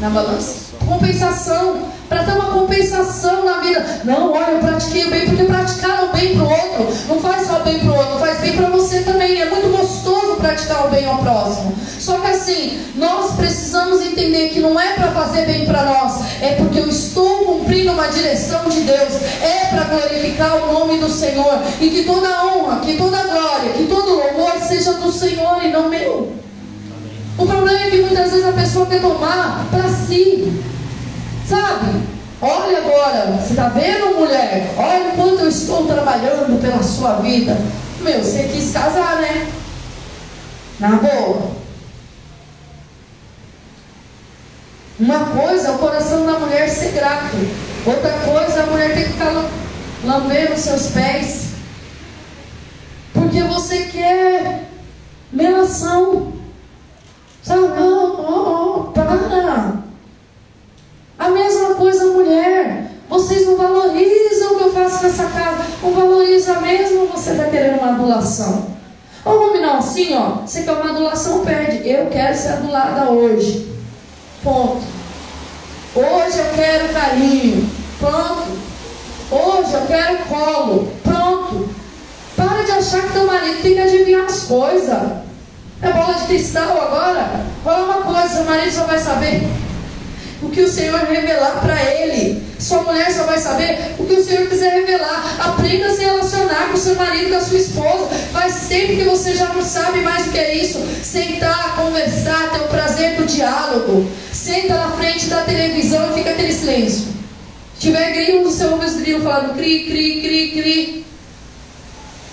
Na 0.00 0.08
balança? 0.08 0.70
Compensação. 0.86 1.90
Para 2.08 2.24
ter 2.24 2.32
uma 2.32 2.46
compensação 2.46 3.44
na 3.44 3.60
vida. 3.60 4.00
Não, 4.02 4.32
olha, 4.32 4.52
eu 4.52 4.58
pratiquei 4.58 5.04
o 5.04 5.10
bem, 5.10 5.26
porque 5.26 5.44
praticar 5.44 6.04
o 6.04 6.08
bem 6.08 6.34
para 6.34 6.44
o 6.44 6.50
outro 6.50 6.88
não 7.08 7.20
faz 7.20 7.46
só 7.46 7.60
bem 7.60 7.78
para 7.78 7.92
o 7.92 7.96
outro, 7.96 8.18
faz 8.18 8.40
bem 8.40 8.56
para 8.56 8.68
você 8.70 9.02
também. 9.02 9.40
É 9.40 9.48
muito 9.48 9.68
gostoso 9.68 10.36
praticar 10.36 10.86
o 10.86 10.90
bem 10.90 11.06
ao 11.06 11.18
próximo. 11.18 11.72
Só 12.00 12.18
que 12.18 12.26
assim, 12.26 12.80
nós 12.96 13.36
precisamos 13.36 14.00
entender 14.04 14.48
que 14.48 14.58
não 14.58 14.80
é 14.80 14.94
para 14.94 15.12
fazer 15.12 15.46
bem 15.46 15.66
para 15.66 15.84
nós, 15.84 16.20
é 16.40 16.54
porque 16.54 16.80
eu 16.80 16.88
estou 16.88 17.44
cumprindo 17.44 17.92
uma 17.92 18.08
direção 18.08 18.68
de 18.68 18.80
Deus, 18.80 19.22
é 19.42 19.66
para 19.66 19.84
glorificar 19.84 20.56
o 20.56 20.72
nome 20.72 20.98
do 20.98 21.08
Senhor. 21.08 21.62
E 21.80 21.90
que 21.90 22.02
toda 22.04 22.46
honra, 22.46 22.80
que 22.80 22.96
toda 22.96 23.22
glória, 23.22 23.72
que 23.74 23.86
todo 23.86 24.16
louvor 24.16 24.54
seja 24.66 24.94
do 24.94 25.12
Senhor 25.12 25.62
e 25.62 25.68
não 25.68 25.88
meu. 25.88 26.40
O 27.38 27.46
problema 27.46 27.80
é 27.80 27.90
que 27.90 28.02
muitas 28.02 28.32
vezes 28.32 28.46
a 28.46 28.52
pessoa 28.52 28.86
quer 28.86 29.00
tomar 29.00 29.66
para 29.70 29.88
si. 29.88 30.60
Sabe? 31.48 32.02
Olha 32.42 32.78
agora, 32.78 33.32
você 33.32 33.50
está 33.50 33.68
vendo, 33.68 34.16
mulher? 34.16 34.72
Olha 34.78 35.12
quanto 35.14 35.40
eu 35.40 35.48
estou 35.48 35.86
trabalhando 35.86 36.58
pela 36.60 36.82
sua 36.82 37.16
vida. 37.16 37.56
Meu, 38.00 38.24
você 38.24 38.44
quis 38.44 38.72
casar, 38.72 39.16
né? 39.16 39.46
Na 40.78 40.96
boa. 40.96 41.50
Uma 44.98 45.18
coisa 45.26 45.68
é 45.68 45.70
o 45.72 45.78
coração 45.78 46.24
da 46.24 46.38
mulher 46.38 46.68
ser 46.70 46.92
grato. 46.92 47.36
Outra 47.84 48.10
coisa 48.10 48.60
é 48.60 48.62
a 48.62 48.66
mulher 48.66 48.94
ter 48.94 49.04
que 49.04 49.12
ficar 49.12 49.44
lambendo 50.04 50.58
seus 50.58 50.88
pés. 50.88 51.48
Porque 53.12 53.42
você 53.42 53.84
quer 53.86 54.64
melação. 55.30 56.32
Sabe, 57.42 57.68
não, 57.68 58.20
oh, 58.20 58.80
oh, 58.88 58.92
para. 58.92 59.80
A 61.18 61.28
coisa, 61.80 62.04
mulher. 62.08 62.90
Vocês 63.08 63.46
não 63.46 63.56
valorizam 63.56 64.52
o 64.52 64.56
que 64.58 64.64
eu 64.64 64.72
faço 64.72 65.02
nessa 65.02 65.24
casa. 65.24 65.64
Não 65.82 65.92
valoriza 65.92 66.60
mesmo, 66.60 67.06
você 67.06 67.30
está 67.30 67.44
querendo 67.44 67.78
uma 67.78 67.94
adulação. 67.94 68.66
Ô 69.24 69.30
homem, 69.30 69.62
não, 69.62 69.78
assim, 69.78 70.14
ó. 70.14 70.46
Você 70.46 70.62
quer 70.62 70.72
uma 70.72 70.90
adulação, 70.90 71.44
perde. 71.44 71.88
Eu 71.88 72.06
quero 72.06 72.36
ser 72.36 72.48
adulada 72.48 73.10
hoje. 73.10 73.66
Ponto. 74.44 74.82
Hoje 75.94 76.38
eu 76.38 76.54
quero 76.54 76.92
carinho. 76.92 77.68
Pronto. 77.98 78.46
Hoje 79.30 79.72
eu 79.72 79.86
quero 79.86 80.18
colo. 80.26 80.92
Pronto. 81.02 81.68
Para 82.36 82.62
de 82.62 82.70
achar 82.72 83.02
que 83.02 83.12
teu 83.12 83.26
marido 83.26 83.62
tem 83.62 83.74
que 83.74 83.80
adivinhar 83.80 84.26
as 84.26 84.44
coisas. 84.44 85.12
É 85.82 85.92
bola 85.92 86.14
de 86.14 86.26
cristal 86.26 86.80
agora? 86.80 87.44
Fala 87.64 87.84
uma 87.84 88.02
coisa, 88.02 88.34
seu 88.34 88.44
marido 88.44 88.72
só 88.72 88.84
vai 88.84 88.98
saber 88.98 89.48
o 90.42 90.48
que 90.48 90.62
o 90.62 90.68
Senhor 90.68 90.98
revelar 91.00 91.60
para 91.60 91.82
ele. 91.82 92.42
Sua 92.58 92.82
mulher 92.82 93.12
só 93.12 93.24
vai 93.24 93.38
saber 93.38 93.94
o 93.98 94.04
que 94.04 94.14
o 94.14 94.24
Senhor 94.24 94.46
quiser 94.48 94.72
revelar. 94.72 95.36
Aprenda 95.38 95.86
a 95.86 95.94
se 95.94 96.02
relacionar 96.02 96.68
com 96.70 96.76
seu 96.76 96.94
marido, 96.94 97.30
com 97.30 97.36
a 97.36 97.40
sua 97.40 97.58
esposa. 97.58 98.08
Faz 98.32 98.68
tempo 98.68 98.96
que 98.96 99.04
você 99.04 99.34
já 99.34 99.48
não 99.48 99.62
sabe 99.62 100.00
mais 100.00 100.26
o 100.26 100.30
que 100.30 100.38
é 100.38 100.56
isso. 100.56 100.78
Sentar, 101.02 101.76
conversar, 101.76 102.50
ter 102.50 102.60
o 102.60 102.68
prazer 102.68 103.16
do 103.16 103.26
diálogo. 103.26 104.08
Senta 104.32 104.74
na 104.74 104.90
frente 104.92 105.26
da 105.26 105.42
televisão 105.42 106.10
e 106.10 106.14
fica 106.18 106.30
aquele 106.30 106.52
silêncio. 106.52 107.08
Se 107.74 107.86
tiver 107.86 108.12
grilo, 108.12 108.44
você 108.44 108.64
ouve 108.66 108.84
os 108.86 108.94
grilos 108.94 109.24
falando 109.24 109.56
cri, 109.56 109.84
cri, 109.84 110.20
cri, 110.20 110.50
cri. 110.50 111.06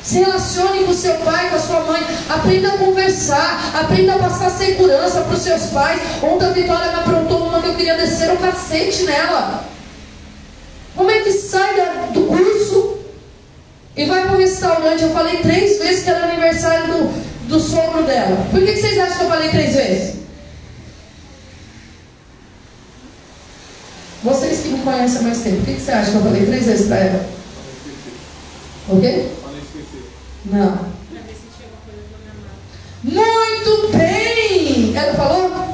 Se 0.03 0.19
relacione 0.19 0.85
com 0.85 0.93
seu 0.93 1.15
pai, 1.15 1.49
com 1.49 1.57
a 1.57 1.59
sua 1.59 1.81
mãe. 1.81 2.01
Aprenda 2.29 2.69
a 2.69 2.77
conversar. 2.77 3.71
Aprenda 3.77 4.15
a 4.15 4.19
passar 4.19 4.49
segurança 4.51 5.19
para 5.19 5.35
os 5.35 5.41
seus 5.41 5.63
pais. 5.63 5.99
Ontem 6.23 6.45
a 6.45 6.51
Vitória 6.51 6.91
me 6.91 6.99
aprontou 6.99 7.46
que 7.67 7.71
eu 7.71 7.75
queria 7.75 7.97
descer 7.97 8.31
o 8.31 8.37
cacete 8.37 9.03
nela. 9.03 9.65
Como 10.95 11.11
é 11.11 11.19
que 11.21 11.31
sai 11.31 11.75
do 12.13 12.25
curso 12.25 12.99
e 13.95 14.05
vai 14.05 14.23
para 14.23 14.35
o 14.35 14.37
restaurante? 14.37 15.03
Eu 15.03 15.11
falei 15.11 15.37
três 15.37 15.77
vezes 15.77 16.03
que 16.03 16.09
era 16.09 16.25
aniversário 16.25 16.87
do, 16.87 17.47
do 17.47 17.59
sogro 17.59 18.03
dela. 18.03 18.47
Por 18.51 18.61
que, 18.61 18.73
que 18.73 18.79
vocês 18.79 18.97
acham 18.97 19.17
que 19.17 19.23
eu 19.23 19.29
falei 19.29 19.49
três 19.49 19.75
vezes? 19.75 20.15
Vocês 24.23 24.61
que 24.61 24.69
me 24.69 24.79
conhecem 24.79 25.19
há 25.19 25.23
mais 25.23 25.41
tempo, 25.41 25.57
por 25.57 25.65
que, 25.65 25.73
que 25.75 25.81
você 25.81 25.91
acha 25.91 26.11
que 26.11 26.17
eu 26.17 26.23
falei 26.23 26.45
três 26.45 26.65
vezes 26.65 26.87
para 26.87 26.97
ela? 26.97 27.29
O 28.89 28.99
quê? 28.99 29.27
Não. 30.45 30.97
Muito 33.03 33.97
bem! 33.97 34.95
Ela 34.97 35.13
falou? 35.13 35.67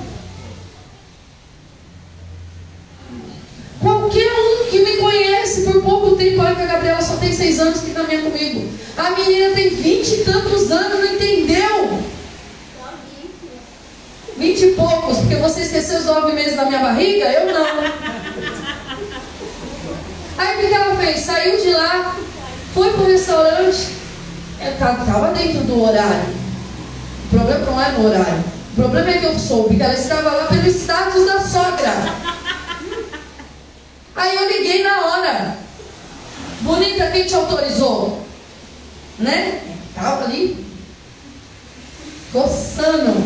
Qualquer 3.83 4.31
um 4.31 4.69
que 4.69 4.79
me 4.79 4.95
conhece 4.95 5.63
por 5.63 5.81
pouco 5.81 6.15
tempo, 6.15 6.41
olha 6.41 6.55
que 6.55 6.61
a 6.61 6.67
Gabriela 6.67 7.01
só 7.01 7.17
tem 7.17 7.33
seis 7.33 7.52
anos 7.63 7.79
que 7.79 7.91
caminha 7.91 8.21
comigo. 8.21 8.69
A 8.95 9.09
menina 9.11 9.55
tem 9.55 9.69
vinte 9.69 10.09
e 10.09 10.23
tantos 10.23 10.71
anos, 10.71 10.99
não 10.99 11.13
entendeu? 11.13 12.03
Vinte 14.37 14.61
e 14.61 14.71
poucos, 14.73 15.17
porque 15.19 15.35
você 15.35 15.61
esqueceu 15.61 15.99
os 15.99 16.05
nove 16.05 16.33
meses 16.33 16.55
da 16.55 16.65
minha 16.65 16.79
barriga? 16.79 17.25
Eu 17.25 17.53
não. 17.53 17.65
Aí 20.37 20.55
o 20.55 20.67
que 20.67 20.73
ela 20.73 20.95
fez? 20.95 21.19
Saiu 21.21 21.61
de 21.61 21.71
lá, 21.71 22.15
foi 22.73 22.91
para 22.91 23.01
o 23.01 23.07
restaurante, 23.07 23.89
estava 24.59 25.33
dentro 25.33 25.63
do 25.65 25.83
horário. 25.83 26.33
O 27.25 27.29
problema 27.35 27.65
não 27.65 27.81
é 27.81 27.91
no 27.91 28.07
horário. 28.07 28.43
O 28.71 28.75
problema 28.75 29.11
é 29.11 29.17
que 29.19 29.25
eu 29.25 29.37
soube 29.37 29.75
que 29.77 29.83
ela 29.83 29.93
estava 29.93 30.31
lá 30.31 30.45
pelo 30.47 30.67
status 30.67 31.25
da 31.25 31.39
sogra. 31.39 31.93
Aí 34.15 34.35
eu 34.35 34.47
liguei 34.49 34.83
na 34.83 35.05
hora. 35.05 35.62
Bonita, 36.63 37.11
quem 37.11 37.25
te 37.25 37.35
autorizou? 37.35 38.25
Né? 39.19 39.59
Estava 39.89 40.23
ali. 40.23 40.65
Coçando. 42.31 43.23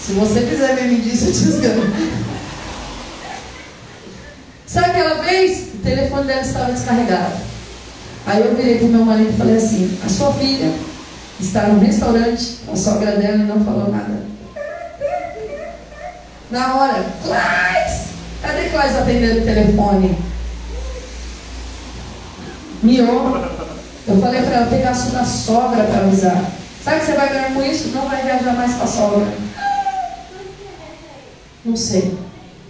Se 0.00 0.12
você 0.14 0.40
fizer 0.40 0.74
meme 0.74 1.00
disso, 1.00 1.26
eu 1.26 1.32
te 1.32 1.38
esgano. 1.38 1.94
Sabe 4.66 4.90
aquela 4.90 5.22
vez? 5.22 5.68
O 5.74 5.78
telefone 5.78 6.26
dela 6.26 6.40
estava 6.40 6.72
descarregado. 6.72 7.36
Aí 8.26 8.40
eu 8.40 8.54
virei 8.54 8.78
pro 8.78 8.88
meu 8.88 9.04
marido 9.04 9.30
e 9.30 9.38
falei 9.38 9.56
assim, 9.56 9.98
a 10.04 10.08
sua 10.08 10.34
filha 10.34 10.72
está 11.40 11.68
no 11.68 11.80
restaurante, 11.80 12.58
a 12.70 12.76
sogra 12.76 13.12
dela 13.12 13.36
e 13.36 13.46
não 13.46 13.64
falou 13.64 13.90
nada. 13.90 14.26
Na 16.50 16.74
hora, 16.74 17.06
Clais! 17.22 18.08
Cadê 18.42 18.68
Clais 18.70 18.96
atendendo 18.96 19.40
o 19.40 19.44
telefone? 19.44 20.18
Miou. 22.82 23.36
Eu 24.06 24.20
falei 24.20 24.42
para 24.42 24.56
ela 24.56 24.66
pegar 24.66 24.90
a 24.90 24.94
sua 24.94 25.24
sogra 25.24 25.84
para 25.84 26.00
avisar. 26.00 26.44
Sabe 26.82 26.96
o 26.96 27.00
que 27.00 27.06
você 27.06 27.12
vai 27.12 27.28
ganhar 27.28 27.54
com 27.54 27.62
isso? 27.62 27.88
Não 27.88 28.08
vai 28.08 28.22
viajar 28.22 28.54
mais 28.54 28.74
com 28.74 28.84
a 28.84 28.86
sogra. 28.86 29.26
Não 31.64 31.76
sei. 31.76 32.16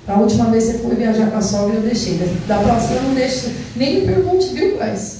A 0.06 0.14
última 0.14 0.46
vez 0.46 0.64
você 0.64 0.78
foi 0.78 0.94
viajar 0.96 1.30
com 1.30 1.36
a 1.36 1.42
sogra, 1.42 1.76
eu 1.76 1.82
deixei. 1.82 2.18
Da 2.46 2.58
próxima 2.58 2.96
eu 2.96 3.02
não 3.02 3.14
deixo. 3.14 3.52
Nem 3.76 4.00
me 4.00 4.06
pergunte, 4.06 4.48
viu, 4.48 4.76
pais? 4.78 5.18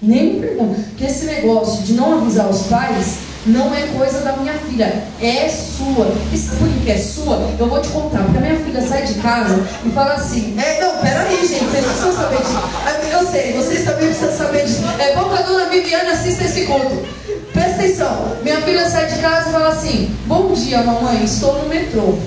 Nem 0.00 0.34
me 0.34 0.40
pergunte. 0.40 0.80
Porque 0.82 1.04
esse 1.04 1.26
negócio 1.26 1.82
de 1.82 1.94
não 1.94 2.20
avisar 2.20 2.48
os 2.48 2.62
pais 2.68 3.27
não 3.46 3.74
é 3.74 3.82
coisa 3.96 4.20
da 4.20 4.32
minha 4.36 4.54
filha, 4.54 5.04
é 5.20 5.48
sua. 5.48 6.12
E 6.32 6.36
sabe 6.36 6.58
por 6.58 6.82
que 6.82 6.90
é 6.90 6.98
sua? 6.98 7.50
Eu 7.58 7.68
vou 7.68 7.80
te 7.80 7.88
contar, 7.88 8.22
porque 8.24 8.38
a 8.38 8.40
minha 8.40 8.56
filha 8.56 8.86
sai 8.86 9.02
de 9.02 9.14
casa 9.14 9.66
e 9.84 9.90
fala 9.90 10.14
assim, 10.14 10.54
é, 10.58 10.80
não, 10.80 10.98
peraí, 10.98 11.46
gente, 11.46 11.64
vocês 11.64 11.84
precisam 11.84 12.12
saber 12.14 12.38
disso. 12.38 12.62
Eu 13.10 13.26
sei, 13.26 13.52
vocês 13.52 13.84
também 13.84 14.06
precisam 14.08 14.32
saber 14.36 14.64
disso. 14.64 14.82
É 14.98 15.14
bom 15.14 15.28
que 15.28 15.38
a 15.38 15.42
dona 15.42 15.66
Viviane 15.66 16.10
assista 16.10 16.44
esse 16.44 16.66
conto. 16.66 17.06
Presta 17.52 17.82
atenção, 17.82 18.36
minha 18.42 18.60
filha 18.62 18.88
sai 18.88 19.06
de 19.06 19.18
casa 19.20 19.48
e 19.48 19.52
fala 19.52 19.68
assim, 19.68 20.14
bom 20.26 20.52
dia, 20.52 20.82
mamãe, 20.82 21.24
estou 21.24 21.62
no 21.62 21.68
metrô. 21.68 22.18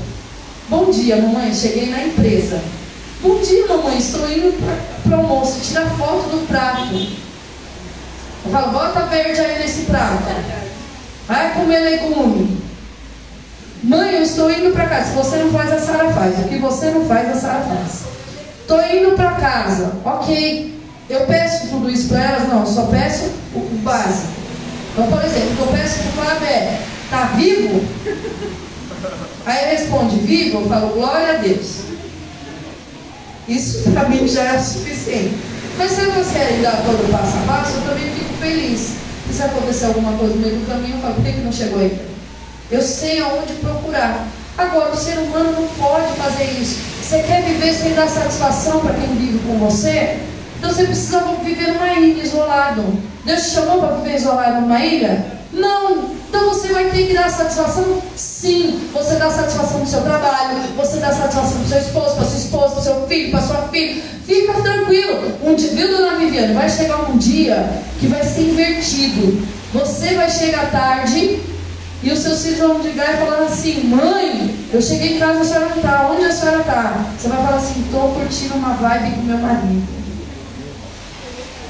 Bom 0.69 0.89
dia, 0.89 1.17
mamãe, 1.17 1.53
cheguei 1.53 1.89
na 1.89 2.03
empresa. 2.03 2.59
Bom 3.21 3.39
dia, 3.39 3.67
mamãe, 3.67 3.97
estou 3.97 4.29
indo 4.31 4.53
para 5.03 5.17
o 5.17 5.21
almoço, 5.21 5.59
tirar 5.61 5.85
foto 5.97 6.29
do 6.29 6.47
prato. 6.47 6.95
Eu 8.43 8.51
falo, 8.51 8.71
bota 8.71 9.01
verde 9.01 9.39
aí 9.39 9.59
nesse 9.59 9.81
prato. 9.83 10.60
Vai 11.31 11.53
comer 11.53 11.79
legume. 11.79 12.61
Mãe, 13.81 14.15
eu 14.15 14.21
estou 14.21 14.51
indo 14.51 14.73
para 14.73 14.87
casa. 14.87 15.11
Se 15.11 15.15
você 15.15 15.37
não 15.37 15.49
faz, 15.49 15.71
a 15.71 15.79
Sara 15.79 16.11
faz. 16.11 16.37
O 16.39 16.49
que 16.49 16.57
você 16.57 16.91
não 16.91 17.05
faz, 17.05 17.29
a 17.29 17.39
Sara 17.39 17.61
faz. 17.61 18.01
Estou 18.59 18.81
indo 18.93 19.15
para 19.15 19.31
casa. 19.35 19.93
Ok. 20.03 20.77
Eu 21.09 21.21
peço 21.21 21.69
tudo 21.69 21.89
isso 21.89 22.09
para 22.09 22.21
elas? 22.21 22.49
Não, 22.49 22.65
só 22.65 22.87
peço 22.87 23.31
o 23.55 23.61
básico. 23.81 24.27
Então, 24.91 25.07
por 25.07 25.23
exemplo, 25.23 25.55
eu 25.61 25.67
peço 25.67 25.99
para 25.99 26.09
o 26.09 26.25
Flávio 26.25 26.47
é, 26.49 26.81
está 27.05 27.23
vivo? 27.37 27.81
Aí 29.45 29.77
responde, 29.77 30.17
vivo? 30.17 30.59
Eu 30.59 30.67
falo, 30.67 30.93
glória 30.95 31.35
a 31.35 31.37
Deus. 31.37 31.83
Isso 33.47 33.89
para 33.89 34.09
mim 34.09 34.27
já 34.27 34.43
é 34.43 34.59
suficiente. 34.59 35.35
Mas 35.77 35.91
se 35.91 36.01
você 36.07 36.37
ainda 36.37 36.71
todo 36.71 37.09
passo 37.09 37.37
a 37.37 37.53
passo, 37.53 37.77
eu 37.77 37.81
também 37.83 38.11
fico 38.11 38.33
feliz. 38.41 38.95
E 39.31 39.33
se 39.33 39.43
acontecer 39.43 39.85
alguma 39.85 40.11
coisa 40.17 40.35
no 40.35 40.41
meio 40.41 40.57
do 40.57 40.67
caminho, 40.67 40.97
eu 40.97 41.01
falo, 41.01 41.13
por 41.13 41.23
que, 41.23 41.31
não 41.39 41.53
chegou 41.53 41.79
ainda? 41.79 42.03
Eu 42.69 42.81
sei 42.81 43.21
aonde 43.21 43.53
procurar. 43.53 44.27
Agora, 44.57 44.91
o 44.91 44.97
ser 44.97 45.19
humano 45.19 45.53
não 45.53 45.67
pode 45.69 46.13
fazer 46.17 46.43
isso. 46.59 46.81
Você 47.01 47.23
quer 47.23 47.41
viver 47.43 47.73
sem 47.73 47.93
dar 47.93 48.09
satisfação 48.09 48.81
para 48.81 48.93
quem 48.93 49.15
vive 49.15 49.39
com 49.47 49.57
você? 49.57 50.19
Então 50.57 50.69
você 50.69 50.83
precisa 50.83 51.23
viver 51.45 51.71
numa 51.71 51.93
ilha 51.93 52.21
isolado. 52.21 52.83
Deus 53.23 53.43
te 53.43 53.51
chamou 53.51 53.79
para 53.79 53.95
viver 53.95 54.17
isolado 54.17 54.59
numa 54.59 54.83
ilha? 54.83 55.25
Não. 55.53 56.11
Então 56.29 56.49
você 56.49 56.69
vai 56.71 56.89
ter 56.89 57.07
que 57.07 57.13
dar 57.13 57.29
satisfação? 57.29 58.01
Sim. 58.15 58.89
Você 58.93 59.15
dá 59.15 59.29
satisfação 59.29 59.79
para 59.79 59.83
o 59.83 59.87
seu 59.87 60.01
trabalho, 60.01 60.59
você 60.77 60.97
dá 60.97 61.11
satisfação 61.11 61.57
para 61.59 61.67
seu 61.67 61.79
esposo, 61.79 62.15
para 62.15 62.25
sua 62.25 62.37
esposa, 62.37 62.69
para 62.69 62.79
o 62.79 62.83
seu 62.83 63.07
filho, 63.07 63.31
para 63.31 63.41
sua 63.41 63.67
filha. 63.67 64.01
Fica 64.25 64.53
tranquilo. 64.53 65.33
Um 65.43 65.55
dia, 65.55 65.71
viu, 65.71 65.87
dona 65.89 66.17
Viviane? 66.17 66.53
Vai 66.53 66.69
chegar 66.69 67.09
um 67.09 67.17
dia 67.17 67.69
que 67.99 68.07
vai 68.07 68.23
ser 68.23 68.43
invertido. 68.43 69.45
Você 69.73 70.15
vai 70.15 70.29
chegar 70.29 70.71
tarde 70.71 71.39
e 72.03 72.11
os 72.11 72.19
seus 72.19 72.41
filhos 72.43 72.59
vão 72.59 72.81
ligar 72.81 73.13
e 73.13 73.17
falar 73.17 73.43
assim: 73.43 73.83
Mãe, 73.83 74.55
eu 74.73 74.81
cheguei 74.81 75.17
em 75.17 75.19
casa, 75.19 75.41
a 75.41 75.43
senhora 75.43 75.67
não 75.67 75.77
está. 75.77 76.09
Onde 76.11 76.25
a 76.25 76.31
senhora 76.31 76.59
está? 76.61 77.05
Você 77.17 77.27
vai 77.27 77.37
falar 77.43 77.57
assim: 77.57 77.81
Estou 77.81 78.13
curtindo 78.13 78.55
uma 78.55 78.73
vibe 78.73 79.15
com 79.15 79.21
meu 79.23 79.37
marido. 79.37 80.00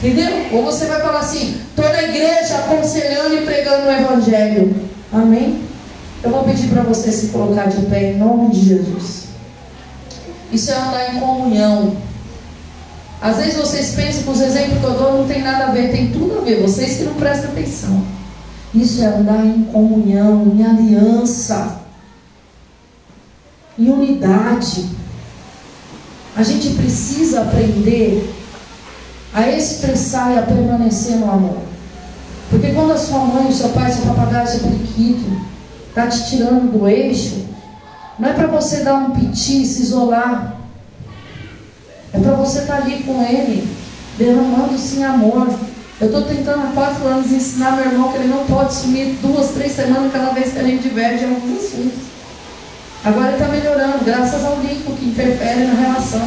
Entendeu? 0.04 0.48
Ou 0.52 0.64
você 0.64 0.86
vai 0.86 1.00
falar 1.00 1.20
assim: 1.20 1.62
estou 1.70 1.88
na 1.88 2.04
igreja 2.04 2.56
aconselhando 2.56 3.36
e 3.36 3.46
pregando 3.46 3.88
o 3.88 3.92
Evangelho. 3.92 4.76
Amém? 5.14 5.62
Eu 6.24 6.32
vou 6.32 6.44
pedir 6.44 6.70
para 6.70 6.82
você 6.82 7.12
se 7.12 7.28
colocar 7.28 7.66
de 7.66 7.86
pé 7.86 8.12
em 8.12 8.18
nome 8.18 8.50
de 8.50 8.68
Jesus. 8.68 9.26
Isso 10.52 10.72
é 10.72 10.76
andar 10.76 11.14
em 11.14 11.20
comunhão. 11.20 11.96
Às 13.22 13.38
vezes 13.38 13.56
vocês 13.56 13.94
pensam 13.94 14.24
que 14.24 14.30
os 14.30 14.42
exemplos 14.42 14.80
que 14.80 14.86
eu 14.86 14.94
dou 14.94 15.20
não 15.20 15.28
tem 15.28 15.44
nada 15.44 15.66
a 15.66 15.72
ver, 15.72 15.92
tem 15.92 16.12
tudo 16.12 16.40
a 16.40 16.42
ver, 16.42 16.62
vocês 16.62 16.98
que 16.98 17.04
não 17.04 17.14
prestam 17.14 17.52
atenção. 17.52 18.04
Isso 18.74 19.04
é 19.04 19.06
andar 19.06 19.46
em 19.46 19.64
comunhão, 19.66 20.52
em 20.56 20.66
aliança, 20.66 21.82
em 23.78 23.90
unidade. 23.90 24.90
A 26.36 26.42
gente 26.42 26.70
precisa 26.70 27.42
aprender 27.42 28.41
a 29.34 29.50
expressar 29.50 30.34
e 30.34 30.40
a 30.40 30.42
permanecer 30.44 31.18
no 31.18 31.32
amor. 31.32 31.58
Porque 32.50 32.74
quando 32.74 32.92
a 32.92 32.98
sua 32.98 33.20
mãe, 33.20 33.48
o 33.48 33.54
seu 33.54 33.70
pai, 33.70 33.92
seu 33.92 34.06
papagaio, 34.06 34.48
seu 34.48 34.60
periquito 34.60 35.42
está 35.88 36.08
te 36.08 36.30
tirando 36.30 36.72
do 36.72 36.88
eixo, 36.88 37.46
não 38.20 38.30
é 38.30 38.34
para 38.34 38.48
você 38.48 38.84
dar 38.84 38.96
um 38.96 39.12
piti 39.12 39.64
e 39.64 39.66
se 39.66 39.84
isolar. 39.84 40.58
É 42.14 42.20
para 42.20 42.34
você 42.34 42.60
estar 42.60 42.78
tá 42.78 42.84
ali 42.84 43.04
com 43.04 43.24
ele, 43.24 43.68
derramando-se 44.18 44.98
em 44.98 45.04
amor. 45.06 45.48
Eu 46.00 46.08
estou 46.08 46.24
tentando 46.24 46.64
há 46.64 46.72
quatro 46.74 47.08
anos 47.08 47.32
ensinar 47.32 47.78
meu 47.78 47.86
irmão 47.86 48.12
que 48.12 48.18
ele 48.18 48.28
não 48.28 48.46
pode 48.46 48.74
sumir 48.74 49.16
duas, 49.22 49.52
três 49.52 49.72
semanas 49.72 50.12
cada 50.12 50.32
vez 50.32 50.52
que 50.52 50.60
a 50.60 50.64
gente 50.64 50.84
diverge 50.84 51.24
em 51.24 51.30
alguns 51.30 51.66
assuntos. 51.66 52.00
Agora 53.04 53.28
ele 53.28 53.38
está 53.38 53.48
melhorando, 53.48 54.04
graças 54.04 54.44
ao 54.44 54.60
Lincoln 54.60 54.96
que 54.96 55.06
interfere 55.06 55.66
na 55.66 55.74
relação. 55.74 56.22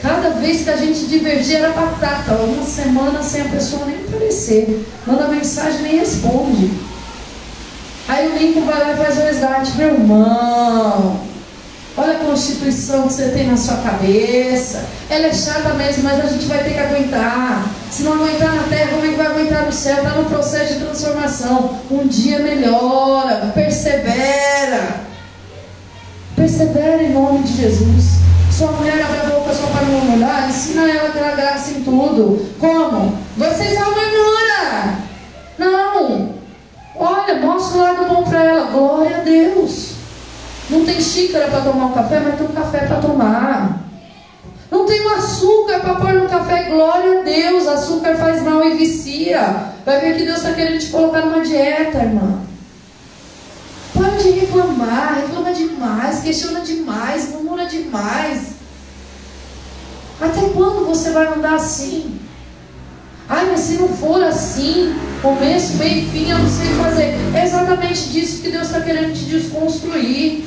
Cada 0.00 0.30
vez 0.30 0.62
que 0.62 0.70
a 0.70 0.76
gente 0.76 1.06
divergir 1.06 1.56
era 1.56 1.70
batata. 1.70 2.34
Uma 2.34 2.64
semana 2.64 3.22
sem 3.22 3.42
a 3.42 3.48
pessoa 3.48 3.86
nem 3.86 3.96
aparecer. 3.96 4.86
Manda 5.06 5.28
mensagem 5.28 5.82
nem 5.82 5.98
responde. 5.98 6.70
Aí 8.06 8.28
o 8.28 8.38
Lincoln 8.38 8.64
vai 8.64 8.80
lá 8.80 8.92
e 8.92 8.96
faz 8.96 9.18
o 9.18 9.22
resgate. 9.22 9.76
Meu 9.76 9.94
irmão, 9.94 11.20
olha 11.96 12.12
a 12.12 12.24
constituição 12.24 13.08
que 13.08 13.12
você 13.12 13.28
tem 13.30 13.48
na 13.48 13.56
sua 13.56 13.76
cabeça. 13.78 14.84
Ela 15.10 15.26
é 15.26 15.34
chata 15.34 15.74
mesmo, 15.74 16.04
mas 16.04 16.24
a 16.24 16.28
gente 16.28 16.46
vai 16.46 16.62
ter 16.62 16.74
que 16.74 16.78
aguentar. 16.78 17.68
Se 17.90 18.04
não 18.04 18.14
aguentar 18.14 18.54
na 18.54 18.62
terra, 18.62 18.92
como 18.92 19.04
é 19.04 19.08
que 19.08 19.16
vai 19.16 19.26
aguentar 19.26 19.66
no 19.66 19.72
céu? 19.72 19.96
Está 19.96 20.10
no 20.10 20.24
processo 20.26 20.74
de 20.74 20.80
transformação. 20.80 21.78
Um 21.90 22.06
dia 22.06 22.38
melhora, 22.38 23.52
persevera. 23.54 25.00
Persevera 26.36 27.02
em 27.02 27.12
nome 27.12 27.42
de 27.42 27.56
Jesus. 27.56 28.27
Sua 28.58 28.72
mulher 28.72 29.00
abre 29.00 29.20
a 29.20 29.38
boca 29.38 29.54
só 29.54 29.68
para 29.68 29.86
murmurar, 29.86 30.48
ensina 30.48 30.90
ela 30.90 31.10
a 31.10 31.12
ter 31.12 31.36
graça 31.36 31.70
em 31.70 31.84
tudo. 31.84 32.44
Como? 32.58 33.16
Vocês 33.36 33.72
são 33.72 33.84
murmura. 33.84 34.98
Não. 35.56 36.34
Olha, 36.96 37.36
mostra 37.36 37.78
o 37.78 37.80
lado 37.80 38.04
bom 38.06 38.24
para 38.24 38.42
ela. 38.42 38.66
Glória 38.72 39.18
a 39.18 39.20
Deus. 39.20 39.92
Não 40.68 40.84
tem 40.84 41.00
xícara 41.00 41.46
para 41.46 41.60
tomar 41.60 41.86
um 41.86 41.92
café, 41.92 42.18
mas 42.18 42.36
tem 42.36 42.48
um 42.48 42.50
café 42.50 42.78
para 42.78 42.96
tomar. 42.96 43.78
Não 44.72 44.84
tem 44.86 45.06
um 45.06 45.14
açúcar 45.14 45.78
para 45.78 45.94
pôr 45.94 46.14
no 46.14 46.28
café, 46.28 46.64
glória 46.64 47.20
a 47.20 47.22
Deus. 47.22 47.68
Açúcar 47.68 48.16
faz 48.16 48.42
mal 48.42 48.64
e 48.64 48.74
vicia. 48.74 49.68
Vai 49.86 50.00
ver 50.00 50.16
que 50.16 50.24
Deus 50.24 50.38
está 50.38 50.52
querendo 50.54 50.80
te 50.80 50.88
colocar 50.88 51.20
numa 51.20 51.44
dieta, 51.44 51.98
irmã. 51.98 52.40
Para 53.98 54.16
de 54.16 54.30
reclamar, 54.30 55.16
reclama 55.16 55.52
demais, 55.52 56.20
questiona 56.20 56.60
demais, 56.60 57.30
murmura 57.30 57.66
demais. 57.66 58.52
Até 60.20 60.40
quando 60.50 60.86
você 60.86 61.10
vai 61.10 61.26
andar 61.34 61.56
assim? 61.56 62.16
Ai, 63.28 63.46
mas 63.50 63.60
se 63.60 63.74
não 63.74 63.88
for 63.88 64.22
assim, 64.22 64.94
começo, 65.20 65.74
meio 65.74 66.08
fim, 66.10 66.30
eu 66.30 66.38
não 66.38 66.48
sei 66.48 66.68
fazer. 66.76 67.16
É 67.34 67.44
exatamente 67.44 68.08
disso 68.10 68.40
que 68.40 68.50
Deus 68.52 68.68
está 68.68 68.80
querendo 68.82 69.12
te 69.12 69.24
desconstruir. 69.24 70.44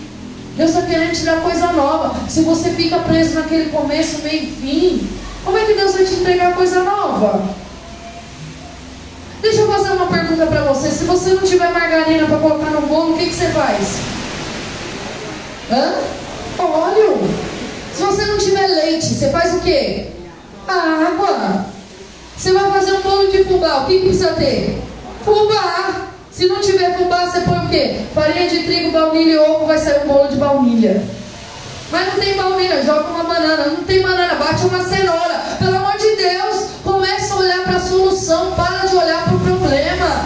Deus 0.56 0.70
está 0.70 0.84
querendo 0.84 1.12
te 1.12 1.26
dar 1.26 1.41
coisa 1.41 1.74
nova. 1.74 2.16
Se 2.30 2.43
você 2.43 2.70
fica 2.72 2.99
preso 2.99 3.36
naquele 3.36 3.70
começo, 3.70 4.22
meio 4.24 4.47
fim, 4.47 5.08
como 5.43 5.58
é 5.58 5.66
que 5.66 5.74
Deus 5.74 5.93
vai 5.93 6.06
te 6.06 6.14
entregar 6.14 6.56
coisa 6.56 6.84
nova? 6.84 7.61
Deixa 9.42 9.62
eu 9.62 9.72
fazer 9.72 9.92
uma 9.94 10.08
pergunta 10.08 10.46
para 10.46 10.62
você. 10.62 10.89
Se 10.89 11.04
você 11.06 11.34
não 11.34 11.42
tiver 11.42 11.72
margarina 11.72 12.28
para 12.28 12.38
colocar 12.38 12.70
no 12.70 12.82
bolo, 12.82 13.14
o 13.14 13.18
que, 13.18 13.26
que 13.26 13.36
você 13.36 13.48
faz? 13.48 13.98
Hã? 15.72 15.94
Óleo. 16.60 17.18
Se 17.94 18.04
você 18.04 18.26
não 18.26 18.38
tiver 18.38 18.68
leite, 18.68 19.06
você 19.06 19.30
faz 19.30 19.56
o 19.56 19.62
quê? 19.62 20.12
água. 20.68 21.66
Você 22.38 22.54
vai 22.54 22.72
fazer 22.72 22.94
um 22.94 23.02
bolo 23.02 23.32
de 23.32 23.44
fubá, 23.44 23.84
o 23.84 23.86
que, 23.86 24.00
que 24.00 24.06
precisa 24.06 24.34
ter? 24.34 24.82
Fubá. 25.24 26.08
Se 26.32 26.48
não 26.48 26.62
tiver 26.62 26.98
fubá, 26.98 27.26
você 27.26 27.42
põe 27.42 27.58
o 27.58 27.70
quê? 27.70 28.00
Farinha 28.16 28.50
de 28.50 28.64
trigo, 28.64 28.92
baunilha 28.92 29.32
e 29.32 29.38
ovo, 29.38 29.66
vai 29.66 29.78
sair 29.78 30.04
um 30.04 30.08
bolo 30.08 30.30
de 30.30 30.38
baunilha. 30.38 31.04
Mas 31.92 32.08
não 32.08 32.24
tem 32.24 32.38
baunilha, 32.38 32.84
joga 32.84 33.10
uma 33.10 33.24
banana. 33.26 33.66
Não 33.66 33.84
tem 33.84 34.02
banana, 34.02 34.36
bate 34.36 34.66
uma 34.66 34.84
cenoura. 34.84 35.42
Pelo 35.60 35.76
amor 35.76 35.98
de 35.98 36.16
Deus, 36.16 36.68
começa 36.84 37.34
a 37.34 37.38
olhar 37.38 37.64
para 37.64 37.76
a 37.76 37.82
solução, 37.82 38.52
para 38.56 38.88
de 38.88 38.96
olhar 38.96 39.26
para 39.26 39.36
o 39.36 39.39
problema. 39.39 40.26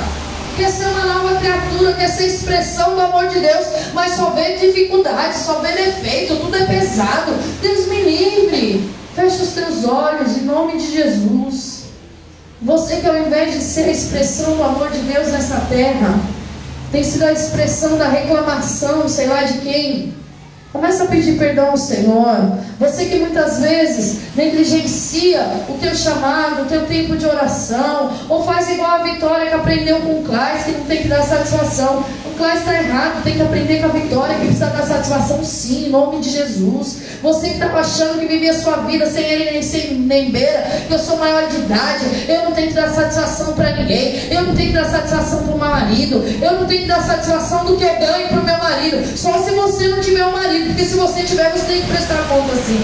Quer 0.57 0.71
ser 0.71 0.85
uma 0.87 1.05
nova 1.05 1.35
criatura, 1.35 1.93
quer 1.93 2.07
ser 2.07 2.27
expressão 2.27 2.95
do 2.95 3.01
amor 3.01 3.27
de 3.27 3.39
Deus, 3.41 3.65
mas 3.93 4.13
só 4.13 4.29
vê 4.29 4.55
dificuldade, 4.55 5.37
só 5.37 5.59
vê 5.59 5.73
defeito, 5.73 6.37
tudo 6.37 6.55
é 6.55 6.65
pesado. 6.65 7.33
Deus 7.61 7.87
me 7.87 8.01
livre. 8.01 8.89
Feche 9.13 9.43
os 9.43 9.49
teus 9.49 9.85
olhos 9.85 10.37
em 10.37 10.41
nome 10.41 10.77
de 10.77 10.91
Jesus. 10.91 11.85
Você 12.61 12.97
que 12.97 13.07
ao 13.07 13.17
invés 13.17 13.53
de 13.53 13.61
ser 13.61 13.83
a 13.83 13.91
expressão 13.91 14.55
do 14.55 14.63
amor 14.63 14.91
de 14.91 14.99
Deus 14.99 15.27
nessa 15.27 15.59
terra, 15.69 16.19
tem 16.91 17.03
sido 17.03 17.23
a 17.23 17.33
expressão 17.33 17.97
da 17.97 18.07
reclamação, 18.07 19.07
sei 19.09 19.27
lá 19.27 19.43
de 19.43 19.59
quem. 19.59 20.13
Começa 20.75 21.05
a 21.05 21.07
pedir 21.07 21.37
perdão 21.37 21.69
ao 21.69 21.77
Senhor. 21.77 22.59
Você 22.77 23.05
que 23.05 23.15
muitas 23.19 23.61
vezes 23.61 24.35
negligencia 24.35 25.41
o 25.69 25.77
teu 25.77 25.95
chamado, 25.95 26.63
o 26.63 26.65
teu 26.65 26.85
tempo 26.85 27.15
de 27.15 27.25
oração, 27.25 28.11
ou 28.27 28.43
faz 28.43 28.69
igual 28.69 28.91
a 28.91 28.97
Vitória 28.97 29.47
que 29.47 29.53
aprendeu 29.53 30.01
com 30.01 30.19
o 30.19 30.23
Claes, 30.23 30.63
que 30.65 30.71
não 30.71 30.81
tem 30.81 31.03
que 31.03 31.07
dar 31.07 31.23
satisfação. 31.23 32.03
O 32.25 32.37
Claes 32.37 32.59
está 32.59 32.73
errado, 32.73 33.23
tem 33.23 33.35
que 33.35 33.41
aprender 33.41 33.79
com 33.79 33.85
a 33.85 33.89
Vitória, 33.89 34.35
que 34.35 34.47
precisa 34.47 34.65
dar 34.65 34.83
satisfação 34.83 35.41
sim, 35.45 35.85
em 35.85 35.89
nome 35.89 36.19
de 36.19 36.29
Jesus. 36.29 36.97
Você 37.23 37.47
que 37.47 37.53
estava 37.53 37.79
achando 37.79 38.19
que 38.19 38.25
vivia 38.25 38.51
a 38.51 38.59
sua 38.59 38.75
vida 38.77 39.09
sem 39.09 39.23
ele 39.23 39.51
nem 39.51 39.61
sem 39.61 39.93
nem 39.93 40.31
beira, 40.31 40.63
que 40.85 40.93
eu 40.93 40.99
sou 40.99 41.17
maior 41.17 41.47
de 41.47 41.55
idade, 41.55 42.05
eu 42.27 42.43
não 42.43 42.51
tenho 42.51 42.67
que 42.67 42.73
dar 42.73 42.89
satisfação 42.89 43.53
para 43.53 43.71
ninguém, 43.77 44.27
eu 44.29 44.43
não 44.43 44.53
tenho 44.53 44.67
que 44.71 44.75
dar 44.75 44.85
satisfação 44.85 45.43
para 45.43 45.55
o 45.55 45.57
meu 45.57 45.69
marido, 45.69 46.23
eu 46.41 46.59
não 46.59 46.65
tenho 46.65 46.81
que 46.81 46.87
dar 46.87 47.01
satisfação 47.01 47.63
do 47.63 47.77
que 47.77 47.85
eu 47.85 47.95
ganho 47.97 48.27
para 48.27 48.39
o 48.39 48.43
meu 48.43 48.57
marido, 48.57 49.17
só 49.17 49.41
se 49.41 49.51
você 49.51 49.87
não 49.87 50.01
tiver 50.01 50.25
um 50.25 50.33
marido, 50.33 50.64
porque 50.65 50.85
se 50.85 50.95
você 50.95 51.23
tiver, 51.23 51.51
você 51.51 51.65
tem 51.65 51.81
que 51.81 51.87
prestar 51.87 52.27
conta 52.27 52.53
assim. 52.53 52.83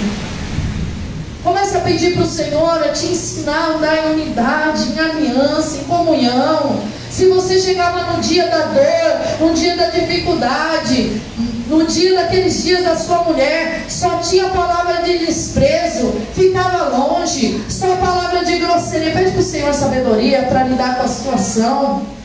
Comece 1.43 1.75
a 1.75 1.79
pedir 1.79 2.13
para 2.13 2.23
o 2.23 2.27
Senhor 2.27 2.83
a 2.83 2.89
te 2.89 3.07
ensinar 3.07 3.57
a 3.57 3.67
andar 3.75 3.97
em 3.97 4.11
unidade, 4.13 4.91
em 4.91 4.99
aliança, 4.99 5.77
em 5.77 5.83
comunhão. 5.85 6.79
Se 7.09 7.25
você 7.27 7.59
chegava 7.59 8.13
no 8.13 8.21
dia 8.21 8.47
da 8.47 8.65
dor, 8.65 9.47
no 9.47 9.53
dia 9.53 9.75
da 9.75 9.87
dificuldade, 9.87 11.19
no 11.67 11.83
dia 11.85 12.15
daqueles 12.15 12.63
dias 12.63 12.83
da 12.83 12.95
sua 12.95 13.23
mulher, 13.23 13.85
só 13.89 14.19
tinha 14.19 14.49
palavra 14.49 15.01
de 15.01 15.17
desprezo, 15.17 16.13
ficava 16.35 16.95
longe, 16.95 17.63
só 17.67 17.95
palavra 17.95 18.45
de 18.45 18.59
grosseria. 18.59 19.11
Pede 19.11 19.31
para 19.31 19.39
o 19.39 19.43
Senhor 19.43 19.73
sabedoria 19.73 20.43
para 20.43 20.63
lidar 20.63 20.97
com 20.97 21.03
a 21.03 21.07
situação. 21.07 22.20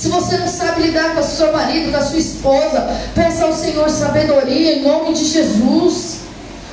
Se 0.00 0.08
você 0.08 0.38
não 0.38 0.48
sabe 0.48 0.84
lidar 0.84 1.14
com 1.14 1.20
o 1.20 1.22
seu 1.22 1.52
marido, 1.52 1.90
com 1.90 1.98
a 1.98 2.00
sua 2.00 2.18
esposa, 2.18 2.88
peça 3.14 3.44
ao 3.44 3.52
Senhor 3.52 3.90
sabedoria 3.90 4.76
em 4.76 4.82
nome 4.82 5.12
de 5.12 5.26
Jesus. 5.26 6.20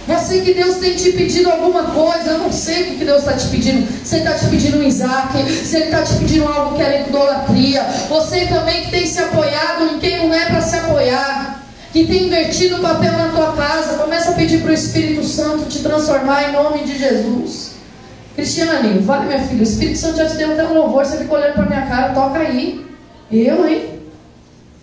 Você 0.08 0.40
que 0.40 0.54
Deus 0.54 0.78
tem 0.78 0.96
te 0.96 1.12
pedido 1.12 1.52
alguma 1.52 1.84
coisa, 1.84 2.30
eu 2.30 2.38
não 2.38 2.54
sei 2.54 2.84
o 2.84 2.86
que 2.98 3.04
Deus 3.04 3.20
está 3.20 3.34
te 3.34 3.48
pedindo. 3.48 3.86
Se 4.06 4.16
Ele 4.16 4.24
está 4.24 4.38
te 4.38 4.46
pedindo 4.46 4.78
um 4.78 4.84
Isaac, 4.84 5.34
se 5.52 5.76
Ele 5.76 5.86
está 5.88 6.04
te 6.04 6.14
pedindo 6.14 6.48
algo 6.48 6.78
que 6.78 6.82
é 6.82 7.06
idolatria. 7.06 7.84
Você 8.08 8.46
também 8.46 8.86
que 8.86 8.92
tem 8.92 9.06
se 9.06 9.20
apoiado 9.20 9.84
em 9.94 10.00
quem 10.00 10.26
não 10.26 10.34
é 10.34 10.46
para 10.46 10.62
se 10.62 10.78
apoiar, 10.78 11.66
que 11.92 12.08
tem 12.08 12.28
invertido 12.28 12.78
o 12.78 12.80
papel 12.80 13.12
na 13.12 13.28
tua 13.28 13.52
casa, 13.58 13.98
começa 13.98 14.30
a 14.30 14.34
pedir 14.36 14.62
para 14.62 14.72
o 14.72 14.74
Espírito 14.74 15.26
Santo 15.26 15.66
te 15.66 15.80
transformar 15.80 16.48
em 16.48 16.54
nome 16.54 16.86
de 16.86 16.98
Jesus. 16.98 17.72
Cristiane, 18.36 19.00
vale 19.00 19.26
minha 19.26 19.40
filha, 19.40 19.60
o 19.60 19.64
Espírito 19.64 20.00
Santo 20.00 20.16
já 20.16 20.28
te 20.28 20.38
deu 20.38 20.54
até 20.54 20.64
um 20.66 20.76
louvor, 20.76 21.06
você 21.06 21.18
fica 21.18 21.36
olhando 21.36 21.56
para 21.56 21.66
minha 21.66 21.86
cara, 21.88 22.14
toca 22.14 22.40
aí. 22.40 22.88
Eu, 23.32 23.68
hein? 23.68 23.98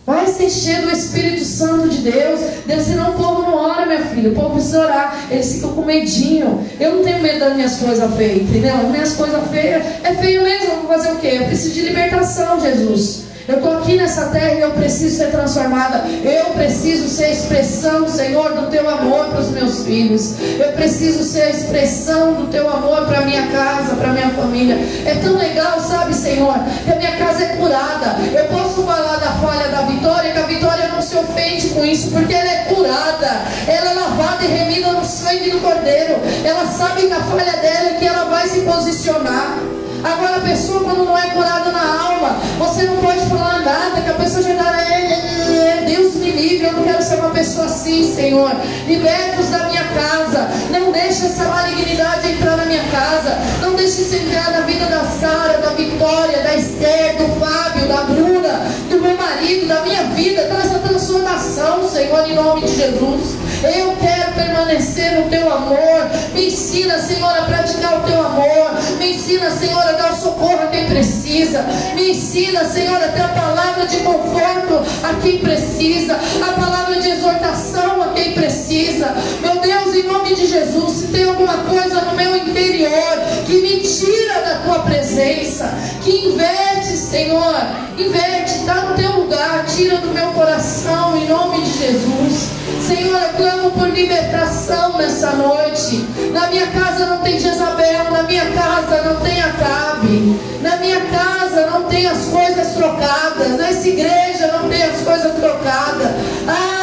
Vai 0.06 0.26
ser 0.26 0.50
cheio 0.50 0.82
do 0.82 0.90
Espírito 0.90 1.42
Santo 1.42 1.88
de 1.88 1.98
Deus. 2.10 2.40
Deus, 2.66 2.82
senão 2.82 3.12
o 3.12 3.14
povo 3.14 3.42
não 3.42 3.54
ora, 3.54 3.86
minha 3.86 4.04
filha. 4.04 4.30
O 4.30 4.34
povo 4.34 4.54
precisa 4.56 4.80
orar. 4.80 5.26
Eles 5.30 5.54
ficam 5.54 5.72
com 5.72 5.82
medinho. 5.82 6.62
Eu 6.78 6.96
não 6.96 7.04
tenho 7.04 7.22
medo 7.22 7.38
das 7.38 7.56
minhas 7.56 7.76
coisas 7.76 8.14
feias, 8.14 8.42
entendeu? 8.42 8.74
As 8.76 8.88
minhas 8.88 9.12
coisas 9.14 9.48
feias 9.50 9.82
é 10.02 10.14
feio 10.14 10.42
mesmo. 10.42 10.82
Vou 10.82 10.88
fazer 10.88 11.12
o 11.12 11.16
quê? 11.16 11.38
Eu 11.40 11.46
preciso 11.46 11.74
de 11.74 11.80
libertação, 11.82 12.60
Jesus. 12.60 13.24
Eu 13.46 13.56
estou 13.56 13.76
aqui 13.76 13.96
nessa 13.96 14.26
terra 14.28 14.54
e 14.54 14.60
eu 14.62 14.70
preciso 14.70 15.18
ser 15.18 15.30
transformada. 15.30 15.98
Eu 16.24 16.46
preciso 16.54 17.08
ser 17.08 17.30
expressão, 17.30 18.08
Senhor, 18.08 18.54
do 18.54 18.70
teu 18.70 18.88
amor 18.88 19.26
para 19.26 19.40
os 19.40 19.50
meus 19.50 19.84
filhos. 19.84 20.36
Eu 20.58 20.72
preciso 20.72 21.22
ser 21.22 21.50
expressão 21.50 22.32
do 22.32 22.46
teu 22.50 22.66
amor 22.70 23.06
para 23.06 23.18
a 23.18 23.24
minha 23.26 23.46
casa, 23.48 23.96
para 23.96 24.08
a 24.08 24.12
minha 24.14 24.30
família. 24.30 24.76
É 25.04 25.16
tão 25.22 25.36
legal, 25.36 25.78
sabe, 25.78 26.14
Senhor, 26.14 26.54
que 26.84 26.90
a 26.90 26.96
minha 26.96 27.16
casa 27.18 27.44
é 27.44 27.48
curada. 27.56 28.16
Eu 28.34 28.44
posso 28.46 28.82
falar 28.82 29.16
da 29.16 29.32
falha 29.32 29.68
da 29.68 29.82
Vitória, 29.82 30.32
que 30.32 30.38
a 30.38 30.46
Vitória 30.46 30.88
não 30.88 31.02
se 31.02 31.14
ofende 31.14 31.68
com 31.68 31.84
isso, 31.84 32.10
porque 32.12 32.32
ela 32.32 32.50
é 32.50 32.64
curada. 32.64 33.42
Ela 33.68 33.90
é 33.90 33.94
lavada 33.94 34.42
e 34.42 34.46
remida 34.46 34.90
no 34.92 35.04
sangue 35.04 35.50
do 35.50 35.60
Cordeiro. 35.60 36.16
Ela 36.44 36.66
sabe 36.66 37.08
que 37.08 37.12
a 37.12 37.20
falha 37.20 37.52
dela 37.58 37.90
é 37.90 37.96
que 37.98 38.06
ela 38.06 38.24
vai 38.24 38.48
se 38.48 38.60
posicionar. 38.60 39.58
Agora 40.04 40.36
a 40.36 40.40
pessoa 40.40 40.84
quando 40.84 41.06
não 41.06 41.16
é 41.16 41.28
curada 41.30 41.72
na 41.72 42.02
alma, 42.02 42.36
você 42.58 42.82
não 42.82 42.98
pode 42.98 43.20
falar 43.26 43.60
nada, 43.60 44.02
que 44.02 44.10
a 44.10 44.14
pessoa 44.14 44.42
já 44.42 44.50
está. 44.50 44.82
É, 44.82 45.00
é, 45.00 45.78
é, 45.78 45.84
Deus 45.86 46.14
me 46.16 46.30
livre, 46.30 46.66
eu 46.66 46.72
não 46.74 46.84
quero 46.84 47.02
ser 47.02 47.16
uma 47.16 47.30
pessoa 47.30 47.64
assim, 47.64 48.14
Senhor. 48.14 48.52
Liberta-os 48.86 49.48
da 49.48 49.64
minha 49.64 49.84
casa. 49.84 50.48
Não 50.70 50.92
deixe 50.92 51.24
essa 51.24 51.44
malignidade 51.44 52.32
entrar 52.32 52.56
na 52.58 52.66
minha 52.66 52.84
casa. 52.84 53.38
Não 53.62 53.74
deixe 53.74 54.02
isso 54.02 54.16
entrar 54.16 54.50
na 54.50 54.60
vida 54.60 54.84
da 54.86 55.04
Sara, 55.04 55.58
da 55.58 55.70
Vitória, 55.70 56.42
da 56.42 56.54
Esther, 56.54 57.16
do 57.16 57.40
Fábio, 57.40 57.88
da 57.88 58.02
Bruna, 58.02 58.66
do 58.90 59.00
meu 59.00 59.16
marido, 59.16 59.66
da 59.66 59.80
minha 59.80 60.04
vida. 60.14 60.42
Traz 60.48 60.73
transformação, 60.94 61.88
Senhor, 61.88 62.30
em 62.30 62.34
nome 62.34 62.60
de 62.62 62.76
Jesus. 62.76 63.34
Eu 63.64 63.96
quero 63.96 64.32
permanecer 64.32 65.18
no 65.18 65.28
teu 65.28 65.52
amor. 65.52 66.08
Me 66.32 66.46
ensina, 66.46 66.98
Senhor, 66.98 67.30
a 67.36 67.42
praticar 67.42 67.98
o 67.98 68.02
teu 68.02 68.24
amor. 68.24 68.70
Me 68.98 69.14
ensina, 69.14 69.50
Senhor, 69.50 69.82
a 69.82 69.92
dar 69.92 70.14
socorro 70.14 70.62
a 70.62 70.68
quem 70.68 70.86
precisa. 70.86 71.64
Me 71.94 72.10
ensina, 72.10 72.64
Senhor, 72.64 72.96
a 72.96 73.08
ter 73.08 73.22
a 73.22 73.28
palavra 73.28 73.86
de 73.86 73.96
conforto 73.98 74.84
a 75.02 75.14
quem 75.20 75.38
precisa. 75.38 76.14
A 76.14 76.52
palavra 76.60 77.00
de 77.00 77.10
exortação 77.10 78.02
a 78.02 78.08
quem 78.12 78.32
precisa. 78.32 79.14
Meu 79.40 79.60
Deus, 79.60 79.96
em 79.96 80.04
nome 80.04 80.34
de 80.34 80.46
Jesus, 80.46 80.92
se 80.92 81.06
tem 81.08 81.24
alguma 81.24 81.58
coisa 81.64 82.02
no 82.02 82.14
meu 82.14 82.36
interior 82.36 83.18
que 83.46 83.60
me 83.60 83.80
tira 83.80 84.42
da 84.42 84.54
tua 84.64 84.78
presença, 84.80 85.74
que 86.02 86.28
inverte, 86.28 86.73
Senhor, 87.14 87.54
inverte, 87.96 88.56
está 88.56 88.74
no 88.86 88.96
teu 88.96 89.12
lugar, 89.12 89.64
tira 89.66 89.98
do 89.98 90.08
meu 90.08 90.26
coração, 90.32 91.16
em 91.16 91.28
nome 91.28 91.62
de 91.62 91.78
Jesus. 91.78 92.48
Senhor, 92.84 93.16
eu 93.16 93.28
clamo 93.34 93.70
por 93.70 93.88
libertação 93.88 94.98
nessa 94.98 95.30
noite. 95.30 96.04
Na 96.32 96.48
minha 96.48 96.66
casa 96.66 97.06
não 97.06 97.18
tem 97.18 97.38
Jezabel, 97.38 98.10
na 98.10 98.24
minha 98.24 98.50
casa 98.50 99.02
não 99.02 99.20
tem 99.20 99.40
Acabe, 99.40 100.40
na 100.60 100.76
minha 100.78 101.00
casa 101.02 101.70
não 101.70 101.84
tem 101.84 102.04
as 102.08 102.24
coisas 102.24 102.74
trocadas, 102.74 103.48
nessa 103.50 103.88
igreja 103.88 104.48
não 104.48 104.68
tem 104.68 104.82
as 104.82 105.00
coisas 105.02 105.34
trocadas. 105.36 106.10
Ah, 106.48 106.73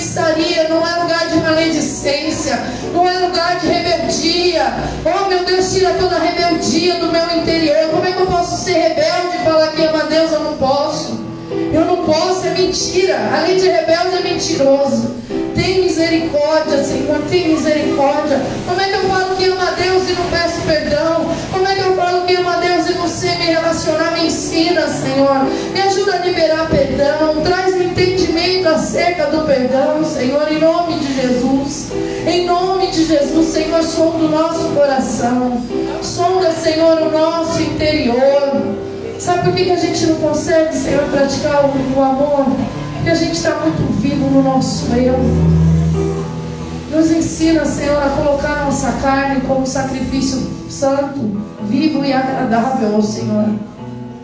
feitiçaria, 0.00 0.68
não 0.68 0.86
é 0.86 1.02
lugar 1.02 1.28
de 1.28 1.36
maledicência, 1.36 2.58
não 2.92 3.08
é 3.08 3.18
lugar 3.18 3.60
de 3.60 3.66
rebeldia. 3.66 4.64
Oh 5.04 5.28
meu 5.28 5.44
Deus, 5.44 5.72
tira 5.72 5.92
toda 5.94 6.16
a 6.16 6.18
rebeldia 6.18 6.94
do 6.94 7.12
meu 7.12 7.30
interior. 7.36 7.90
Como 7.90 8.06
é 8.06 8.12
que 8.12 8.20
eu 8.20 8.26
posso 8.26 8.64
ser 8.64 8.72
rebelde 8.72 9.36
e 9.36 9.44
falar 9.44 9.68
que 9.68 9.82
ama 9.82 10.04
Deus? 10.04 10.32
Eu 10.32 10.40
não 10.40 10.56
posso. 10.56 11.20
Eu 11.72 11.84
não 11.84 12.04
posso, 12.04 12.46
é 12.46 12.50
mentira. 12.50 13.18
Além 13.36 13.58
de 13.58 13.68
rebelde, 13.68 14.16
é 14.16 14.20
mentiroso. 14.22 15.16
Tem 15.54 15.82
misericórdia, 15.82 16.82
Senhor, 16.82 17.20
tem 17.28 17.48
misericórdia. 17.48 18.40
Como 18.66 18.80
é 18.80 18.84
que 18.88 18.94
eu 18.94 19.02
falo 19.02 19.29
que 19.40 19.46
amo 19.46 19.62
a 19.62 19.70
Deus 19.70 20.10
e 20.10 20.12
não 20.12 20.28
peço 20.28 20.60
perdão? 20.66 21.30
Como 21.50 21.66
é 21.66 21.74
que 21.74 21.80
eu 21.80 21.96
falo 21.96 22.26
que 22.26 22.36
amo 22.36 22.50
a 22.50 22.56
Deus 22.56 22.90
e 22.90 22.92
não 22.92 23.08
sei 23.08 23.38
me 23.38 23.46
relacionar? 23.46 24.10
Me 24.12 24.26
ensina, 24.26 24.86
Senhor. 24.86 25.44
Me 25.72 25.80
ajuda 25.80 26.16
a 26.16 26.18
liberar 26.18 26.68
perdão. 26.68 27.40
Traz 27.42 27.74
entendimento 27.80 28.68
acerca 28.68 29.26
do 29.26 29.46
perdão, 29.46 30.04
Senhor, 30.04 30.46
em 30.52 30.58
nome 30.58 30.98
de 30.98 31.14
Jesus. 31.14 31.90
Em 32.26 32.46
nome 32.46 32.88
de 32.88 33.06
Jesus, 33.06 33.46
Senhor, 33.46 33.82
sonda 33.82 34.26
o 34.26 34.28
nosso 34.28 34.68
coração. 34.74 35.62
Sonda, 36.02 36.52
Senhor, 36.52 37.00
o 37.00 37.10
nosso 37.10 37.62
interior. 37.62 38.76
Sabe 39.18 39.44
por 39.44 39.54
que, 39.54 39.64
que 39.64 39.72
a 39.72 39.76
gente 39.76 40.06
não 40.06 40.16
consegue, 40.16 40.74
Senhor, 40.76 41.04
praticar 41.04 41.64
o, 41.64 41.98
o 41.98 42.02
amor? 42.02 42.44
Porque 42.96 43.10
a 43.10 43.14
gente 43.14 43.32
está 43.32 43.54
muito 43.54 44.00
vivo 44.00 44.26
no 44.26 44.42
nosso 44.42 44.92
eu. 44.94 45.69
Nos 46.90 47.08
ensina, 47.12 47.64
Senhor, 47.64 48.02
a 48.02 48.10
colocar 48.10 48.64
nossa 48.64 48.90
carne 49.00 49.42
como 49.42 49.64
sacrifício 49.64 50.38
santo, 50.68 51.40
vivo 51.68 52.04
e 52.04 52.12
agradável 52.12 52.96
ao 52.96 53.02
Senhor. 53.02 53.48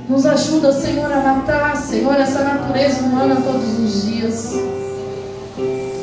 Nos 0.08 0.26
ajuda, 0.26 0.72
Senhor, 0.72 1.10
a 1.12 1.20
matar, 1.20 1.76
Senhor, 1.76 2.14
essa 2.16 2.40
natureza 2.40 3.02
humana 3.02 3.36
todos 3.36 3.78
os 3.78 4.04
dias. 4.04 4.52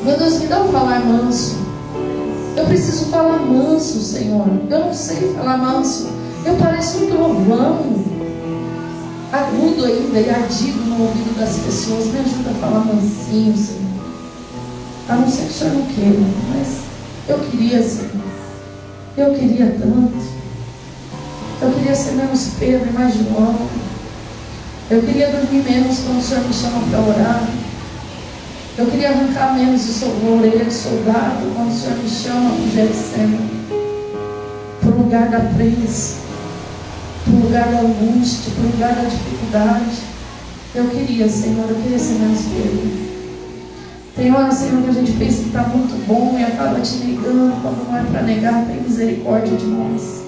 Meu 0.06 0.18
Deus, 0.18 0.40
me 0.40 0.48
dá 0.48 0.62
um 0.62 0.70
falar 0.70 1.02
manso. 1.02 1.58
Eu 2.56 2.66
preciso 2.66 3.08
falar 3.08 3.40
manso, 3.40 4.00
Senhor. 4.02 4.48
Eu 4.70 4.80
não 4.80 4.94
sei 4.94 5.34
falar 5.34 5.58
manso. 5.58 6.10
Eu 6.46 6.56
pareço 6.56 7.04
um 7.04 7.08
trovão. 7.08 8.04
agudo 9.34 9.86
ainda 9.86 10.20
e 10.20 10.30
ardido 10.30 10.80
no 10.86 11.04
ouvido 11.04 11.38
das 11.38 11.58
pessoas. 11.58 12.06
Me 12.06 12.20
ajuda 12.20 12.52
a 12.52 12.54
falar 12.54 12.86
mansinho, 12.86 13.58
Senhor. 13.58 13.93
A 15.10 15.16
não 15.16 15.30
ser 15.30 15.44
que 15.44 15.50
o 15.50 15.54
Senhor 15.54 15.74
não 15.74 15.86
queira, 15.88 16.20
mas 16.50 16.84
eu 17.28 17.40
queria, 17.40 17.84
Senhor. 17.84 18.12
Eu 19.18 19.34
queria 19.34 19.76
tanto. 19.80 20.34
Eu 21.62 21.72
queria 21.72 21.96
ser 21.96 22.12
menos 22.14 22.50
Pedro 22.58 22.90
e 22.90 22.94
mais 22.94 23.14
João. 23.14 23.56
Eu 24.90 25.02
queria 25.02 25.28
dormir 25.28 25.64
menos 25.64 26.00
quando 26.00 26.20
o 26.20 26.22
Senhor 26.22 26.44
me 26.46 26.54
chama 26.54 26.80
para 26.90 27.00
orar. 27.00 27.50
Eu 28.78 28.88
queria 28.88 29.10
arrancar 29.10 29.56
menos 29.56 30.02
o 30.02 30.38
orelha 30.38 30.66
de 30.66 30.74
soldado 30.74 31.54
quando 31.56 31.72
o 31.72 31.78
Senhor 31.78 31.98
me 31.98 32.10
chama 32.10 32.50
para 32.50 32.64
o 32.64 32.72
Getsema. 32.72 33.40
Para 34.82 34.90
o 34.90 34.98
lugar 35.04 35.30
da 35.30 35.40
presa, 35.40 36.16
para 37.24 37.34
o 37.34 37.40
lugar 37.44 37.68
da 37.72 37.80
angústia, 37.80 38.52
para 38.56 38.64
o 38.64 38.72
lugar 38.72 38.96
da 38.96 39.04
dificuldade. 39.04 39.98
Eu 40.76 40.90
queria, 40.90 41.30
Senhor, 41.30 41.70
eu 41.70 41.76
queria 41.76 42.00
ser 42.00 42.14
menos 42.14 42.42
Pedro. 42.42 43.03
Tem 44.16 44.32
hora, 44.32 44.52
Senhor, 44.52 44.84
que 44.84 44.90
a 44.90 44.94
gente 44.94 45.12
pensa 45.14 45.42
que 45.42 45.48
está 45.48 45.64
muito 45.64 46.06
bom 46.06 46.38
e 46.38 46.44
acaba 46.44 46.80
te 46.82 46.98
negando. 46.98 47.60
Quando 47.64 47.90
não 47.90 47.98
é 47.98 48.04
para 48.04 48.22
negar, 48.22 48.64
tem 48.68 48.82
misericórdia 48.82 49.58
de 49.58 49.66
nós. 49.66 50.22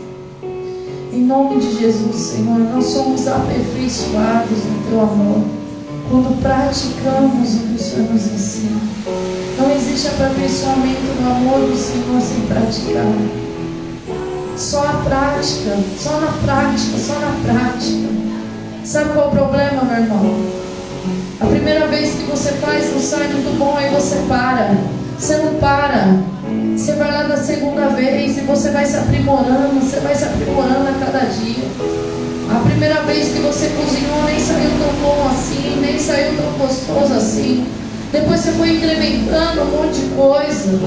Em 1.13 1.21
nome 1.21 1.59
de 1.59 1.79
Jesus, 1.79 2.15
Senhor, 2.15 2.57
nós 2.57 2.83
somos 2.83 3.27
aperfeiçoados 3.27 4.57
no 4.57 4.89
Teu 4.89 5.01
amor 5.01 5.43
quando 6.09 6.41
praticamos 6.41 7.55
o 7.55 7.59
que 7.59 7.75
o 7.75 7.79
Senhor 7.79 8.11
nos 8.11 8.25
ensina. 8.25 8.79
Não 9.59 9.71
existe 9.71 10.07
aperfeiçoamento 10.07 11.21
no 11.21 11.31
amor 11.31 11.69
do 11.69 11.77
Senhor 11.77 12.19
sem 12.21 12.41
praticar. 12.47 13.05
Só 14.57 14.79
a 14.83 14.93
prática, 15.03 15.77
só 15.99 16.19
na 16.21 16.31
prática, 16.43 16.97
só 16.97 17.13
na 17.19 17.35
prática. 17.45 18.07
Sabe 18.83 19.13
qual 19.13 19.25
é 19.25 19.27
o 19.27 19.31
problema, 19.31 19.83
meu 19.83 19.95
irmão? 19.95 20.64
A 21.39 21.45
primeira 21.45 21.87
vez 21.87 22.13
que 22.15 22.23
você 22.23 22.51
faz 22.53 22.93
não 22.93 23.01
sai 23.01 23.27
muito 23.27 23.57
bom, 23.57 23.75
aí 23.77 23.89
você 23.93 24.15
para. 24.27 24.75
Você 25.17 25.37
não 25.37 25.55
para. 25.55 26.19
Você 26.75 26.93
vai 26.93 27.11
lá 27.11 27.23
da 27.23 27.37
segunda 27.37 27.87
vez 27.89 28.37
e 28.37 28.41
você 28.41 28.69
vai 28.69 28.85
se 28.85 28.97
aprimorando, 28.97 29.79
você 29.79 29.99
vai 29.99 30.13
se 30.13 30.25
aprimorando 30.25 30.87
a 30.89 31.05
cada 31.05 31.19
dia. 31.25 31.63
A 32.49 32.59
primeira 32.59 33.01
vez 33.03 33.29
que 33.29 33.39
você 33.39 33.69
cozinhou 33.69 34.23
nem 34.25 34.39
saiu 34.39 34.69
tão 34.79 34.93
bom 35.01 35.27
assim, 35.31 35.79
nem 35.81 35.97
saiu 35.97 36.35
tão 36.37 36.51
gostoso 36.53 37.13
assim. 37.13 37.65
Depois 38.11 38.41
você 38.41 38.51
foi 38.51 38.75
incrementando 38.75 39.61
um 39.61 39.65
monte 39.65 39.99
de 39.99 40.07
coisa. 40.15 40.79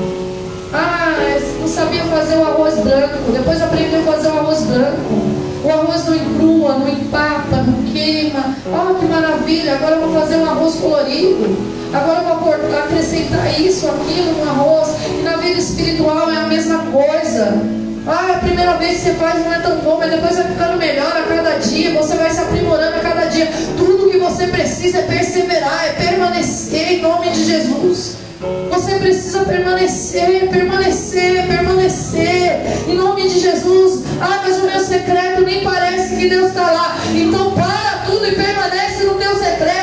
Ah, 0.73 1.17
não 1.61 1.69
sabia 1.69 2.05
fazer 2.05 2.37
o 2.37 2.45
arroz 2.45 2.75
branco. 2.79 3.33
Depois 3.33 3.61
aprendeu 3.61 4.01
a 4.01 4.13
fazer 4.13 4.29
o 4.29 4.39
arroz 4.39 4.63
branco. 4.63 5.49
O 5.65 5.71
arroz 5.71 6.07
não 6.07 6.15
engrua, 6.15 6.79
não 6.79 6.89
empapa, 6.89 7.57
não 7.67 7.78
queima. 7.93 8.57
Oh, 8.67 8.95
que 8.95 9.07
maravilha! 9.07 9.75
Agora 9.75 9.97
eu 9.97 10.09
vou 10.09 10.21
fazer 10.21 10.37
um 10.37 10.47
arroz 10.47 10.75
colorido. 10.77 11.57
Agora 11.93 12.23
eu 12.29 12.37
vou 12.39 12.53
acrescentar 12.53 13.61
isso, 13.61 13.87
aquilo 13.89 14.33
no 14.33 14.51
arroz. 14.51 14.89
E 15.19 15.23
na 15.23 15.37
vida 15.37 15.59
espiritual 15.59 16.31
é 16.31 16.37
a 16.37 16.47
mesma 16.47 16.79
coisa. 16.87 17.63
Ah, 18.07 18.37
a 18.37 18.39
primeira 18.39 18.75
vez 18.75 18.99
que 18.99 19.11
você 19.11 19.15
faz 19.15 19.45
não 19.45 19.53
é 19.53 19.59
tão 19.59 19.77
bom, 19.81 19.99
mas 19.99 20.11
depois 20.11 20.37
vai 20.37 20.47
ficando 20.47 20.79
melhor 20.79 21.15
a 21.15 21.23
cada 21.23 21.59
dia, 21.59 21.93
você 21.93 22.17
vai 22.17 22.31
se 22.31 22.41
aprimorando 22.41 22.97
a 22.97 23.01
cada 23.01 23.27
dia. 23.27 23.51
Tudo 23.77 24.11
que 24.11 24.19
você 24.19 24.47
precisa 24.47 24.99
é 24.99 25.03
perseverar, 25.03 25.85
é 25.85 25.93
permanecer 25.93 26.93
em 26.93 27.03
nome 27.03 27.29
de 27.31 27.45
Jesus. 27.45 28.28
Você 28.71 28.95
precisa 29.01 29.45
permanecer, 29.45 30.49
permanecer, 30.49 31.47
permanecer. 31.49 32.89
Em 32.89 32.95
nome 32.95 33.23
de 33.23 33.41
Jesus. 33.41 34.05
Ah, 34.21 34.43
mas 34.45 34.59
o 34.59 34.67
meu 34.67 34.79
secreto 34.79 35.43
nem 35.43 35.65
parece 35.65 36.17
que 36.17 36.29
Deus 36.29 36.49
está 36.49 36.71
lá. 36.71 36.97
Então 37.15 37.53
para 37.53 38.05
tudo 38.07 38.27
e 38.27 38.33
permanece 38.33 39.05
no 39.05 39.15
teu 39.15 39.37
secreto. 39.37 39.78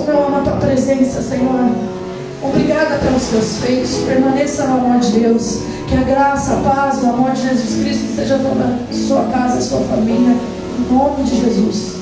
Como 0.00 0.10
eu 0.10 0.26
amo 0.26 0.36
a 0.38 0.40
tua 0.40 0.56
presença, 0.56 1.22
Senhor. 1.22 1.70
Obrigada 2.42 2.98
pelos 2.98 3.24
teus 3.24 3.58
feitos. 3.58 3.98
Permaneça 4.06 4.66
no 4.66 4.78
amor 4.78 5.00
de 5.00 5.20
Deus. 5.20 5.60
Que 5.88 5.96
a 5.96 6.02
graça, 6.02 6.54
a 6.54 6.56
paz, 6.56 7.02
o 7.02 7.06
amor 7.06 7.32
de 7.32 7.42
Jesus 7.42 7.82
Cristo 7.82 8.16
seja 8.16 8.38
toda 8.38 8.78
a 8.88 8.92
sua 8.92 9.24
casa, 9.24 9.58
a 9.58 9.60
sua 9.60 9.80
família. 9.80 10.36
Em 10.78 10.92
nome 10.92 11.24
de 11.24 11.40
Jesus. 11.40 11.99